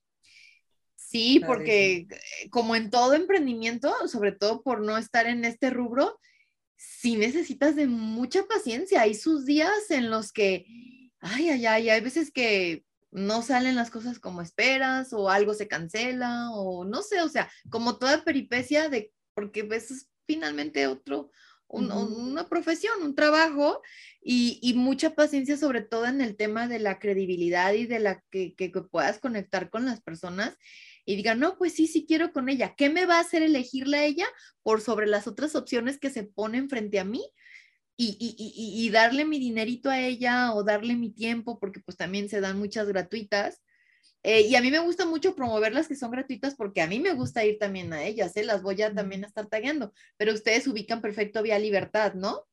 [0.96, 2.06] Sí, porque
[2.52, 6.20] como en todo emprendimiento, sobre todo por no estar en este rubro,
[6.78, 9.02] sí necesitas de mucha paciencia.
[9.02, 10.68] Hay sus días en los que,
[11.22, 15.68] ay, ay, ay, hay veces que no salen las cosas como esperas o algo se
[15.68, 21.30] cancela o no sé, o sea, como toda peripecia de, porque ves finalmente otro,
[21.74, 23.82] una profesión, un trabajo
[24.22, 28.56] y, mucha paciencia, sobre todo en el tema de la credibilidad y de la que,
[28.56, 30.58] que, puedas conectar con las personas
[31.06, 32.76] y digan, no, pues sí, sí quiero con ella.
[32.76, 34.28] ¿Qué me va a hacer elegirla a ella
[34.64, 37.24] por sobre las otras opciones que se ponen frente a mí?
[38.04, 41.98] Y, y, y, y, darle mi dinerito a ella o darle mi tiempo, porque pues
[41.98, 43.62] también se dan muchas gratuitas.
[44.24, 47.00] Eh, y a mí me gusta mucho promover las que son gratuitas porque a mí
[47.00, 48.44] me gusta ir también a ellas, ¿eh?
[48.44, 52.46] las voy a también a estar tagueando, pero ustedes ubican perfecto vía Libertad, ¿no?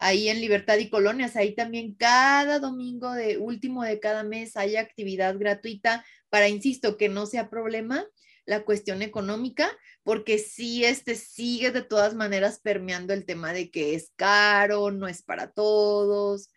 [0.00, 4.74] Ahí en Libertad y Colonias, ahí también cada domingo de último de cada mes hay
[4.74, 8.04] actividad gratuita para, insisto, que no sea problema
[8.44, 9.70] la cuestión económica,
[10.08, 15.06] porque sí, este sigue de todas maneras permeando el tema de que es caro, no
[15.06, 16.48] es para todos,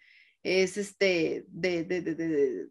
[0.42, 2.70] es este, de, de, de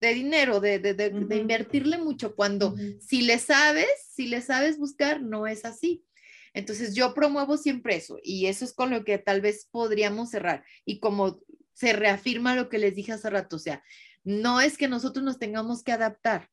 [0.00, 5.20] de dinero, de, de, de, invertirle mucho, cuando si le sabes, si le sabes buscar,
[5.20, 6.04] no es así.
[6.54, 10.64] Entonces yo promuevo siempre eso y eso es con lo que tal vez podríamos cerrar.
[10.84, 11.40] Y como
[11.72, 13.82] se reafirma lo que les dije hace rato, o sea,
[14.22, 16.50] no es que nosotros nos tengamos que adaptar,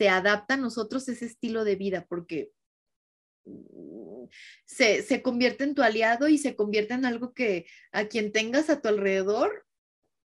[0.00, 2.52] se adapta a nosotros ese estilo de vida porque
[3.44, 4.24] mm,
[4.64, 8.70] se, se convierte en tu aliado y se convierte en algo que a quien tengas
[8.70, 9.66] a tu alrededor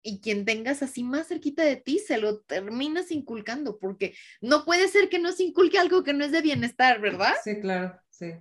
[0.03, 4.89] y quien tengas así más cerquita de ti se lo terminas inculcando, porque no puede
[4.89, 7.35] ser que no se inculque algo que no es de bienestar, ¿verdad?
[7.45, 8.33] Sí, claro, sí.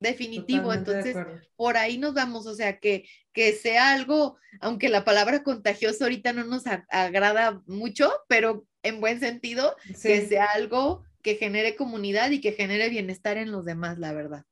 [0.00, 1.14] Definitivo, entonces
[1.56, 3.04] por ahí nos vamos, o sea, que,
[3.34, 9.20] que sea algo, aunque la palabra contagioso ahorita no nos agrada mucho, pero en buen
[9.20, 14.12] sentido, que sea algo que genere comunidad y que genere bienestar en los demás, la
[14.12, 14.44] verdad.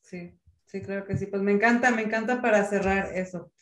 [0.00, 0.32] Sí,
[0.64, 1.26] sí, claro que sí.
[1.26, 3.52] Pues me encanta, me encanta para cerrar eso.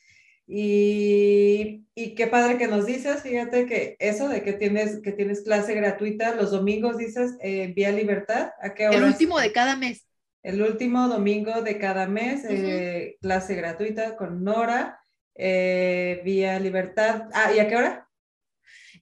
[0.46, 5.42] Y, y, qué padre que nos dices, fíjate que eso de que tienes, que tienes
[5.42, 8.96] clase gratuita los domingos, dices, eh, Vía Libertad, ¿a qué hora?
[8.96, 10.06] El último de cada mes.
[10.42, 15.00] El último domingo de cada mes, eh, clase gratuita con Nora,
[15.36, 17.28] eh, Vía Libertad.
[17.32, 18.08] Ah, ¿y a qué hora?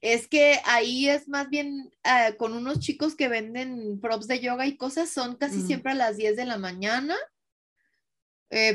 [0.01, 4.67] Es que ahí es más bien ah, con unos chicos que venden props de yoga
[4.67, 5.67] y cosas, son casi mm.
[5.67, 7.15] siempre a las 10 de la mañana,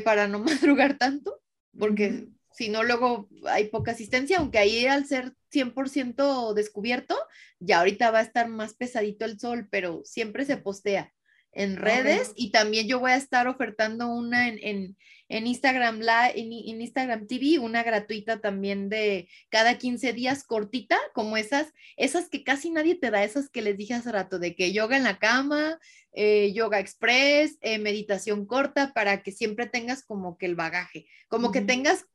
[0.03, 0.39] para no
[0.69, 1.41] madrugar tanto,
[1.77, 7.17] porque si no luego hay poca asistencia, aunque ahí al ser 100% descubierto,
[7.59, 11.13] ya ahorita va a estar más pesadito el sol, pero siempre se postea
[11.57, 14.95] en redes y también yo voy a estar ofertando una en,
[15.27, 21.73] Instagram Live, en, Instagram TV, una gratuita también de cada 15 días cortita, como esas,
[21.97, 24.97] esas que casi nadie te da, esas que les dije hace rato, de que yoga
[24.97, 25.79] en la cama,
[26.13, 31.51] eh, yoga express, eh, meditación corta, para que siempre tengas como que el bagaje, como
[31.51, 32.05] que tengas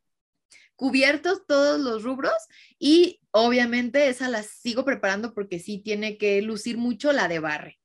[0.77, 2.33] cubiertos todos los rubros
[2.79, 7.82] y obviamente esa la sigo preparando porque sí tiene que lucir mucho la de barre.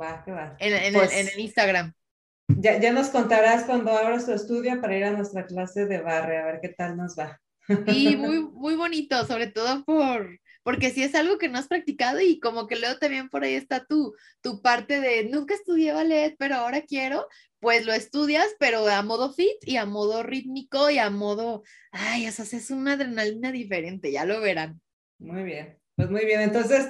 [0.00, 0.56] Va, que va.
[0.58, 1.92] En, pues el, Instagram.
[2.48, 6.38] Ya, ya nos contarás cuando abras tu estudio para ir a nuestra clase de barre,
[6.38, 7.40] a ver qué tal nos va.
[7.86, 12.20] Y muy, muy bonito, sobre todo por, porque si es algo que no has practicado
[12.20, 16.36] y como que luego también por ahí está tu, tu parte de nunca estudié ballet,
[16.38, 17.26] pero ahora quiero,
[17.60, 22.26] pues lo estudias, pero a modo fit y a modo rítmico y a modo, ay,
[22.26, 24.80] eso es una adrenalina diferente, ya lo verán.
[25.18, 26.88] Muy bien, pues muy bien, entonces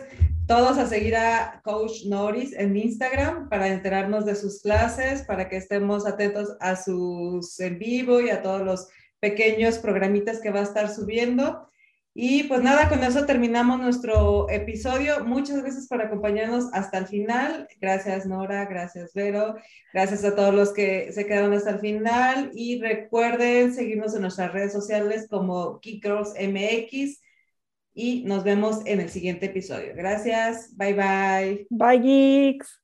[0.49, 5.59] todos a seguir a Coach Norris en Instagram para enterarnos de sus clases, para que
[5.59, 8.89] estemos atentos a sus en vivo y a todos los
[9.21, 11.69] pequeños programitas que va a estar subiendo.
[12.15, 15.23] Y pues nada, con eso terminamos nuestro episodio.
[15.23, 17.69] Muchas gracias por acompañarnos hasta el final.
[17.79, 19.57] Gracias Nora, gracias Vero,
[19.93, 24.51] gracias a todos los que se quedaron hasta el final y recuerden seguirnos en nuestras
[24.51, 27.21] redes sociales como Geek MX
[27.99, 29.93] y nos vemos en el siguiente episodio.
[29.97, 31.67] Gracias, bye bye.
[31.69, 32.81] Bye geeks.